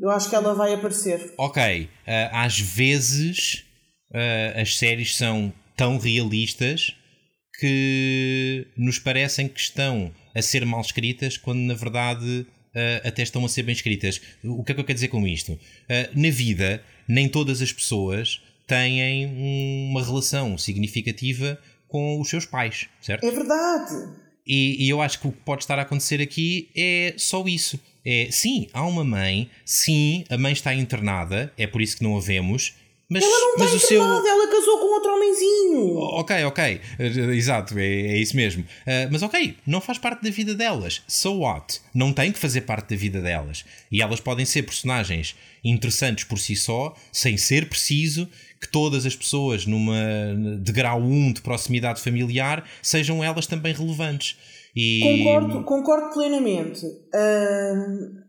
[0.00, 1.34] Eu acho que ela vai aparecer.
[1.36, 3.64] Ok, ah, às vezes
[4.12, 6.94] ah, as séries são tão realistas
[7.58, 13.44] que nos parecem que estão a ser mal escritas quando na verdade ah, até estão
[13.44, 14.20] a ser bem escritas.
[14.44, 15.58] O que é que eu quero dizer com isto?
[15.88, 19.26] Ah, na vida, nem todas as pessoas têm
[19.88, 21.58] uma relação significativa
[21.88, 23.26] com os seus pais, certo?
[23.26, 23.92] É verdade.
[24.46, 27.80] E, e eu acho que o que pode estar a acontecer aqui é só isso.
[28.04, 32.16] É, sim, há uma mãe, sim, a mãe está internada, é por isso que não
[32.16, 32.74] a vemos,
[33.10, 34.00] mas, Ela não mas está o seu.
[34.00, 35.96] internada, ela casou com outro homenzinho.
[35.96, 38.64] Ok, ok, eh, exato, é, é isso mesmo.
[38.86, 41.02] Eh, mas ok, não faz parte da vida delas.
[41.08, 41.80] So what?
[41.92, 43.64] Não tem que fazer parte da vida delas.
[43.90, 45.34] E elas podem ser personagens
[45.64, 48.28] interessantes por si só, sem ser preciso
[48.60, 49.96] que todas as pessoas numa
[50.62, 54.38] de grau 1 de proximidade familiar sejam elas também relevantes.
[54.76, 55.00] E...
[55.02, 56.86] Concordo, concordo plenamente.
[57.12, 58.20] Ahm,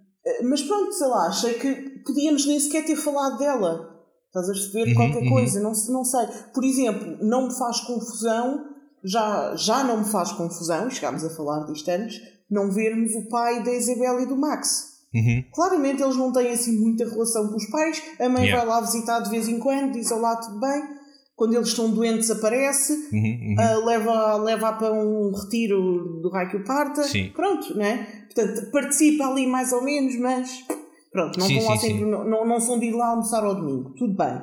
[0.50, 3.91] mas pronto, sei lá, achei que podíamos nem sequer ter falado dela.
[4.32, 4.88] Estás a perceber?
[4.90, 5.30] Uhum, Qualquer uhum.
[5.30, 6.26] coisa, não, não sei.
[6.54, 8.72] Por exemplo, não me faz confusão
[9.04, 13.64] já, já não me faz confusão, chegámos a falar disto antes, não vermos o pai
[13.64, 14.92] da Isabel e do Max.
[15.14, 15.44] Uhum.
[15.54, 18.66] Claramente eles não têm assim muita relação com os pais, a mãe Yeah.
[18.66, 21.02] vai lá visitar de vez em quando, diz olá, tudo bem.
[21.36, 23.10] Quando eles estão doentes aparece,
[23.58, 27.04] ah, leva, leva para um retiro do raio que o parta.
[27.04, 27.32] Sim.
[27.34, 28.26] Pronto, né?
[28.26, 30.64] Portanto, participa ali mais ou menos, mas
[31.12, 33.44] pronto, não, Sim, vão lá sim, sempre, não, não, não são de ir lá almoçar
[33.44, 33.94] ao domingo.
[33.96, 34.42] Tudo bem.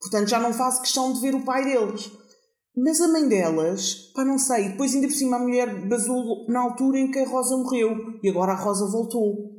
[0.00, 2.10] Portanto, já não faço questão de ver o pai deles.
[2.76, 6.60] Mas a mãe delas, pá, não sei, depois ainda por cima a mulher basou na
[6.60, 9.56] altura em que a Rosa morreu e agora a Rosa voltou.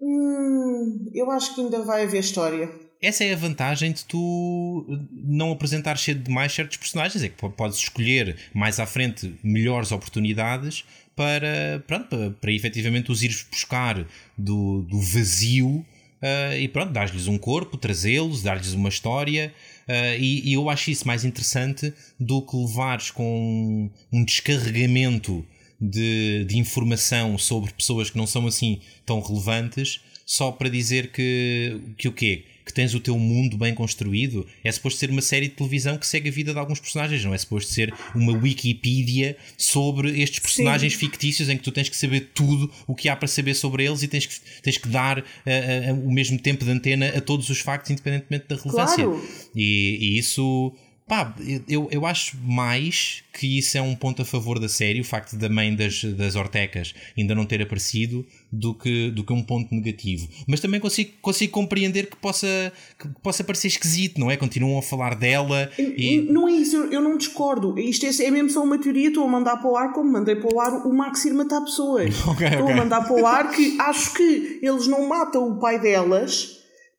[0.00, 2.70] Hum, eu acho que ainda vai haver história.
[3.02, 7.50] Essa é a vantagem de tu não apresentar cedo demais certos personagens, é que po-
[7.50, 10.84] podes escolher mais à frente melhores oportunidades
[11.16, 14.06] para, pronto, para, para efetivamente os ires buscar
[14.36, 15.84] do, do vazio
[16.22, 19.52] ah, e pronto, dar-lhes um corpo, trazê-los, dar-lhes uma história.
[19.88, 25.44] ah, e, e eu acho isso mais interessante do que levares com um descarregamento
[25.80, 31.80] de, de informação sobre pessoas que não são assim tão relevantes só para dizer que,
[31.96, 32.44] que o quê?
[32.66, 34.44] Que tens o teu mundo bem construído.
[34.64, 37.32] É suposto ser uma série de televisão que segue a vida de alguns personagens, não
[37.32, 42.30] é suposto ser uma Wikipedia sobre estes personagens fictícios em que tu tens que saber
[42.34, 45.22] tudo o que há para saber sobre eles e tens que, tens que dar ah,
[45.46, 49.04] ah, o mesmo tempo de antena a todos os factos, independentemente da relevância.
[49.04, 49.22] Claro.
[49.54, 50.74] E, e isso,
[51.08, 51.34] pá,
[51.68, 55.36] eu, eu acho mais que isso é um ponto a favor da série, o facto
[55.36, 59.74] da mãe das, das Ortecas ainda não ter aparecido, do que, do que um ponto
[59.74, 60.28] negativo.
[60.46, 64.36] Mas também consigo, consigo compreender que possa, que possa parecer esquisito, não é?
[64.36, 66.20] Continuam a falar dela e.
[66.30, 67.78] Não é isso, eu, não discordo.
[67.78, 69.08] Isto é, é mesmo só uma teoria.
[69.08, 71.60] Estou a mandar para o ar como mandei para o ar o Max ir matar
[71.60, 72.14] pessoas.
[72.26, 72.72] Ok, Estou ok.
[72.72, 76.58] a mandar para o ar que acho que eles não matam o pai delas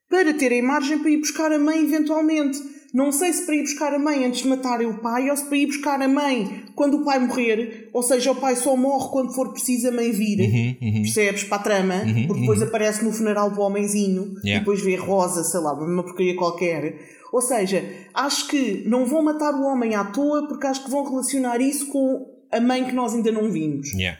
[0.10, 2.58] para terem margem para ir buscar a mãe eventualmente.
[2.94, 5.46] Não sei se para ir buscar a mãe antes de matarem o pai ou se
[5.46, 7.90] para ir buscar a mãe quando o pai morrer.
[7.94, 10.40] Ou seja, o pai só morre quando for preciso a mãe vir.
[10.82, 11.44] Uhum, Percebes?
[11.44, 11.96] Para a trama.
[12.28, 14.60] porque depois aparece no funeral do homenzinho e Yeah.
[14.60, 16.98] depois vê Rosa, sei lá, uma porcaria qualquer.
[17.34, 17.84] Ou seja,
[18.14, 21.88] acho que não vão matar o homem à toa porque acho que vão relacionar isso
[21.88, 23.92] com a mãe que nós ainda não vimos.
[23.94, 24.18] Yeah.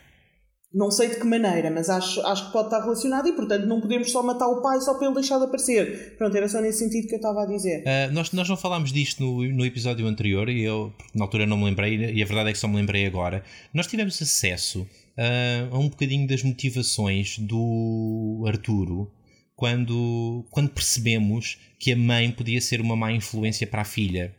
[0.78, 3.82] Não sei de que maneira, mas acho, acho que pode estar relacionado e, portanto, não
[3.82, 6.16] podemos só matar o pai só para ele deixar de aparecer.
[6.20, 7.82] Pronto, era só nesse sentido que eu estava a dizer.
[7.82, 11.58] Uh, nós, nós não falámos disto no, no episódio anterior e eu, na altura não
[11.58, 13.44] me lembrei, e a verdade é que só me lembrei agora.
[13.74, 19.12] Nós tivemos acesso uh, a um bocadinho das motivações do Arturo
[19.56, 24.32] quando, quando percebemos que a mãe podia ser uma má influência para a filha.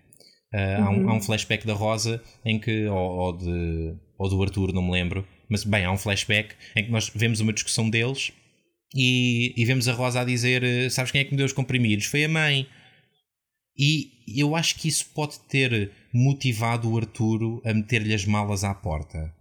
[0.55, 4.41] Uh, há, um, há um flashback da Rosa em que, ou, ou de, ou do
[4.41, 7.89] Arturo, não me lembro, mas bem, há um flashback em que nós vemos uma discussão
[7.89, 8.33] deles
[8.95, 11.53] e, e vemos a Rosa a dizer: eh, Sabes quem é que me deu os
[11.53, 12.07] comprimidos?
[12.07, 12.67] Foi a mãe.
[13.77, 18.75] E eu acho que isso pode ter motivado o Arturo a meter-lhe as malas à
[18.75, 19.33] porta.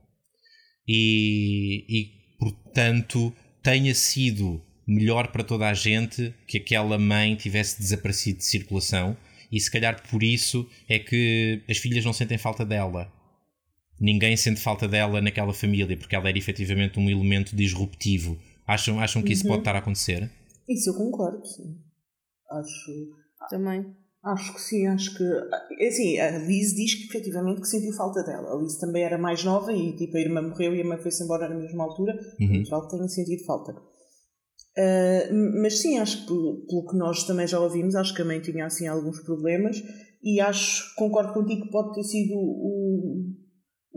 [0.87, 3.33] E, e, portanto,
[3.63, 9.17] tenha sido melhor para toda a gente que aquela mãe tivesse desaparecido de circulação.
[9.51, 13.11] E se calhar por isso é que as filhas não sentem falta dela.
[13.99, 18.37] Ninguém sente falta dela naquela família, porque ela era efetivamente um elemento disruptivo.
[18.65, 20.29] Acham, acham que isso pode estar a acontecer?
[20.67, 21.77] Isso eu concordo, sim.
[22.51, 22.91] Acho,
[23.49, 23.85] Também.
[24.23, 25.23] acho que sim, acho que.
[25.85, 28.53] Assim, a Liz diz que efetivamente que sentiu falta dela.
[28.53, 31.23] A Liz também era mais nova e tipo, a irmã morreu e a mãe foi-se
[31.23, 32.13] embora na mesma altura.
[32.39, 32.59] Uhum.
[32.59, 33.73] Natural que tenha sentido falta.
[34.77, 35.29] Ah,
[35.61, 38.39] mas sim, acho que pelo, pelo que nós também já ouvimos, acho que a mãe
[38.39, 39.81] tinha assim alguns problemas
[40.23, 43.33] e acho, concordo contigo que pode ter sido o,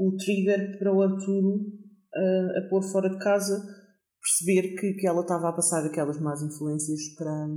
[0.01, 1.61] o trigger para o Arturo
[2.15, 3.63] ah, a pôr fora de casa
[4.21, 7.49] perceber que, que ela estava a passar aquelas más influências para,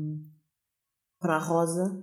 [1.19, 2.01] para a Rosa.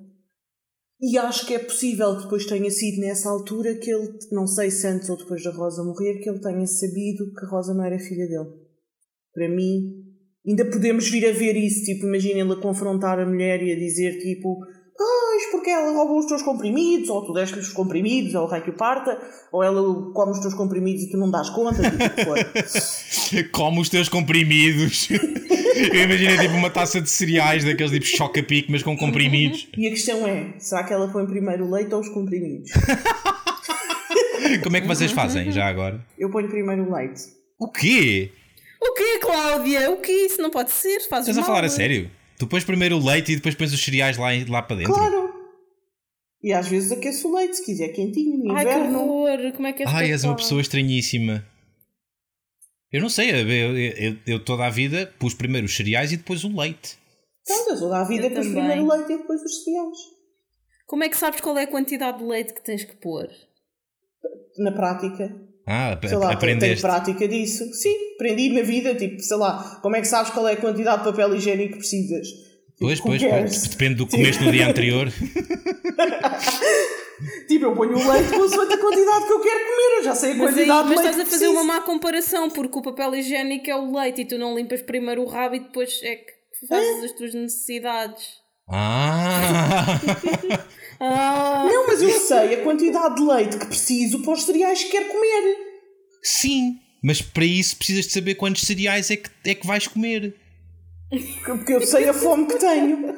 [1.00, 4.70] E acho que é possível que depois tenha sido nessa altura que ele, não sei
[4.70, 7.84] se antes ou depois da Rosa morrer, que ele tenha sabido que a Rosa não
[7.84, 8.50] era filha dele.
[9.32, 10.04] Para mim,
[10.46, 11.86] ainda podemos vir a ver isso.
[11.86, 14.58] Tipo, imagina ele a confrontar a mulher e a dizer tipo.
[15.02, 18.60] Pois, porque ela roubou os teus comprimidos, ou tu deste-lhe os comprimidos, ou o rei
[18.60, 19.18] que o parta,
[19.50, 19.80] ou ela
[20.12, 23.48] come os teus comprimidos e tu não dás conta, tipo.
[23.50, 25.08] Como os teus comprimidos.
[25.90, 29.68] Eu imaginei tipo uma taça de cereais, daqueles tipo choca-pique, mas com comprimidos.
[29.74, 32.70] E a questão é: será que ela põe primeiro o leite ou os comprimidos?
[34.62, 36.04] Como é que vocês fazem já agora?
[36.18, 37.22] Eu ponho primeiro o leite.
[37.58, 38.32] O quê?
[38.78, 39.90] O quê, Cláudia?
[39.90, 40.26] O quê?
[40.26, 41.00] Isso não pode ser.
[41.08, 41.46] Fazes Estás a mal.
[41.46, 42.10] falar a sério?
[42.40, 44.94] Tu pões primeiro o leite e depois pões os cereais lá, lá para dentro?
[44.94, 45.30] Claro!
[46.42, 48.98] E às vezes aqueço o leite, se quiser quentinho, no Ai, que inverno.
[49.02, 49.52] horror.
[49.52, 51.44] Como é que és Ai, és uma pessoa estranhíssima.
[52.90, 56.16] Eu não sei, eu, eu- eu- eu toda a vida pus primeiro os cereais e
[56.16, 56.98] depois o leite.
[57.46, 58.62] Pronto, eu sou da vida, Eu depois também.
[58.64, 59.98] primeiro o leite e depois os cereais.
[60.86, 63.28] Como é que sabes qual é a quantidade de leite que tens que pôr?
[64.58, 65.30] Na prática.
[65.72, 66.82] Ah, Sei lá, tenho- tenho aprendeste.
[66.82, 67.72] prática disso.
[67.72, 70.98] Sim, aprendi na vida, tipo, sei lá, como é que sabes qual é a quantidade
[70.98, 72.26] de papel higiênico que precisas?
[72.80, 73.50] Pois, Who pois, cares?
[73.58, 73.68] pois.
[73.68, 75.06] Depende do que comeste no dia anterior.
[77.46, 80.32] Tipo, eu ponho o leite consoante a quantidade que eu quero comer, eu já sei
[80.32, 81.66] a Mas, aí, quantidade mas de leite estás a fazer uma preciso.
[81.80, 85.26] má comparação, porque o papel higiênico é o leite e tu não limpas primeiro o
[85.26, 86.32] rabo e depois é que
[86.66, 88.26] fazes as tuas necessidades.
[88.68, 90.00] Ah!
[91.00, 94.90] Ah, Não, mas eu sei a quantidade de leite que preciso para os cereais que
[94.90, 95.56] quero comer.
[96.22, 100.34] Sim, mas para isso precisas de saber quantos cereais é que, é que vais comer.
[101.44, 103.14] Porque eu sei a fome que tenho.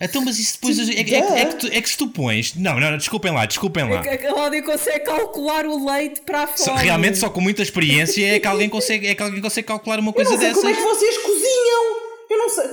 [0.00, 0.78] Então, mas isso depois.
[0.88, 2.54] É, é, que- é que tu- é que se tu pões.
[2.56, 4.00] Não, não, não, desculpem lá, desculpem lá.
[4.00, 6.58] a Cláudia consegue calcular o leite para a fome.
[6.58, 10.00] Só- realmente, só com muita experiência é que alguém consegue, é que alguém consegue calcular
[10.00, 10.82] uma Eu coisa não sei como é dessas.
[10.84, 11.96] que vocês cozinham.
[12.30, 12.64] Eu não sei.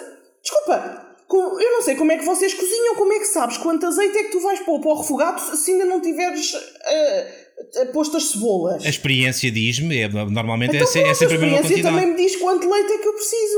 [0.41, 1.00] Desculpa.
[1.37, 2.95] Eu não sei como é que vocês cozinham.
[2.95, 5.71] Como é que sabes quanto azeite é que tu vais pôr para o refogado se
[5.71, 8.85] ainda não tiveres ah, posto as cebolas?
[8.85, 11.95] A experiência diz-me, é, normalmente Então, é, se- é pronto, sempre a mesma experiência quantidade.
[11.95, 13.57] também me diz quanto leite é que eu preciso.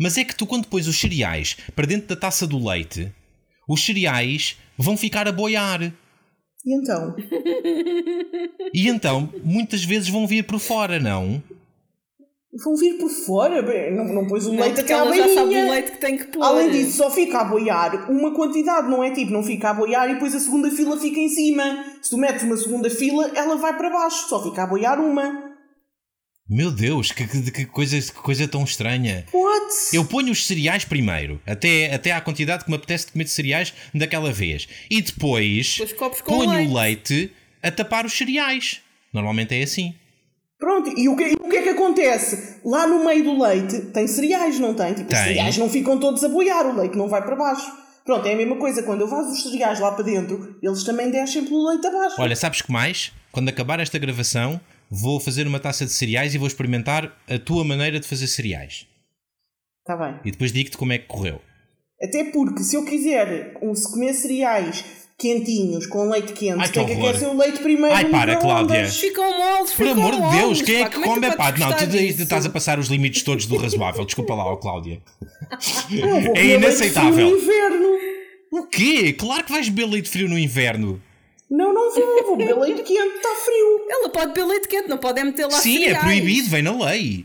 [0.00, 3.12] Mas é que tu, quando pões os cereais para dentro da taça do leite,
[3.68, 5.82] os cereais vão ficar a boiar.
[6.66, 7.14] E então?
[8.72, 11.42] E então, muitas vezes vão vir por fora, não?
[12.62, 13.62] Vão vir por fora?
[13.62, 15.98] Bem, Não, não pôs o Não, leite até à ela já sabe o leite que
[15.98, 16.42] tem que pôr.
[16.42, 20.08] Além disso, só fica a boiar uma quantidade, não é tipo, não fica a boiar
[20.08, 21.84] e depois a segunda fila fica em cima.
[22.00, 25.52] Se tu metes uma segunda fila, ela vai para baixo, só fica a boiar uma.
[26.48, 29.24] Meu Deus, que, que, que coisa, que coisa tão estranha.
[29.32, 29.96] What?
[29.96, 33.30] Eu ponho os cereais primeiro, até, até à quantidade que me apetece de comer de
[33.30, 34.68] cereais daquela vez.
[34.90, 35.78] E depois
[36.24, 36.70] ponho leite.
[36.70, 37.32] o leite
[37.62, 38.80] a tapar os cereais.
[39.12, 39.94] Normalmente é assim.
[40.64, 42.58] Pronto, e o que, e o que é que acontece?
[42.64, 44.94] Lá no meio do leite tem cereais, não tem?
[44.94, 45.28] Tipo, os Tem.
[45.28, 47.70] cereais não ficam todos a boiar, o leite não vai para baixo.
[48.02, 51.10] Pronto, é a mesma coisa, quando eu vazo os cereais lá para dentro, eles também
[51.10, 52.16] descem pelo leite abaixo.
[52.18, 53.12] Olha, sabes que mais?
[53.30, 54.58] Quando acabar esta gravação,
[54.90, 58.86] vou fazer uma taça de cereais e vou experimentar a tua maneira de fazer cereais.
[59.80, 60.20] Está Tá bem.
[60.24, 61.42] E depois digo-te como é que correu.
[62.02, 64.82] Até porque se eu quiser se comer cereais
[65.18, 67.08] quentinhos com leite quente, Ai, que tem que horror.
[67.10, 67.94] aquecer o leite primeiro.
[67.94, 68.36] Ai, para.
[68.36, 68.86] Cláudia.
[68.88, 71.26] Ficam moles, Por ficam amor de Deus, quem é pá, que como come?
[71.26, 72.22] Epá, podes não, tu disso?
[72.22, 74.04] estás a passar os limites todos do razoável.
[74.04, 75.00] Desculpa lá, ó Cláudia.
[75.90, 77.12] Não, vou É inaceitável.
[77.12, 77.88] frio no inverno.
[78.50, 79.12] O quê?
[79.12, 81.00] Claro que vais beber leite frio no inverno.
[81.50, 83.86] Não, não vou, vou beber leite quente, está frio.
[83.88, 86.04] Ela pode beber leite quente, não pode é meter lá Sim, é cereais.
[86.04, 87.24] proibido, vem na lei.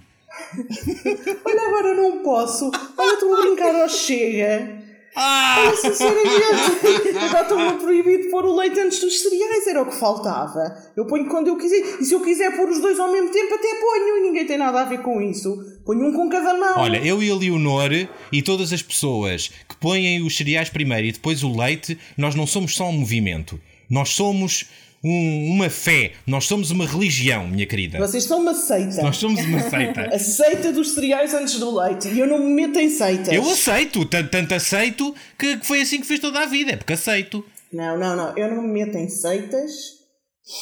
[1.46, 2.70] Olha, agora não posso.
[2.98, 4.89] Olha, estou a brincar ao chega.
[5.22, 5.74] Ah!
[5.76, 10.78] Sinceramente, agora estou-me proibido de pôr o leite antes dos cereais, era o que faltava.
[10.96, 12.00] Eu ponho quando eu quiser.
[12.00, 14.18] E se eu quiser pôr os dois ao mesmo tempo, até ponho.
[14.18, 15.58] E ninguém tem nada a ver com isso.
[15.86, 16.80] Ponho um com cada mão.
[16.80, 17.92] Olha, eu e a Leonor
[18.32, 22.48] e todas as pessoas que põem os cereais primeiro e depois o leite, nós não
[22.48, 23.60] somos só um movimento.
[23.90, 24.70] Nós somos
[25.04, 26.14] um- uma fé.
[26.28, 27.98] Nós somos uma religião, minha querida.
[28.00, 29.02] Vocês são uma seita.
[29.02, 30.02] Nós somos uma seita.
[30.14, 32.08] A seita dos cereais antes do leite.
[32.10, 33.34] E eu não me meto em seitas.
[33.34, 36.72] Eu aceito, tanto, tanto aceito que que foi assim que fiz toda a vida.
[36.74, 37.46] É porque aceito.
[37.72, 38.38] Não, não, não.
[38.38, 39.99] Eu não me meto em seitas.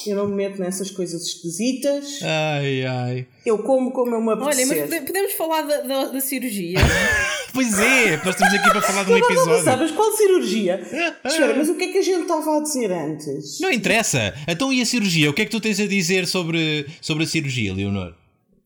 [0.06, 2.20] Eu não me meto nessas coisas esquisitas.
[2.22, 3.28] Ai, ai.
[3.46, 4.68] Eu como como eu me Olha, apetecer.
[4.68, 6.78] mas pode- podemos falar da, da, da cirurgia?
[7.54, 9.64] Pois é, nós estamos aqui para falar de um Eu não episódio.
[9.64, 10.80] sabes qual cirurgia?
[11.26, 13.60] Espera, mas o que é que a gente estava a dizer antes?
[13.60, 14.36] Não interessa.
[14.48, 15.28] Então e a cirurgia?
[15.32, 18.14] O que é que tu tens a dizer sobre, sobre a cirurgia, Leonor?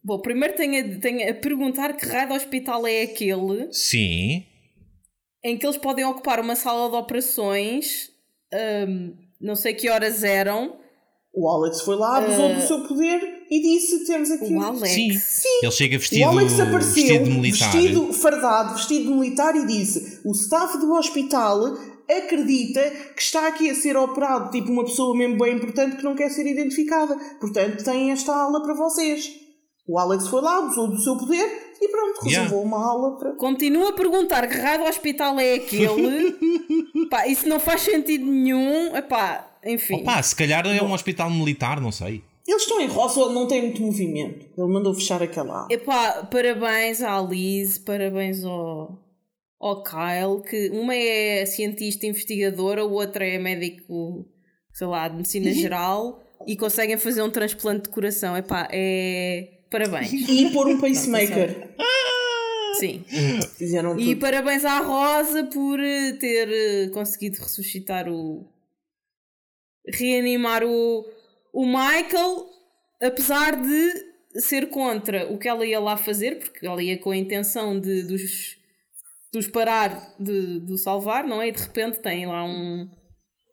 [0.03, 4.43] Bom, primeiro tenho a, tenho a perguntar que raio de hospital é aquele Sim.
[5.41, 8.09] em que eles podem ocupar uma sala de operações,
[8.89, 10.75] hum, não sei que horas eram.
[11.33, 14.89] O Alex foi lá, abusou do seu poder e disse: temos aqui O um- Alex.
[15.23, 15.59] Sim.
[15.63, 17.71] Ele chega O vestido, Alex apareceu vestido de militar.
[17.71, 21.77] vestido fardado, vestido de militar e disse: o staff do hospital
[22.09, 22.81] acredita
[23.15, 26.29] que está aqui a ser operado, tipo uma pessoa mesmo bem importante que não quer
[26.29, 27.15] ser identificada.
[27.39, 29.31] Portanto, tem esta aula para vocês.
[29.87, 32.43] O Alex foi lá, abusou do seu poder e pronto, Yeah.
[32.43, 33.31] reservou uma aula para.
[33.35, 36.35] Continuo a perguntar que raio hospital é aquele.
[37.09, 38.95] Pá, isso não faz sentido nenhum.
[38.95, 39.95] Epá, enfim.
[40.01, 42.23] Opa, se calhar é um hospital militar, não sei.
[42.47, 44.47] Eles estão em Roswell, não tem muito movimento.
[44.57, 45.67] Ele mandou fechar aquela aula.
[45.69, 48.99] Epá, parabéns à Liz, parabéns ao,
[49.59, 54.25] ao Kyle, que uma é cientista investigadora, o outra é médico,
[54.73, 58.35] sei lá, de medicina geral e conseguem fazer um transplante de coração.
[58.35, 59.59] Epá, é.
[59.69, 60.11] Parabéns.
[60.11, 61.69] E pôr um pacemaker.
[62.79, 63.03] Sim.
[63.57, 64.19] Fizeram E tudo.
[64.21, 68.45] parabéns à Rosa por eh, ter eh, conseguido ressuscitar o.
[69.87, 71.05] reanimar o,
[71.53, 72.47] o Michael,
[73.01, 77.17] apesar de ser contra o que ela ia lá fazer, porque ela ia com a
[77.17, 78.57] intenção de, dos,
[79.33, 81.49] dos parar de, de salvar, não é?
[81.49, 82.89] E de repente tem lá um.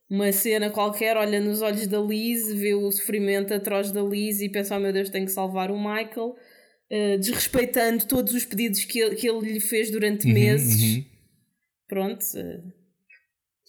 [0.09, 4.49] uma cena qualquer, olha nos olhos da Liz, vê o sofrimento atroz da Liz e
[4.49, 9.01] pensa: oh meu Deus, tenho que salvar o Michael, uh, desrespeitando todos os pedidos que
[9.01, 10.97] ele, que ele lhe fez durante uhum, meses.
[10.97, 11.05] Uhum.
[11.89, 12.23] Pronto.
[12.37, 12.78] Uh,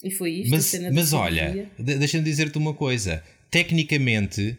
[0.03, 0.51] e foi isto.
[0.51, 4.57] Mas, mas olha, deixa-me dizer-te uma coisa: tecnicamente.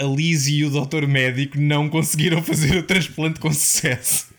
[0.00, 4.32] A Liz e o doutor médico não conseguiram fazer o transplante com sucesso.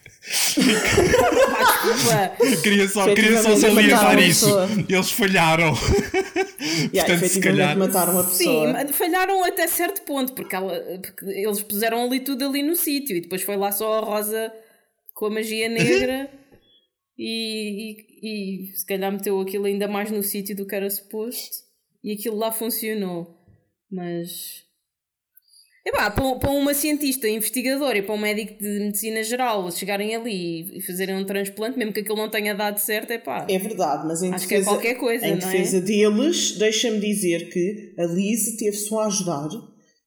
[2.63, 4.47] queria só, queria só salientar isso.
[4.89, 5.73] Eles falharam.
[6.91, 7.77] Yeah, Portanto, se calhar...
[7.77, 8.79] mataram a pessoa.
[8.79, 13.15] Sim, falharam até certo ponto, porque, ela, porque eles puseram ali tudo ali no sítio
[13.15, 14.51] e depois foi lá só a Rosa
[15.13, 16.29] com a magia negra
[17.17, 21.57] e, e, se calhar meteu aquilo ainda mais no sítio do que era suposto
[22.01, 23.37] e aquilo lá funcionou.
[23.91, 24.63] Mas
[25.85, 30.77] Epá, para, para uma cientista investigadora e para um médico de medicina geral chegarem ali
[30.77, 33.45] e fazerem um transplante, mesmo que aquilo não tenha dado certo, epá.
[33.49, 35.81] É verdade, mas em acho defesa, que é qualquer coisa, em defesa é?
[35.81, 39.49] deles, deixa-me dizer que a Liz teve só a ajudar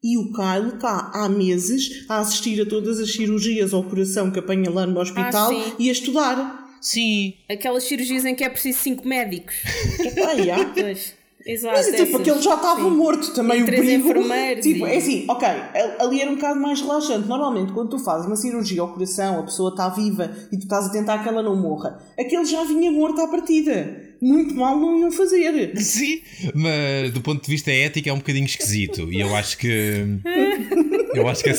[0.02, 4.38] e o Kyle está há meses a assistir a todas as cirurgias ao coração que
[4.38, 6.65] apanha lá no hospital ah, e a estudar.
[6.86, 7.34] Sim.
[7.50, 9.56] Aquelas cirurgias em que é preciso cinco médicos.
[9.98, 10.72] Epá, yeah.
[11.44, 14.12] Exato, Mas tipo, porque ele já estava morto também, o perigo.
[14.60, 14.90] Tipo, e...
[14.90, 15.48] é assim, ok,
[15.98, 17.26] ali era um bocado mais relaxante.
[17.26, 20.86] Normalmente, quando tu fazes uma cirurgia ao coração, a pessoa está viva e tu estás
[20.86, 24.04] a tentar que ela não morra, aquele já vinha morto à partida.
[24.20, 25.76] Muito mal não iam fazer.
[25.78, 26.20] Sim,
[26.54, 29.12] mas do ponto de vista ético é um bocadinho esquisito.
[29.12, 30.20] E eu acho que.
[31.14, 31.52] Eu acho que.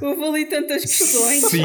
[0.00, 1.44] Houve ali tantas questões.
[1.44, 1.62] Sim,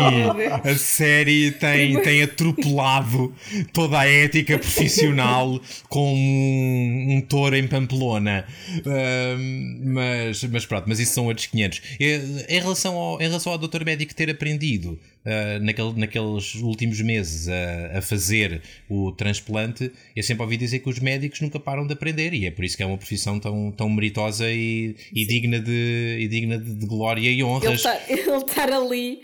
[0.64, 3.34] a série tem, tem atropelado
[3.74, 5.60] toda a ética profissional
[5.90, 8.46] com um, um touro em Pamplona.
[8.80, 11.82] Uh, mas, mas pronto, mas isso são outros 500.
[12.00, 17.48] Em relação ao, em relação ao doutor médico ter aprendido uh, naquele, naqueles últimos meses
[17.48, 21.94] a, a fazer o transplante, eu sempre ouvi dizer que os médicos nunca param de
[21.94, 25.60] aprender e é por isso que é uma profissão tão, tão meritosa e, e digna,
[25.60, 27.84] de, e digna de, de glória e honras.
[28.08, 29.22] Ele estar tá ali,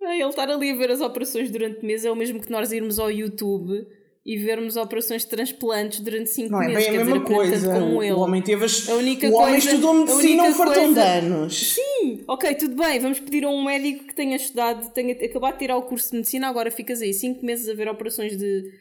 [0.00, 2.98] ele estar ali a ver as operações durante meses é o mesmo que nós irmos
[2.98, 3.86] ao YouTube
[4.24, 6.72] e vermos operações de transplantes durante 5 meses.
[6.72, 7.80] Não é bem a mesma dizer, coisa.
[7.80, 8.12] Como ele.
[8.12, 8.88] O homem teve as...
[8.88, 11.02] a única o homem coisa, estudou medicina um fartão coisa...
[11.02, 11.74] de anos.
[11.74, 13.00] Sim, ok, tudo bem.
[13.00, 16.16] Vamos pedir a um médico que tenha estudado, tenha acabado de tirar o curso de
[16.18, 18.72] medicina, agora ficas aí 5 meses a ver operações de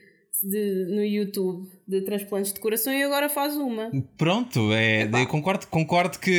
[0.43, 3.91] de, no YouTube de transplantes de coração e agora faz uma.
[4.17, 6.31] Pronto, é, concordo, concordo que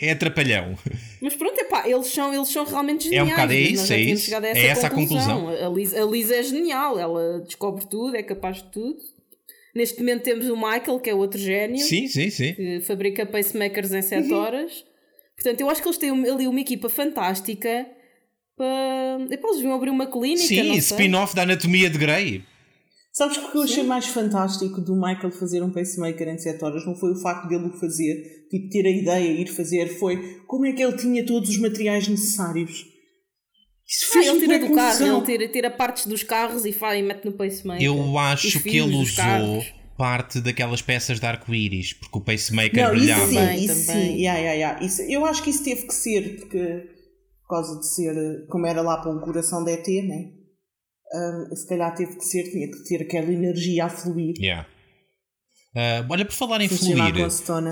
[0.00, 0.76] é, é atrapalhão.
[1.20, 3.28] Mas pronto, epá, eles são, eles são realmente geniais.
[3.28, 4.34] É um bocado é isso, é isso.
[4.34, 5.36] Essa é essa conclusão.
[5.36, 5.66] a conclusão.
[5.66, 8.98] A Liz, a Liz é genial, ela descobre tudo, é capaz de tudo.
[9.74, 11.78] Neste momento temos o Michael, que é outro gênio.
[11.78, 12.54] Sim, sim, sim.
[12.54, 14.38] Que fabrica pacemakers em 7 uhum.
[14.38, 14.84] horas.
[15.34, 17.86] Portanto, eu acho que eles têm ali uma equipa fantástica
[18.56, 19.26] para.
[19.28, 20.46] Depois deviam abrir uma clínica.
[20.46, 22.44] Sim, spin-off da Anatomia de Grey.
[23.12, 26.64] Sabes que o que eu achei mais fantástico do Michael fazer um pacemaker em 7
[26.64, 30.42] horas não foi o facto dele o fazer, tipo, ter a ideia, ir fazer, foi
[30.48, 32.84] como é que ele tinha todos os materiais necessários.
[33.86, 36.98] Isso fez ah, ele tira do carro, ele tira, tira partes dos carros e, faz,
[36.98, 37.86] e mete no pacemaker.
[37.86, 39.72] Eu acho que ele usou carros.
[39.96, 43.30] parte daquelas peças de arco-íris, porque o pacemaker não, brilhava.
[43.30, 44.16] Isso sim, isso sim.
[44.16, 44.84] Yeah, yeah, yeah.
[44.84, 46.93] Isso, eu acho que isso teve que ser, porque
[47.44, 50.32] por causa de ser, como era lá para um coração de ET, né?
[51.12, 54.34] Um, se calhar teve que ser, tinha que ter aquela energia a fluir.
[54.38, 54.66] Yeah.
[55.76, 57.14] Uh, olha, por falar em fluir,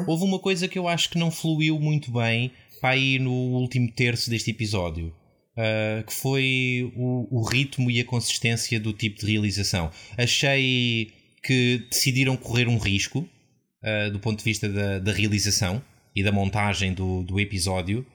[0.07, 3.91] houve uma coisa que eu acho que não fluiu muito bem para aí no último
[3.93, 5.15] terço deste episódio.
[5.53, 9.91] Uh, que foi o, o, ritmo e a consistência do tipo de realização.
[10.17, 11.13] Achei
[11.43, 15.83] que decidiram correr um risco uh, do ponto de vista da, da realização
[16.17, 18.07] e da montagem do, do episódio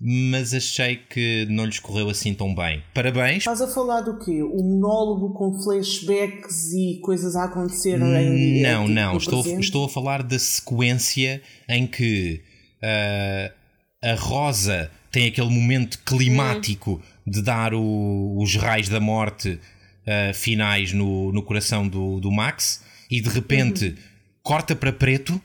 [0.00, 2.82] mas achei que não lhes correu assim tão bem.
[2.92, 3.38] Parabéns.
[3.38, 4.42] Estás a falar do quê?
[4.42, 9.16] O monólogo com flashbacks e coisas a acontecer em Não, não.
[9.16, 12.42] Estou, estou a falar da sequência em que
[12.82, 13.54] uh,
[14.02, 17.30] a Rosa tem aquele momento climático hum.
[17.30, 22.82] de dar o, os raios da morte uh, finais no, no coração do, do Max
[23.10, 23.94] e de repente uhum.
[24.42, 25.40] corta para preto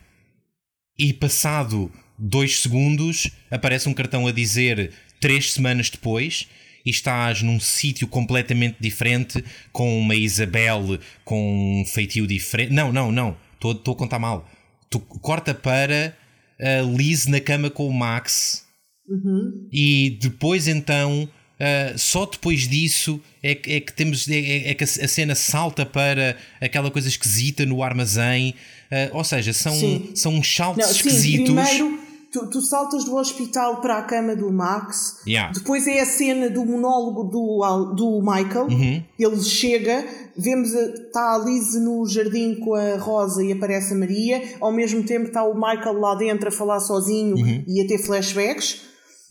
[0.97, 6.47] e passado dois segundos aparece um cartão a dizer três semanas depois
[6.85, 12.73] e estás num sítio completamente diferente com uma Isabel com um feitio diferente.
[12.73, 13.37] Não, não, não.
[13.53, 14.49] Estou a contar mal.
[14.89, 16.15] Tu corta para
[16.59, 18.65] a Liz na cama com o Max
[19.07, 19.67] uhum.
[19.71, 21.29] e depois então.
[21.59, 25.85] Uh, só depois disso é que, é que temos é, é, que a cena salta
[25.85, 28.55] para aquela coisa esquisita no armazém
[28.89, 29.75] uh, ou seja são,
[30.15, 34.35] são uns saltos não, esquisitos sim, primeiro tu, tu saltas do hospital para a cama
[34.35, 35.51] do Max, Yeah.
[35.53, 39.03] depois é a cena do monólogo do, do Michael, Uhum.
[39.17, 40.05] ele chega,
[40.37, 44.71] vemos a, está a Lise no jardim com a Rosa e aparece a Maria, ao
[44.71, 47.63] mesmo tempo está o Michael lá dentro a falar sozinho Uhum.
[47.67, 48.81] e a ter flashbacks.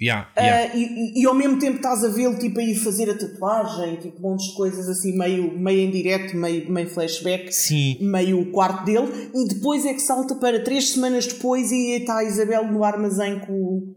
[0.01, 0.75] Yeah, Ah, yeah.
[0.77, 0.83] e,
[1.19, 4.21] e- e ao mesmo tempo estás a vê-lo tipo, a ir fazer a tatuagem, tipo,
[4.23, 7.97] montes de coisas assim, meio, meio em direto, meio, meio flashback, Sim.
[8.01, 12.19] meio o quarto dele, e depois é que salta para três semanas depois e está
[12.19, 13.95] a Isabel no armazém com, o-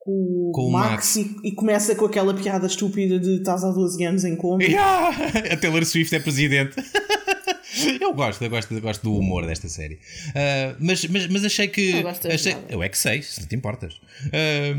[0.00, 1.16] com, Com o o Max, Max.
[1.16, 4.64] E, e começa com aquela piada estúpida de estás há 12 anos em coma.
[4.64, 5.10] Yeah!
[5.52, 6.74] A Taylor Swift é presidente.
[8.00, 9.98] Eu gosto, eu gosto, eu gosto do humor desta série.
[10.34, 11.92] Ah, mas, mas, mas achei que.
[11.92, 12.66] Não gostas achei, nada.
[12.70, 14.00] eu é que sei, se não te importas.
[14.32, 14.74] Ah,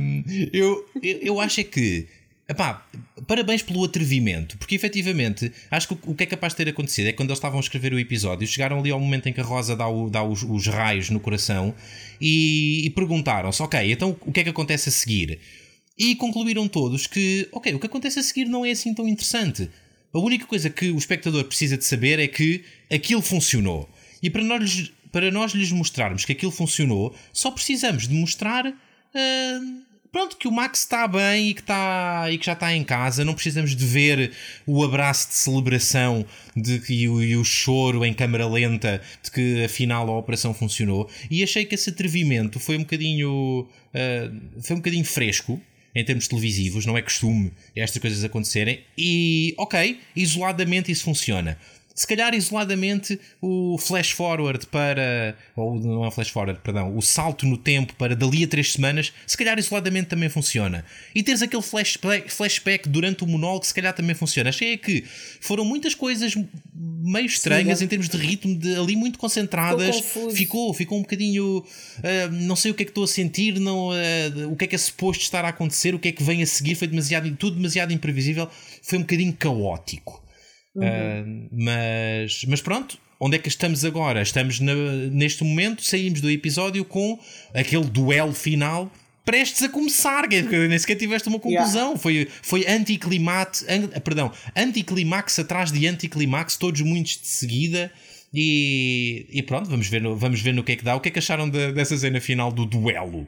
[0.54, 2.08] eu, eu, eu acho é que.
[2.48, 2.84] Epá,
[3.28, 7.06] parabéns pelo atrevimento, porque efetivamente acho que o, o que é capaz de ter acontecido
[7.06, 9.40] é que quando eles estavam a escrever o episódio, chegaram ali ao momento em que
[9.40, 11.76] a Rosa dá, o- dá os, os raios no coração
[12.20, 15.38] e, e perguntaram-se: ok, então o que é que acontece a seguir?
[15.96, 19.70] E concluíram todos que, ok, o que acontece a seguir não é assim tão interessante.
[20.14, 23.90] A única coisa que o espectador precisa de saber é que aquilo funcionou.
[24.22, 29.60] E para nós, para nós lhes mostrarmos que aquilo funcionou, só precisamos de mostrar ah,
[30.12, 33.24] pronto, que o Max está bem e que, está, e que já está em casa.
[33.24, 34.32] Não precisamos de ver
[34.66, 39.64] o abraço de celebração de, e, o, e o choro em câmara lenta de que
[39.64, 41.10] afinal a operação funcionou.
[41.30, 44.32] E achei que esse atrevimento foi um bocadinho, ah,
[44.62, 45.62] foi um bocadinho fresco
[45.94, 48.82] em termos televisivos, não é costume estas coisas acontecerem.
[48.98, 51.58] E, ok, isoladamente isso funciona.
[52.00, 55.36] Se calhar isoladamente o flash forward para.
[55.54, 56.96] Ou não é flash forward, perdão.
[56.96, 60.86] O salto no tempo para dali a três semanas, se calhar isoladamente também funciona.
[61.14, 64.50] E teres aquele flashback, flashback durante o monólogo, se calhar também funciona.
[64.50, 65.04] Achei que
[65.42, 66.36] foram muitas coisas
[66.74, 67.86] meio estranhas Sim, é.
[67.86, 69.98] em termos de ritmo, de, ali muito concentradas.
[70.00, 70.32] Ficou.
[70.32, 71.66] Ficou, ficou um bocadinho.
[72.02, 74.68] ah, não sei o que é que estou a sentir, não, ah, o que é
[74.68, 76.76] que é suposto estar a acontecer, o que é que vem a seguir.
[76.76, 78.50] Foi demasiado, tudo demasiado imprevisível.
[78.82, 80.29] Foi um bocadinho caótico.
[80.82, 84.22] Ah, mas, mas pronto, onde é que estamos agora?
[84.22, 84.74] Estamos na-
[85.12, 87.20] neste momento, saímos do episódio com
[87.54, 88.92] aquele duelo final
[89.26, 90.28] prestes a começar,
[90.68, 91.96] nem sequer tiveste uma conclusão.
[91.98, 97.92] Foi, foi anticlimax, an- perdão, anticlimax atrás de anticlimax, todos muitos de seguida.
[98.34, 100.96] E, e pronto, vamos ver, no, vamos ver no que é que dá.
[100.96, 103.28] O que é que acharam de- dessa cena final do duelo?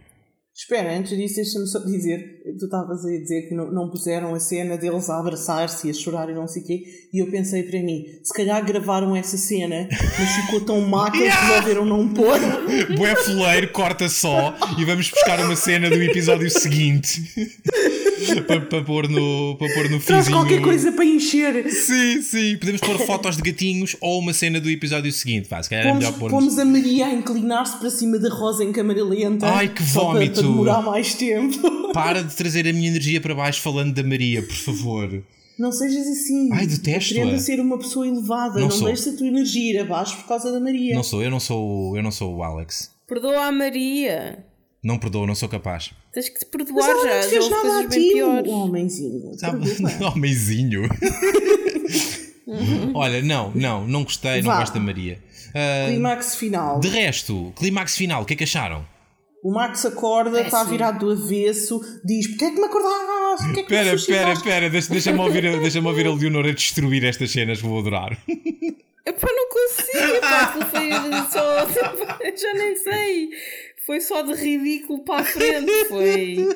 [0.62, 2.24] Espera, antes disso, deixa-me só dizer:
[2.60, 5.94] tu estavas a dizer que não, não puseram a cena deles a abraçar-se e a
[5.94, 9.38] chorar e não sei o quê, e eu pensei para mim: se calhar gravaram essa
[9.38, 12.38] cena, mas ficou tão má que eles resolveram não pôr.
[12.96, 17.24] Bué fuleiro, corta só e vamos buscar uma cena do episódio seguinte
[18.46, 20.38] para, para pôr no, para pôr no Traz fizinho.
[20.38, 21.72] qualquer coisa para encher.
[21.72, 22.58] Sim, sim.
[22.58, 25.50] Podemos pôr fotos de gatinhos ou uma cena do episódio seguinte.
[25.50, 26.40] Pá, se calhar é Pomos, melhor pôrmos.
[26.40, 29.48] pomos a Maria a inclinar-se para cima da Rosa em câmara lenta.
[29.48, 30.51] Ai, que vómito.
[30.52, 31.58] Demorar mais tempo.
[31.94, 35.24] Para de trazer a minha energia para baixo falando da Maria, por favor.
[35.60, 36.50] Não sejas assim.
[36.54, 37.18] Ai, detesto-a.
[37.18, 38.60] Querendo ser uma pessoa elevada.
[38.60, 40.96] Não Não, deixes a tua energia ir abaixo por causa da Maria.
[40.96, 42.92] Não sou, eu não sou, eu não sou o Alex.
[43.08, 44.46] Perdoa a Maria.
[44.84, 45.92] Não perdoo, não sou capaz.
[46.12, 47.22] Tens que te perdoar não já.
[47.22, 49.38] Já fez nada a ti, homenzinho.
[49.38, 49.70] Sabe?
[49.70, 50.12] Perdoa.
[50.16, 50.90] Homenzinho.
[52.94, 54.60] Olha, não, não, não gostei, não Vá.
[54.60, 55.20] gosto da Maria.
[55.54, 56.80] Ah, Clímax final.
[56.80, 58.86] de resto, clímax final, o que é que acharam?
[59.44, 63.46] O Max acorda, está virado do avesso, diz: Porquê é que me acordaste?
[63.48, 66.14] Porquê é que me Espera, espera, suscitaste?" espera, deixa- deixa-me ouvir, a- deixa-me ouvir a
[66.14, 68.18] Leonor a destruir estas cenas, vou adorar.
[68.28, 70.22] Epá, não consigo.
[70.22, 70.90] Pá, foi
[71.32, 71.68] só.
[72.38, 73.30] Já nem sei.
[73.86, 75.72] Foi só de ridículo para a frente.
[75.90, 76.48] Foi.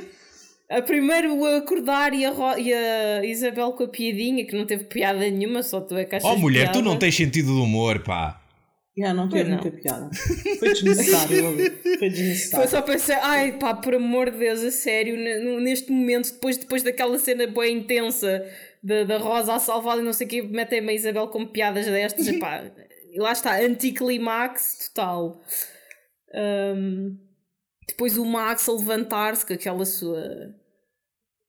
[0.69, 4.65] A primeiro o acordar e a, Ro- e a Isabel com a piadinha, que não
[4.65, 6.87] teve piada nenhuma, só tu é que achas Oh mulher, tu piada.
[6.87, 8.41] não tens sentido de humor, pá.
[8.97, 10.09] Já, não teve muita piada.
[10.57, 11.69] Foi desnecessário ali.
[11.69, 12.69] Foi Foi desnecessário.
[12.69, 15.17] só pensar, ai pá, por amor de Deus, a sério,
[15.59, 18.45] neste momento, depois, depois daquela cena bem intensa
[18.81, 21.85] da, da Rosa a salvar e não sei o que, metem-me a Isabel com piadas
[21.85, 22.63] destas, epá,
[23.11, 25.41] e lá está, anticlimax total.
[26.33, 27.17] Ahm,
[27.87, 30.55] depois o Max a levantar-se com aquela sua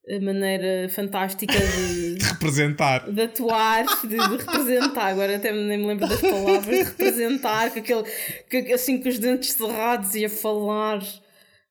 [0.08, 3.10] a maneira fantástica de, De representar.
[3.10, 7.78] de atuar, de, de representar, agora até nem me lembro das palavras, de representar, com
[7.80, 8.02] aquele,
[8.50, 11.00] com- assim com os dentes cerrados e a falar.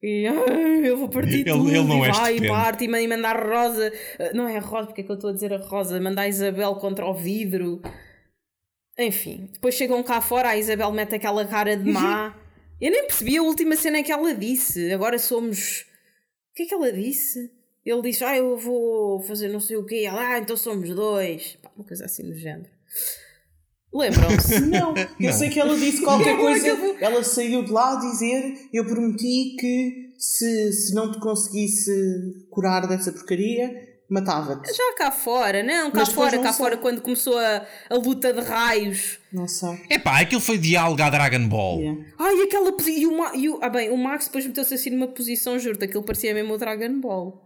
[0.04, 2.88] E "Ai, eu vou partir Ele- tudo ele não e é vai e parte e
[2.88, 5.54] man- mandar Rosa, ah, não é a Rosa, porque é que eu estou a dizer
[5.54, 7.82] a Rosa, mandar a Isabel contra o vidro.
[9.00, 12.36] Enfim, depois chegam cá fora, a Isabel mete aquela cara de má.
[12.80, 14.92] Eu nem percebi a última cena que ela disse.
[14.92, 15.82] Agora somos.
[16.52, 17.50] O que é que ela disse?
[17.86, 20.04] Ele disse, ah, eu vou fazer não sei o quê.
[20.08, 21.58] Ela, ah, então somos dois.
[21.62, 22.70] Pá, uma coisa assim do género.
[23.94, 24.60] Lembram-se?
[24.68, 25.32] Não, eu Não.
[25.34, 26.68] sei que ela disse qualquer Não, coisa.
[27.00, 31.92] Ela saiu de lá a dizer: Eu prometi que se, se não te conseguisse
[32.50, 33.74] curar dessa porcaria,
[34.10, 34.74] matava-te.
[34.74, 36.58] Já cá fora, não, cá Mas fora, não cá sei.
[36.66, 39.20] fora, quando começou a, a luta de raios.
[39.32, 39.80] Não sei.
[39.90, 41.80] Epá, aquilo foi diálogo à Dragon Ball.
[41.80, 42.02] Yeah.
[42.20, 45.58] Ai, aquela e o, e o- Ah, bem, o Max depois meteu-se assim numa posição,
[45.58, 47.45] juro aquilo parecia mesmo o Dragon Ball.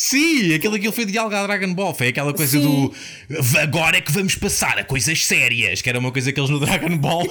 [0.00, 1.92] Sim, aquilo, aquilo foi diálogo à Dragon Ball.
[1.92, 2.62] Foi aquela coisa Sim.
[2.62, 6.50] do agora é que vamos passar a coisas sérias, que era uma coisa que eles
[6.50, 7.26] no Dragon Ball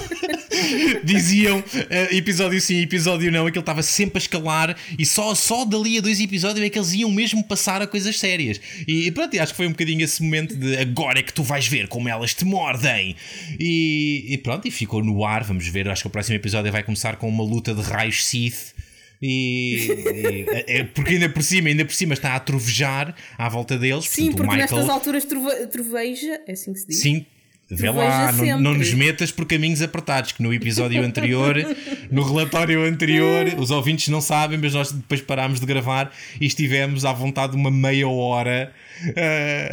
[1.02, 3.48] diziam eh, episódio sim, episódio não.
[3.48, 6.92] Aquilo estava sempre a escalar e só, só dali a dois episódios é que eles
[6.92, 8.60] iam mesmo passar a coisas sérias.
[8.86, 11.44] E pronto, e acho que foi um bocadinho esse momento de agora é que tu
[11.44, 13.16] vais ver como elas te mordem.
[13.58, 15.46] E, e pronto, e ficou no ar.
[15.46, 18.76] Vamos ver, acho que o próximo episódio vai começar com uma luta de raios Sith.
[19.22, 23.50] E, e- é- é- porque ainda por cima, ainda por cima está a trovejar à
[23.50, 24.06] volta deles.
[24.06, 27.00] Sim, Portanto, porque Michael, nestas alturas trove- troveja, é assim que se diz?
[27.00, 27.26] Sim,
[27.70, 31.56] vê lá, não, não nos metas por caminhos apertados, que no episódio anterior,
[32.12, 37.04] no relatório anterior, os ouvintes não sabem, mas nós depois parámos de gravar e estivemos
[37.04, 38.72] à vontade de uma meia hora
[39.16, 39.70] eh,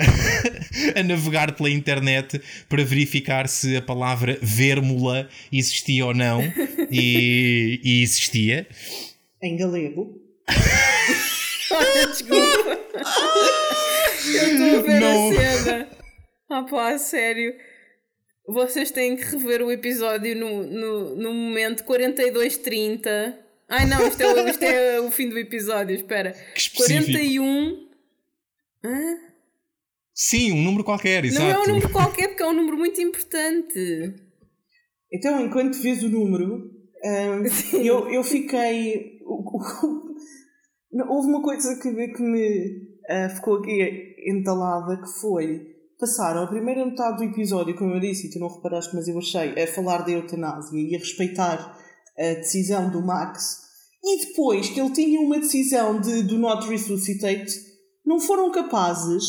[0.98, 6.42] a navegar pela internet para verificar se a palavra vérmula existia ou não
[6.90, 8.66] e, e existia.
[9.44, 10.20] Em galego.
[12.10, 12.80] Desculpa.
[14.26, 15.30] Eu estou a ver Não.
[15.30, 15.88] a cena.
[16.48, 17.54] Ah pá, a sério.
[18.46, 23.34] Vocês têm que rever o episódio no, no, no momento 42.30.
[23.68, 26.32] Ai não, isto é, o- isto é o fim do episódio, espera.
[26.54, 27.12] Que específico.
[27.12, 27.88] 41.
[28.84, 29.18] Hã?
[30.14, 31.44] Sim, um número qualquer, exato.
[31.44, 34.14] Não é um número qualquer, porque é um número muito importante.
[35.12, 36.70] Então, enquanto vês o número,
[37.02, 37.42] hum,
[37.82, 39.13] eu, eu fiquei.
[41.08, 45.74] Houve uma coisa que, que me ah, ficou aqui entalada que foi.
[45.98, 49.16] Passaram a primeira metade do episódio, como eu disse, e tu não reparaste, mas eu
[49.18, 51.78] achei, a falar da eutanásia e a respeitar
[52.18, 53.62] a decisão do Max.
[54.02, 57.54] E depois que ele tinha uma decisão de do not resuscitate,
[58.04, 59.22] não foram capazes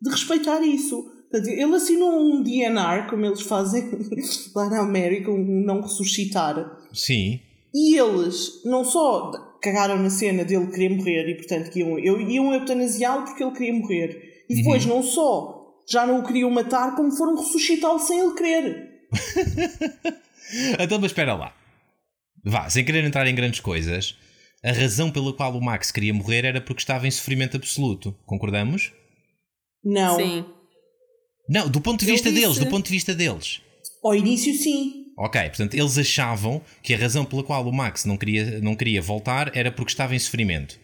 [0.00, 1.12] de respeitar isso.
[1.32, 3.84] Ele assinou um DNR, como eles fazem
[4.54, 6.80] lá na América, um não ressuscitar.
[6.92, 7.40] Sim.
[7.78, 9.30] E eles não só
[9.60, 13.52] cagaram na cena dele querer morrer e, portanto, que iam, eu- iam eutanasiá-lo porque ele
[13.52, 14.44] queria morrer.
[14.48, 15.54] E depois, não só
[15.90, 18.88] já não o queriam matar, como foram ressuscitá-lo sem ele querer.
[20.78, 21.52] Então, mas espera lá.
[22.44, 24.16] Vá, sem querer entrar em grandes coisas,
[24.62, 28.14] a razão pela qual o Max queria morrer era porque estava em sofrimento absoluto.
[28.24, 28.92] Concordamos?
[29.84, 30.16] Não.
[30.16, 30.44] Sim.
[31.48, 33.60] Não, do ponto de vista disse- deles, do ponto de vista deles.
[34.04, 35.05] Ao início, sim.
[35.16, 39.00] Ok, portanto, eles achavam que a razão pela qual o Max não queria, não queria
[39.00, 40.78] voltar era porque estava em sofrimento.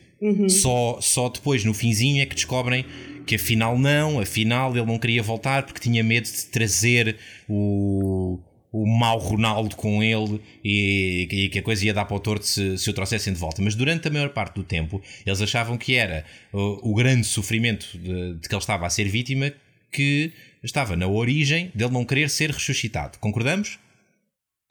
[0.48, 2.86] Só, só depois, no finzinho, é que descobrem
[3.26, 7.16] que afinal não, afinal ele não queria voltar porque tinha medo de trazer
[7.48, 8.38] o,
[8.72, 12.46] o mau Ronaldo com ele e, e que a coisa ia dar para o torto
[12.46, 13.60] se, se o trouxessem de volta.
[13.60, 17.86] Mas durante a maior parte do tempo, eles achavam que era o, o grande sofrimento
[17.98, 19.52] de, de que ele estava a ser vítima
[19.90, 20.32] que
[20.62, 23.18] estava na origem dele não querer ser ressuscitado.
[23.18, 23.78] Concordamos?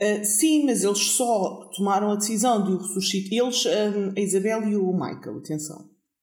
[0.02, 3.32] Ah, sim, mas eles só tomaram a decisão de o ressuscitar.
[3.46, 5.78] Eles, ah, a Isabel e o Michael, atenção.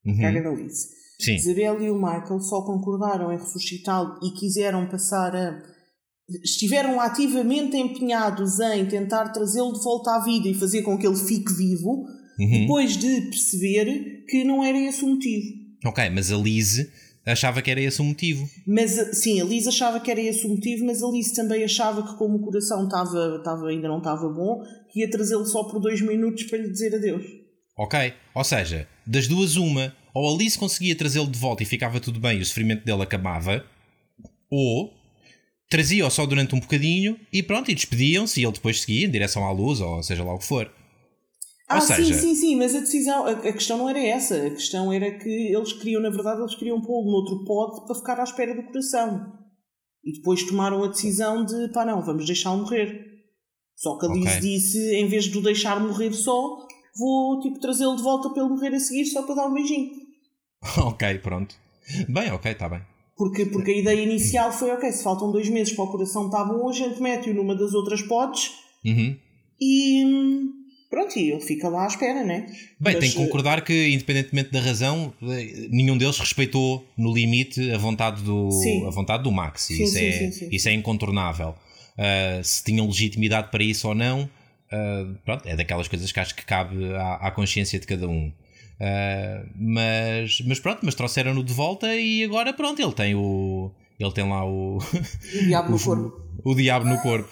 [0.05, 0.19] Uhum.
[0.21, 0.89] Caga da Liz.
[1.21, 1.35] Sim.
[1.35, 5.61] Isabel e o Michael só concordaram em ressuscitá-lo e quiseram passar a.
[6.45, 11.17] estiveram ativamente empenhados em tentar trazê-lo de volta à vida e fazer com que ele
[11.17, 12.05] fique vivo,
[12.39, 12.61] Uhum.
[12.61, 15.47] depois de perceber que não era esse o motivo.
[15.85, 16.87] Ok, mas a Liz
[17.33, 18.49] achava que era esse o motivo.
[18.67, 22.03] Mas sim, a Liz achava que era esse o motivo, mas a Liz também achava
[22.03, 25.81] que, como o coração estava, estava, ainda não estava bom, que ia trazê-lo só por
[25.81, 27.25] dois minutos para lhe dizer adeus.
[27.77, 28.13] Ok?
[28.35, 32.19] Ou seja, das duas, uma, ou a Liz conseguia trazê-lo de volta e ficava tudo
[32.19, 33.65] bem e o sofrimento dele acabava,
[34.51, 34.93] ou
[35.71, 39.45] trazia-o só durante um bocadinho e pronto, e despediam-se e ele depois seguia em direção
[39.45, 40.71] à luz, ou seja lá o que for.
[41.69, 44.47] Ah, Ou seja- sim, sim, sim, mas a decisão, a, a questão não era essa.
[44.47, 48.21] A questão era que eles queriam, na verdade, eles queriam pô-lo noutro pod para ficar
[48.21, 49.33] à espera do coração.
[50.03, 53.05] E depois tomaram a decisão de, pá, não, vamos deixá-lo morrer.
[53.77, 54.41] Só que a Liz Ok.
[54.41, 56.67] disse, em vez de o deixar morrer só,
[56.99, 59.91] vou, tipo, trazê-lo de volta para ele morrer a seguir só para dar um beijinho.
[60.87, 61.55] ok, pronto.
[62.09, 62.81] Bem, ok, está bem.
[63.17, 66.45] Porque, porque a ideia inicial foi, ok, se faltam dois meses para o coração estar
[66.45, 68.53] bom, a gente mete-o numa das outras pods
[68.85, 69.17] Uhum.
[69.61, 70.05] e
[70.91, 72.47] pronto, e ele fica lá à espera, né?
[72.81, 77.71] Bem, Mas, tenho que concordar que, independentemente da razão, eh, nenhum deles respeitou no limite
[77.73, 78.87] a vontade do, Sim.
[78.87, 79.63] a vontade do Max.
[79.63, 81.55] Sim, isso, sim, é, isso é incontornável.
[81.97, 84.31] Ah, se tinham legitimidade para isso ou não,
[84.71, 88.33] ah, pronto, é daquelas coisas que acho que cabe à, à consciência de cada um.
[88.81, 93.71] Ah, mas, mas pronto, mas trouxeram-no de volta e agora pronto, ele tem o.
[93.99, 94.79] Ele tem lá o.
[94.79, 96.23] O diabo no corpo.
[96.45, 97.29] o diabo no corpo.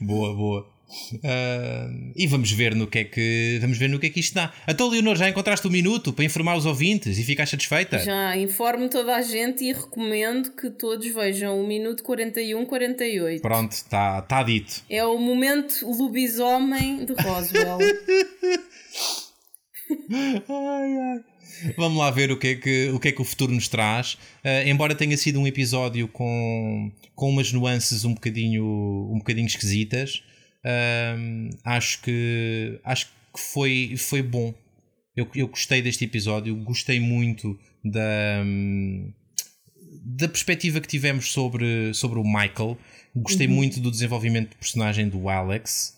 [0.00, 0.77] boa, boa.
[1.12, 4.34] Uh, e vamos ver no que é que vamos ver no que é que isto
[4.34, 4.52] dá.
[4.66, 7.98] Então, Leonor, já encontraste um minuto para informar os ouvintes e ficaste satisfeita?
[7.98, 13.42] Já, informo toda a gente e recomendo que todos vejam o minuto 41, 48.
[13.42, 14.82] Pronto, está tá dito.
[14.88, 17.78] É o momento lobisomem de Roswell.
[20.48, 21.24] ai, ai.
[21.76, 24.14] Vamos lá ver o que é que o, que é que o futuro nos traz.
[24.44, 28.64] Uh, embora tenha sido um episódio com, com umas nuances um bocadinho,
[29.10, 30.22] um bocadinho esquisitas,
[31.64, 34.54] acho que, acho que foi, foi bom.
[35.16, 38.44] Eu, eu gostei deste episódio, gostei muito da,
[40.04, 42.78] da perspectiva que tivemos sobre, sobre o Michael.
[43.14, 43.54] Gostei uhum.
[43.54, 45.96] muito do desenvolvimento do personagem do Alex.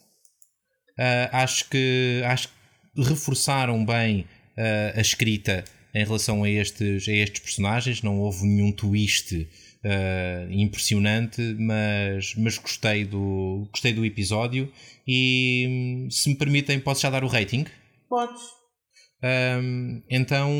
[0.99, 4.21] Uh, acho que acho que reforçaram bem
[4.57, 5.65] uh, a escrita
[5.95, 8.03] em relação a estes, a estes personagens.
[8.03, 9.47] Não houve nenhum twist
[9.85, 14.71] uh, impressionante, mas, mas gostei, do, gostei do episódio.
[15.07, 17.67] E se me permitem, posso já dar o rating?
[18.09, 18.43] Podes.
[19.23, 20.51] Um, então,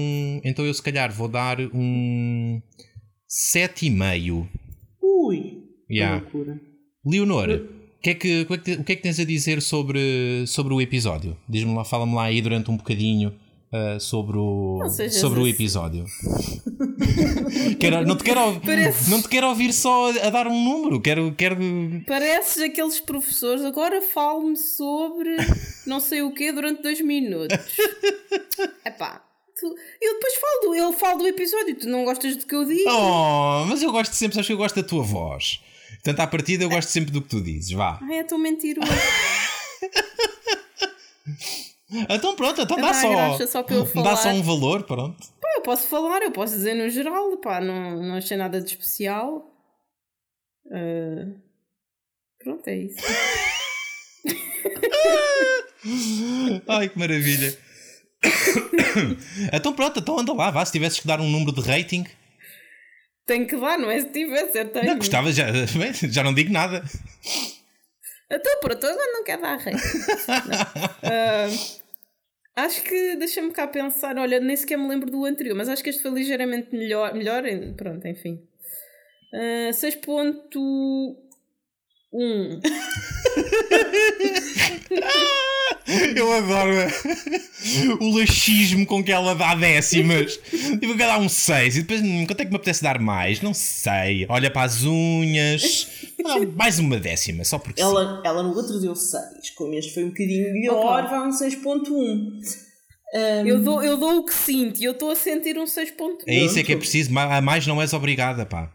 [0.45, 2.61] então eu se calhar vou dar um
[3.29, 4.49] 7,5.
[5.03, 5.63] Ui!
[5.91, 6.23] Yeah.
[6.23, 6.61] loucura.
[7.05, 10.81] Leonor, o que, é que, o, que é que tens a dizer sobre, sobre o
[10.81, 11.37] episódio?
[11.49, 13.35] Diz-me lá, fala-me lá aí durante um bocadinho
[13.73, 14.81] uh, sobre, o,
[15.11, 15.51] sobre o assim.
[15.51, 16.05] episódio.
[17.79, 18.41] quero, não, te quero,
[19.09, 21.35] não te quero ouvir só a, a, dar um número, quero.
[21.35, 21.57] quero...
[22.07, 25.37] Pareces aqueles professores, agora fale-me sobre
[25.87, 27.57] não sei o quê durante dois minutos.
[28.85, 29.25] Epá.
[29.59, 29.67] Tu,
[30.01, 32.89] eu depois falo do, eu falo do episódio, tu não gostas do que eu digo.
[32.89, 35.61] Oh, mas eu gosto sempre, sabes que eu gosto da tua voz.
[35.97, 37.99] Portanto, à partida eu gosto sempre do que tu dizes, vá.
[38.01, 38.91] Ai, é tão mentiroso.
[42.09, 44.11] Então pronto, então dá só, só falar.
[44.11, 45.19] dá só um valor, pronto.
[45.41, 48.71] Pá, eu posso falar, eu posso dizer no geral, pá, não, não achei nada de
[48.71, 49.51] especial.
[50.67, 51.41] Uh,
[52.39, 53.05] pronto, é isso.
[56.69, 57.57] Ai, que maravilha.
[59.53, 62.07] então pronto, então anda lá, vá, se tivesses que dar um número de rating.
[63.27, 64.01] Tenho que dar, não é?
[64.01, 64.87] Se tivesse, eu tenho.
[64.87, 65.47] Não, gostava, já,
[66.09, 66.85] já não digo nada.
[68.31, 69.77] Então pronto, agora não quero dar rating.
[69.77, 71.80] uh,
[72.57, 75.91] Acho que, deixa-me cá pensar, olha, nem sequer me lembro do anterior, mas acho que
[75.91, 77.45] este foi ligeiramente melhor, melhor
[77.77, 78.47] pronto, enfim.
[79.33, 82.61] Uh, 6.1
[86.15, 86.73] Eu adoro
[88.01, 90.39] o laxismo com que ela dá décimas.
[90.81, 93.41] Tipo, dar um 6 e depois hum, quanto é que me apetece dar mais?
[93.41, 94.27] Não sei.
[94.29, 95.89] Olha para as unhas.
[96.57, 97.81] mais uma décima, só porque.
[97.81, 102.71] Ela, ela no outro deu 6, como este foi um bocadinho melhor, vai um 6.1.
[103.13, 106.19] Um, eu, dou, eu dou o que sinto e eu estou a sentir um 6.1.
[106.27, 108.71] É isso é que é preciso, a mais não és obrigada, pá.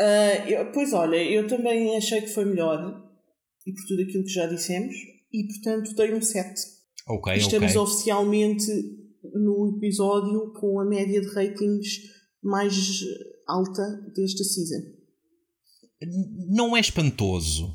[0.00, 3.01] Uh, eu, pois olha, eu também achei que foi melhor
[3.66, 4.94] e por tudo aquilo que já dissemos
[5.32, 6.60] e portanto dei um 7.
[7.08, 7.82] Ok, Estamos okay.
[7.82, 8.66] oficialmente
[9.34, 11.88] no episódio com a média de ratings
[12.42, 12.74] mais
[13.46, 13.82] alta
[14.14, 14.82] desta season.
[16.48, 17.74] Não é espantoso.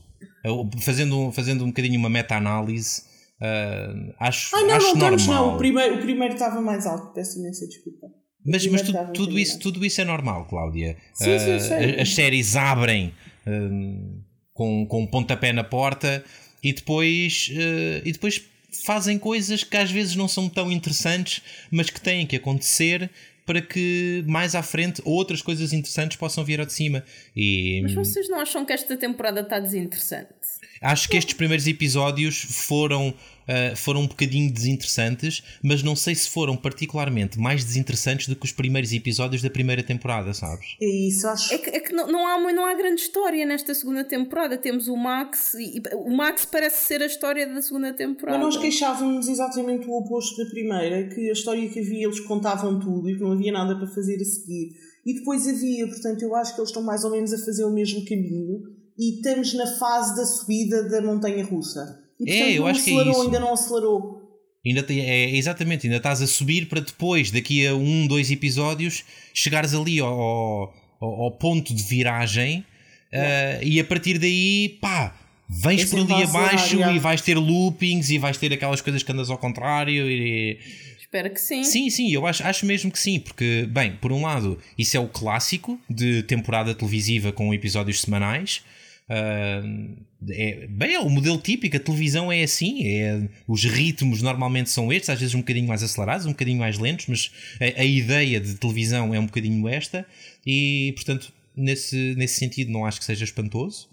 [0.81, 3.01] Fazendo, fazendo um bocadinho uma meta-análise,
[3.41, 5.47] uh, acho, ah, não, acho não, normal.
[5.47, 5.55] não.
[5.55, 8.07] O primeiro, o primeiro estava mais alto, peço imensa desculpa.
[8.45, 10.95] Mas, mas tu, tudo, isso, tudo isso é normal, Cláudia.
[11.13, 11.99] Sim, uh, sim, sim.
[11.99, 13.13] As séries abrem
[13.45, 14.26] uh,
[14.57, 16.23] com, com um pontapé na porta
[16.63, 18.43] e depois, uh, e depois
[18.83, 23.09] fazem coisas que às vezes não são tão interessantes, mas que têm que acontecer
[23.45, 27.03] para que mais à frente outras coisas interessantes possam vir ao de cima.
[27.33, 27.79] E...
[27.83, 30.33] Mas vocês não acham que esta temporada está desinteressante?
[30.81, 33.13] Acho que estes primeiros episódios foram
[33.47, 38.45] uh, foram um bocadinho desinteressantes, mas não sei se foram particularmente mais desinteressantes do que
[38.45, 40.75] os primeiros episódios da primeira temporada, sabes?
[40.81, 41.53] É isso, acho.
[41.53, 44.57] É que, é que não, não, há, não há grande história nesta segunda temporada.
[44.57, 48.37] Temos o Max e, e o Max parece ser a história da segunda temporada.
[48.37, 52.79] Mas nós queixávamos exatamente o oposto da primeira, que a história que havia eles contavam
[52.79, 54.75] tudo e que não havia nada para fazer a seguir.
[55.05, 57.71] E depois havia, portanto, eu acho que eles estão mais ou menos a fazer o
[57.71, 61.99] mesmo caminho e estamos na fase da subida da montanha russa.
[62.19, 63.21] E, portanto, é, eu não acho acelerou, que é isso.
[63.21, 64.27] ainda não acelerou.
[64.65, 69.03] Ainda tem, é, exatamente, ainda estás a subir para depois, daqui a um, dois episódios,
[69.33, 72.65] chegares ali ao, ao, ao ponto de viragem
[73.13, 75.15] uh, e a partir daí, pá,
[75.47, 79.29] vens por ali abaixo e vais ter loopings e vais ter aquelas coisas que andas
[79.29, 80.59] ao contrário e.
[80.99, 81.63] Espero que sim.
[81.63, 84.99] Sim, sim, eu acho, acho mesmo que sim, porque, bem, por um lado, isso é
[84.99, 88.61] o clássico de temporada televisiva com episódios semanais.
[89.09, 94.69] Uh, é, bem, é o modelo típico, a televisão é assim, é, os ritmos normalmente
[94.69, 97.31] são estes, às vezes um bocadinho mais acelerados, um bocadinho mais lentos, mas
[97.61, 100.05] a, a ideia de televisão é um bocadinho esta,
[100.45, 103.87] e portanto, nesse, nesse sentido, não acho que seja espantoso.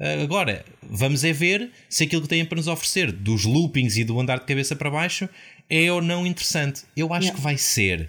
[0.00, 4.04] Uh, agora, vamos é ver se aquilo que têm para nos oferecer dos loopings e
[4.04, 5.28] do andar de cabeça para baixo
[5.68, 6.82] é ou não interessante.
[6.96, 7.36] Eu acho Yeah.
[7.36, 8.08] que vai ser,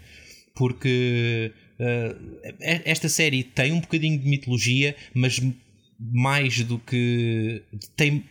[0.55, 5.39] porque uh, esta série tem um bocadinho de mitologia, mas
[6.11, 7.61] mais do que.
[7.95, 8.23] tem.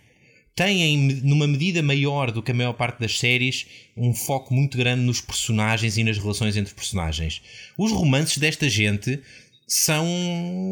[0.65, 3.67] Em- numa medida maior do que a maior parte das séries,
[3.97, 7.43] um foco muito grande nos personagens e nas relações entre personagens.
[7.77, 9.19] Os romances desta gente
[9.67, 10.07] são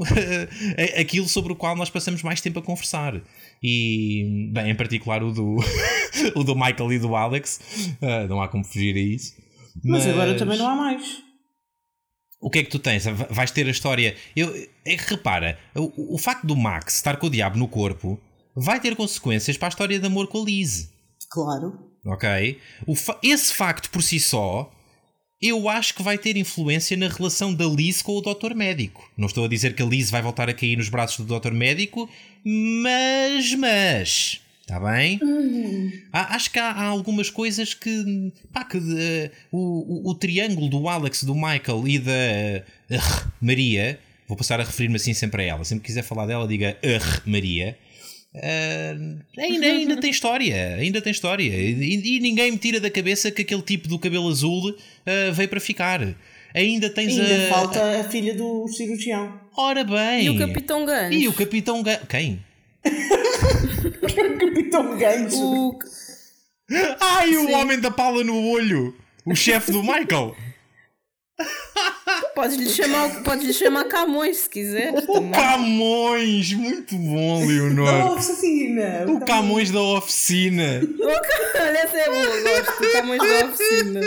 [1.00, 3.20] aquilo sobre o qual nós passamos mais tempo a conversar.
[3.62, 5.56] E, bem, em particular o do,
[6.36, 7.60] o do Michael e do Alex,
[8.02, 9.34] ah, não há como fugir a isso.
[9.82, 11.22] Mas, agora também não há mais.
[12.40, 13.04] O que é que tu tens?
[13.04, 14.16] Va- Vais ter a história.
[14.34, 14.54] Eu,
[14.84, 18.18] é repara, o, o facto do Max estar com o diabo no corpo
[18.56, 20.90] vai ter consequências para a história de amor com a Liz.
[21.30, 21.78] Claro.
[22.06, 22.58] Ok?
[22.86, 24.72] O fa- esse facto por si só,
[25.40, 28.54] eu acho que vai ter influência na relação da Liz com o Dr.
[28.54, 29.06] Médico.
[29.18, 31.52] Não estou a dizer que a Liz vai voltar a cair nos braços do Dr.
[31.52, 32.08] Médico,
[32.44, 33.54] mas.
[33.54, 34.40] Mas.
[34.70, 35.18] Está bem?
[36.12, 38.32] Há- acho que há, há algumas coisas que.
[38.52, 42.62] Pá, que eh, o, o, o triângulo do Alex, do Michael e da eh,
[43.40, 43.98] Maria.
[44.28, 45.64] Vou passar a referir-me assim sempre a ela.
[45.64, 46.76] Sempre que quiser falar dela, diga
[47.26, 47.76] Maria.
[48.32, 48.94] Ah,
[49.36, 51.52] ainda, ainda tem história, ainda tem história.
[51.52, 54.72] E, e ninguém me tira da cabeça que aquele tipo do cabelo azul
[55.04, 56.14] ah, veio para ficar.
[56.54, 57.48] Ainda tens Ainda a.
[57.48, 59.40] falta a filha do cirurgião.
[59.56, 60.26] Ora bem!
[60.26, 61.12] E o Capitão Gancho?
[61.18, 62.40] E o Capitão Ga- Quem?
[64.14, 65.70] Capitão Gancho.
[65.70, 65.78] O-
[67.00, 67.54] Ai, o Sim.
[67.54, 68.94] homem da pala no olho!
[69.24, 70.36] O chefe do Michael!
[72.34, 75.04] Podes-lhe chamar, podes chamar Camões se quiseres.
[75.08, 75.30] O.
[75.30, 76.52] Camões!
[76.54, 78.12] Muito bom, Da Leonor!
[78.12, 79.04] oficina.
[79.08, 80.80] O Camões da oficina!
[81.02, 82.84] Olha, essa é boa, gosto.
[82.84, 84.00] O Camões da oficina.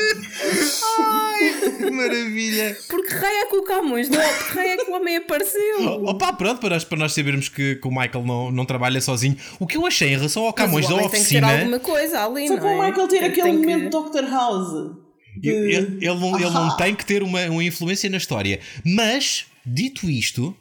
[1.78, 2.78] Que maravilha!
[2.90, 4.10] Por que raio é que o Camões?
[4.10, 6.04] Não, que raio é que o homem apareceu?
[6.06, 9.36] Opa, pronto, para nós, para nós sabermos que, que o Michael não, não trabalha sozinho.
[9.60, 11.60] O que eu achei em relação ao Mas Camões da homem tem que ter oficina.
[11.60, 12.88] alguma coisa ali, Só não para o é?
[12.90, 14.30] Michael ter Tem- aquele tem que- momento Dr.
[14.30, 15.03] House.
[15.38, 16.76] De- Ele, ele não, ele não Ah.
[16.78, 18.60] tem que ter uma, uma influência na história.
[18.86, 20.56] Mas, dito isto,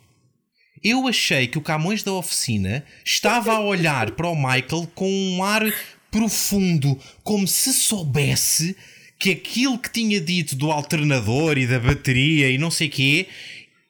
[0.82, 5.42] eu achei que o Camões da oficina estava a olhar para o Michael com um
[5.42, 5.62] ar
[6.10, 8.76] profundo, como se soubesse
[9.18, 13.26] que aquilo que tinha dito do alternador e da bateria e não sei quê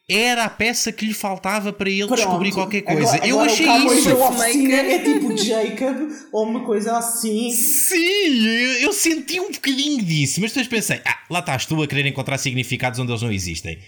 [0.09, 2.15] era a peça que lhe faltava para ele Pronto.
[2.17, 3.15] descobrir qualquer coisa.
[3.15, 4.09] Agora- eu agora achei o isso.
[4.09, 7.51] da oficina é tipo Jacob ou uma coisa assim.
[7.51, 11.87] Sim, eu, eu senti um bocadinho disso, mas depois pensei, ah, lá estás tu a
[11.87, 13.79] querer encontrar significados onde eles não existem.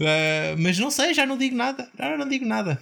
[0.00, 2.80] Ah, mas não sei, já não digo nada, já não digo nada.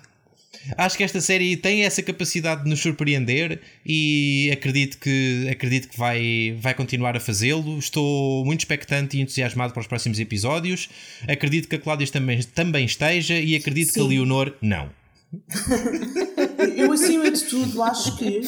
[0.77, 5.99] Acho que esta série tem essa capacidade de nos surpreender e acredito que, acredito que
[5.99, 7.79] vai, vai continuar a fazê-lo.
[7.79, 10.89] Estou muito expectante e entusiasmado para os próximos episódios.
[11.29, 14.09] Acredito que a Cláudia também, também esteja e acredito que a Sim.
[14.09, 14.91] Leonor não.
[16.77, 18.41] Eu, acima de tudo, acho que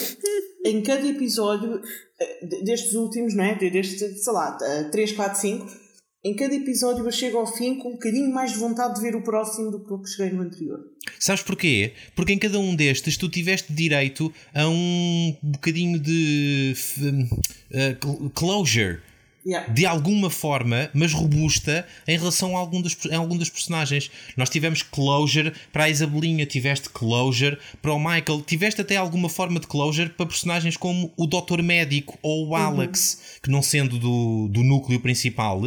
[0.65, 1.81] em cada episódio
[2.21, 3.55] eh, de- destes últimos, não é?
[3.55, 4.57] De- Deste, sei lá,
[4.91, 5.80] 3, 4, 5,
[6.23, 9.17] em cada episódio eu chego ao fim com um bocadinho mais de vontade de ver
[9.17, 10.81] o próximo do que o que cheguei no anterior.
[11.19, 11.93] Sabes porquê?
[12.15, 18.99] Porque em cada um destes tu tiveste direito a um bocadinho de cl- closure.
[19.47, 19.73] Yeah.
[19.73, 24.11] De alguma forma, mas robusta em relação a algum dos, a algum dos personagens.
[24.37, 29.59] Nós tivemos closure para a Isabelinha, tiveste closure para o Michael, tiveste até alguma forma
[29.59, 34.49] de closure para personagens como o Doutor Médico ou o Alex, que não sendo do,
[34.49, 35.63] do núcleo principal,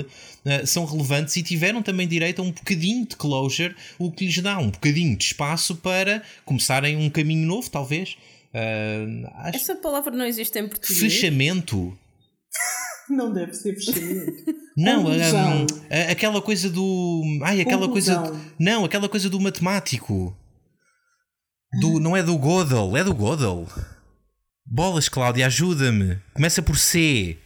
[0.45, 4.37] eh, são relevantes e tiveram também direito a um bocadinho de closure, o que lhes
[4.39, 8.17] dá um bocadinho de espaço para começarem um caminho novo, talvez.
[8.53, 9.05] Eh,
[9.35, 10.99] acho Essa palavra não existe em português.
[10.99, 11.97] fechamento.
[13.15, 14.53] Não deve ser fechamento.
[14.75, 17.21] Não, hum, a- aquela coisa do.
[17.43, 18.23] Ai, aquela coisa.
[18.57, 20.35] Não, aquela coisa do matemático.
[21.79, 23.67] Do, não é do Gödel, é do Gödel.
[24.65, 26.17] Bolas, Cláudia, ajuda-me.
[26.33, 27.37] Começa por C.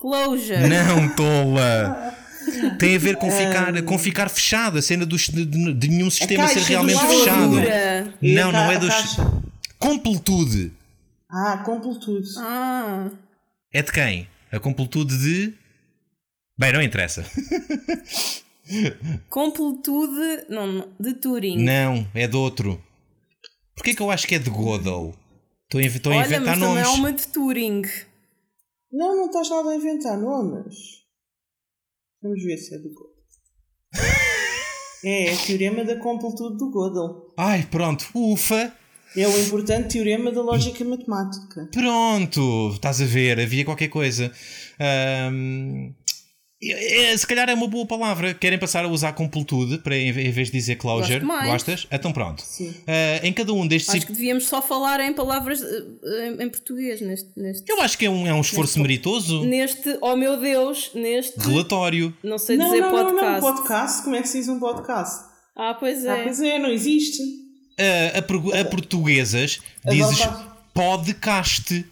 [0.00, 0.68] Closure.
[0.68, 2.14] Não, tola.
[2.78, 6.48] Tem a ver com ficar, com ficar fechado, a cena dos, de, de- nenhum sistema
[6.48, 7.54] ser realmente fechado.
[8.22, 9.16] E Não, a não é a dos.
[9.78, 10.72] Completude.
[11.30, 12.26] Ah, completude.
[12.38, 13.10] Ah.
[13.72, 14.26] É de quem?
[14.52, 15.54] A completude de.
[16.58, 17.24] Bem, não interessa.
[19.30, 20.46] Completude.
[20.48, 21.62] Não, não, de Turing.
[21.62, 22.82] Não, é de outro.
[23.74, 25.14] Porquê que eu acho que é de Gödel?
[25.64, 26.88] Estou a, inv- estou a Olha, inventar mas também nomes.
[26.88, 27.82] há uma de Turing.
[28.92, 30.74] Não, não estás nada a inventar nomes.
[32.22, 33.18] Vamos ver se é do Gödel.
[35.04, 37.32] É, é o teorema da completude do Gödel.
[37.38, 38.74] Ai, pronto, ufa,
[39.16, 41.68] É o importante teorema da lógica matemática.
[41.72, 44.30] pronto, estás a ver, havia qualquer coisa.
[44.78, 45.92] Ahm,
[46.60, 48.34] É, se calhar é uma boa palavra.
[48.34, 51.20] Querem passar a usar completude para em vez de dizer closure?
[51.20, 51.86] Gostas?
[51.88, 52.42] Então pronto.
[52.42, 52.74] Sim.
[52.84, 53.94] Ah, em cada um destes.
[53.94, 57.96] Acho que devíamos só falar em palavras eh, em, em português neste, neste, Eu acho
[57.96, 59.44] que é um, é um esforço meritoso.
[59.44, 62.12] neste, oh meu Deus, neste, Relatório.
[62.24, 63.40] não sei Não, dizer não, não, podcast.
[63.40, 64.02] não, podcast.
[64.02, 65.26] Como é que se diz um podcast?
[65.56, 66.24] Ah, pois Ah, é.
[66.24, 67.22] pois é, não existe.
[67.78, 68.18] A,
[68.60, 71.84] a portuguesas dizes volta- podcast.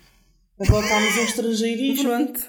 [0.61, 2.05] Agora estamos em estrangeirismo.
[2.05, 2.41] Pronto.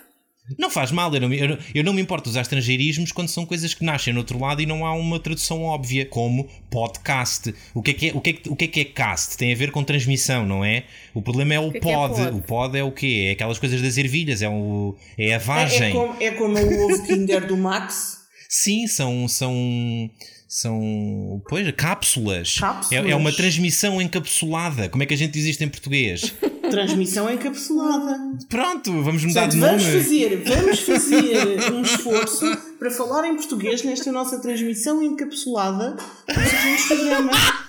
[0.58, 3.12] Não faz mal, eu não, me- eu, não- eu não me importo de usar estrangeirismos
[3.12, 6.48] quando são coisas que nascem no outro lado e não há uma tradução óbvia, como
[6.72, 7.54] podcast.
[7.74, 9.36] O que é que é, o que é, o que é, que é cast?
[9.38, 10.86] Tem a ver com transmissão, não é?
[11.14, 12.16] O problema é o que é que é pod.
[12.16, 12.38] pod?
[12.38, 13.26] O pod é o quê?
[13.28, 15.90] É aquelas coisas das ervilhas, é, o, é a É, vagem.
[15.90, 18.20] é, como, é como o ovo Kinder do Max.
[18.48, 19.28] Sim, são.
[19.28, 20.10] são
[20.48, 22.58] são pois, cápsulas.
[22.60, 23.06] Cápsulas.
[23.06, 24.88] É, é uma transmissão encapsulada.
[24.90, 26.34] Como é que a gente diz isto em português?
[26.72, 28.20] Transmissão encapsulada.
[28.50, 29.78] Pronto, vamos mudar Portanto, de nome.
[29.78, 32.46] vamos fazer, vamos fazer um esforço
[32.78, 35.96] para falar em português nesta nossa transmissão encapsulada
[36.28, 37.32] do programa.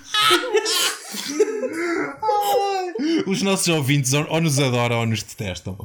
[3.27, 5.77] Os nossos ouvintes ou, nos adoram ou nos detestam.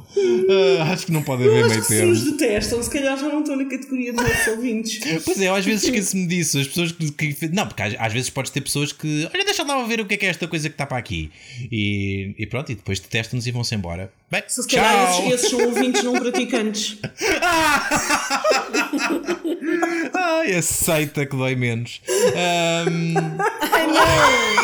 [0.80, 2.14] Ah, acho que não pode haver meio que se termo.
[2.14, 5.00] detestam, se calhar já não estão na categoria dos nossos ouvintes.
[5.24, 6.58] Pois é, eu às vezes esqueço-me disso.
[6.58, 9.28] As pessoas que, que- Não, porque às, vezes podes ter pessoas que.
[9.32, 11.30] Olha, deixa lá ver o que é que é esta coisa que está para aqui.
[11.70, 14.10] E, e pronto, e depois detestam-nos e vão-se embora.
[14.30, 16.98] Bem, Se calhar esses, esses são ouvintes não praticantes.
[20.14, 22.00] Ai, aceita que dói menos.
[22.08, 23.14] Ahm,
[23.72, 23.94] Ai não,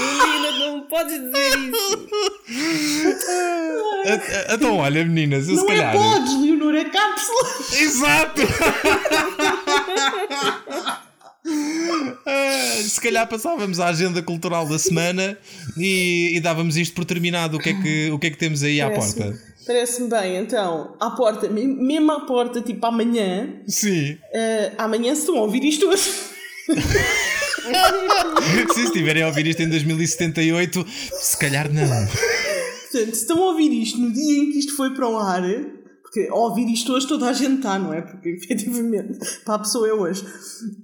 [0.01, 0.50] menina, não
[0.91, 2.09] podes dizer isso.
[4.07, 5.95] a- a- então, olha, meninas, eu se Não calhar.
[5.95, 7.49] é podes, Leonor, é cápsula.
[7.81, 8.41] Exato!
[12.27, 15.37] Ah, se calhar passávamos à agenda cultural da semana
[15.77, 17.57] e, e dávamos isto por terminado.
[17.57, 19.39] O que é que, o que, é que temos aí à porta?
[19.67, 24.19] Parece-me bem, então, à porta, me- mesmo à porta, tipo amanhã, Sim.
[24.33, 26.11] eh, amanhã se estão a ouvir isto hoje.
[28.75, 31.87] Se estiverem a ouvir isto em 2078, se calhar não.
[31.87, 35.43] Portanto, se estão a ouvir isto no dia em que isto foi para o ar,
[36.03, 38.03] porque a ouvir isto hoje toda a gente está, não é?
[38.03, 40.25] Porque efetivamente para a pessoa é hoje.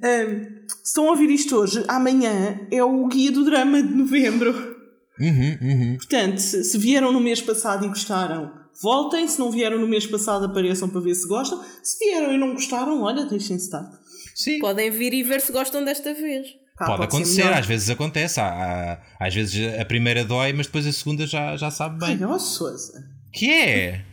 [0.02, 4.76] Ahm, se estão a ouvir isto hoje, amanhã é o guia do drama de novembro.
[5.18, 5.96] Uhum, uhum.
[5.96, 9.26] Portanto, se vieram no mês passado e gostaram, voltem.
[9.26, 11.60] Se não vieram no mês passado, apareçam para ver se gostam.
[11.82, 13.90] Se vieram e não gostaram, olha, deixem-se estar.
[14.36, 14.58] Sim.
[14.58, 16.46] Podem vir e ver se gostam desta vez.
[16.78, 18.38] Pá, Pode ser acontecer, às vezes acontece.
[18.38, 22.18] Há- há- às vezes a primeira dói, mas depois a segunda já, já sabe bem.
[22.38, 23.02] Sousa.
[23.32, 24.04] Que é?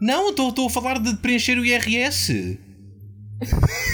[0.00, 2.58] Não, estou a falar de preencher o IRS.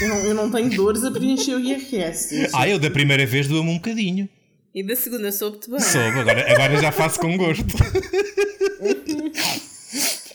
[0.01, 2.47] Eu não, eu não tenho dores a preencher o IRS.
[2.53, 4.27] Ah, eu da primeira vez doa-me um bocadinho.
[4.73, 5.79] E da segunda soube-te bem.
[5.79, 7.65] Soube, agora, agora já faço com gosto.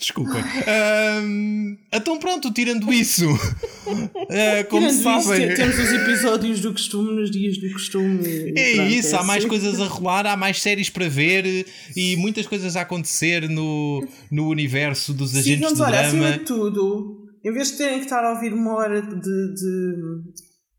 [0.05, 0.37] Desculpa.
[0.67, 6.71] Ahm, então pronto, tirando isso, ah, como Tirando isso, sabem, te- temos os episódios do
[6.71, 8.53] costume nos dias do costume.
[8.55, 9.47] é pronto, isso, há mais assim.
[9.49, 11.65] coisas a rolar, há mais séries para ver
[11.95, 16.37] e muitas coisas a acontecer no, no universo dos agentes Sigam-nos, do olha, acima drama.
[16.37, 19.15] de tudo, em vez de terem que estar a ouvir uma hora de.
[19.15, 19.95] de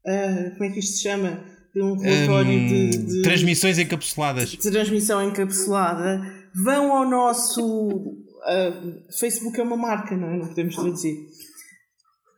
[0.07, 1.43] ah, como é que isto se chama?
[1.75, 4.51] De um relatório Ahm, de, de- Transmissões encapsuladas.
[4.51, 6.23] de transmissão encapsulada,
[6.55, 8.17] vão ao nosso.
[8.47, 8.73] Ah,
[9.19, 10.37] Facebook é uma marca, não é?
[10.39, 11.17] Não podemos traduzir.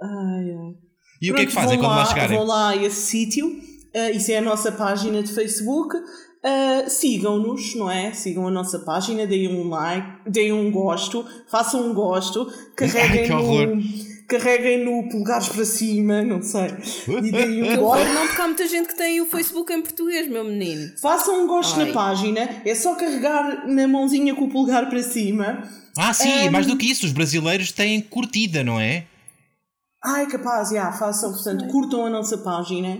[0.00, 0.74] Ai, ai.
[1.20, 2.36] E o que é que Pronto, fazem vão quando lá chegarem?
[2.38, 3.60] Vão lá a esse sítio,
[3.94, 5.96] ah, isso é a nossa página de Facebook.
[6.44, 8.12] Ah, Sigam-nos, não é?
[8.12, 12.46] Sigam a nossa página, deem um like, deem um gosto, façam um gosto,
[12.76, 13.66] carreguem, Ai, que horror.
[13.74, 13.82] no,
[14.28, 16.70] carreguem no polegares para cima, não sei,
[17.08, 18.04] e deem um gosto.
[18.12, 20.92] não, porque há muita gente que tem o Facebook em português, meu menino.
[21.02, 21.86] Façam um gosto Ai.
[21.86, 25.68] na página, é só carregar na mãozinha com o polegar para cima.
[25.96, 29.06] Ah, sim, e mais do que isso, os brasileiros têm curtida, não é?
[30.04, 32.98] Ai, capaz, já, façam, portanto, curtam a nossa página.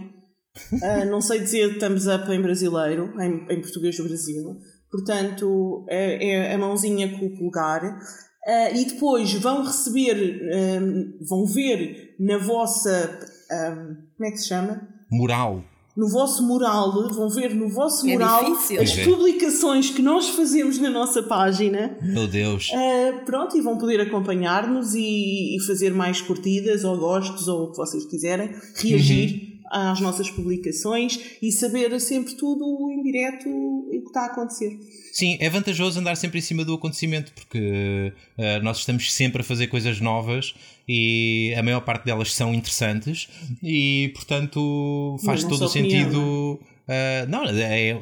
[0.82, 4.56] Ah, não sei dizer thumbs up em brasileiro, em, em português do Brasil.
[4.90, 7.98] Portanto, é, é a mãozinha com o polegar.
[8.46, 13.18] Ah, e depois vão receber, ahm, vão ver na vossa.
[13.50, 14.88] ahm, como é que se chama?
[15.10, 15.62] Moral.
[15.98, 18.80] No vosso mural, vão ver no vosso É mural difícil.
[18.80, 19.04] as é.
[19.04, 21.98] publicações que nós fazemos na nossa página.
[22.00, 22.70] Meu Deus.
[22.70, 27.70] Uh, pronto, e vão poder acompanhar-nos e, e fazer mais curtidas ou gostos ou o
[27.72, 34.08] que vocês quiserem, reagir às nossas publicações e saber sempre tudo em direto o que
[34.08, 34.78] está a acontecer.
[35.12, 39.44] Sim, é vantajoso andar sempre em cima do acontecimento porque uh, nós estamos sempre a
[39.44, 40.54] fazer coisas novas
[40.88, 43.28] e a maior parte delas são interessantes
[43.62, 46.60] e, portanto, faz todo o sentido.
[46.88, 48.00] Uh, não, é,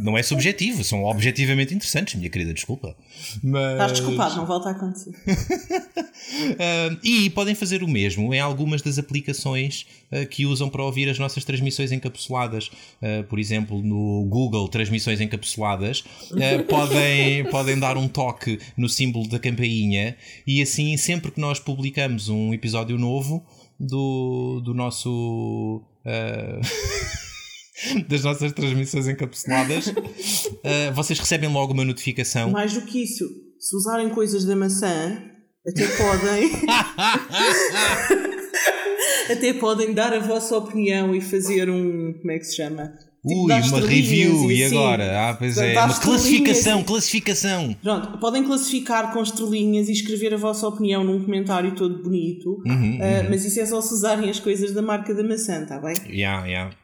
[0.00, 2.96] não é subjetivo, são objetivamente interessantes, minha querida, desculpa.
[3.42, 3.72] Mas...
[3.72, 5.10] Estás desculpado, não volta a acontecer.
[5.10, 11.08] uh, e podem fazer o mesmo em algumas das aplicações uh, que usam para ouvir
[11.08, 12.70] as nossas transmissões encapsuladas.
[13.28, 16.04] por exemplo, no Google Transmissões Encapsuladas,
[16.68, 20.16] podem, podem dar um toque no símbolo da campainha
[20.46, 23.44] e assim, sempre que nós publicamos um episódio novo
[23.80, 25.82] do, do nosso.
[28.08, 32.50] das nossas transmissões encapsuladas, uh, vocês recebem logo uma notificação.
[32.50, 33.28] Mais do que isso,
[33.58, 35.22] se usarem coisas da maçã,
[35.66, 36.50] até podem.
[39.32, 42.14] até podem dar a vossa opinião e fazer um.
[42.14, 42.92] Como é que se chama?
[43.24, 45.28] Tipo, Ui, uma review e, assim, agora?
[45.30, 47.76] Ah, pois é, uma classificação, classificação.
[47.80, 52.98] Pronto, podem classificar com estrelinhas e escrever a vossa opinião num comentário todo bonito, uhum,
[52.98, 53.30] uh, uhum.
[53.30, 55.94] mas isso é só se usarem as coisas da marca da maçã, está bem?
[56.08, 56.74] Yeah, yeah.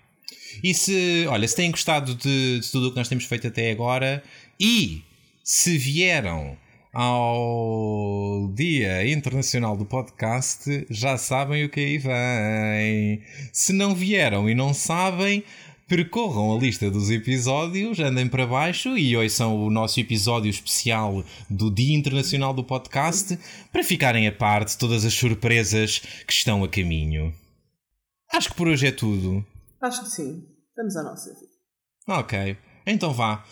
[0.63, 3.71] E se, olha, se têm gostado de, de tudo o que nós temos feito até
[3.71, 4.23] agora
[4.59, 5.03] e
[5.43, 6.57] se vieram
[6.93, 13.23] ao Dia Internacional do Podcast, já sabem o que aí vem.
[13.53, 15.45] Se não vieram e não sabem,
[15.87, 21.71] percorram a lista dos episódios, andem para baixo e ouçam o nosso episódio especial do
[21.71, 23.39] Dia Internacional do Podcast
[23.73, 27.33] para ficarem a par de todas as surpresas que estão a caminho.
[28.33, 29.45] Acho que por hoje é tudo.
[29.81, 30.45] Acho que sim.
[30.71, 31.53] Estamos à nossa vida.
[32.09, 32.57] Ok.
[32.87, 33.45] Então vá.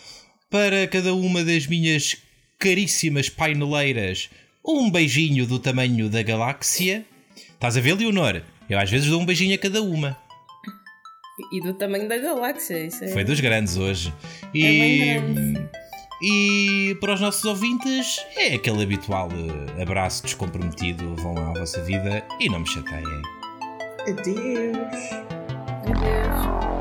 [0.49, 2.15] Para cada uma das minhas
[2.57, 4.29] caríssimas paineleiras,
[4.65, 7.05] um beijinho do tamanho da galáxia.
[7.53, 8.41] Estás a ver, Leonor?
[8.69, 10.17] Eu às vezes dou um beijinho a cada uma.
[11.51, 13.09] E do tamanho da galáxia, isso é...
[13.09, 14.13] Foi dos grandes hoje.
[14.53, 14.65] E...
[14.65, 15.69] É bem grande.
[16.21, 19.29] E para os nossos ouvintes, é aquele habitual
[19.77, 21.15] eh, abraço descomprometido.
[21.17, 23.21] Vão lá à vossa vida e não me chateiem.
[24.07, 25.36] Adeus.
[25.89, 26.76] Adeus.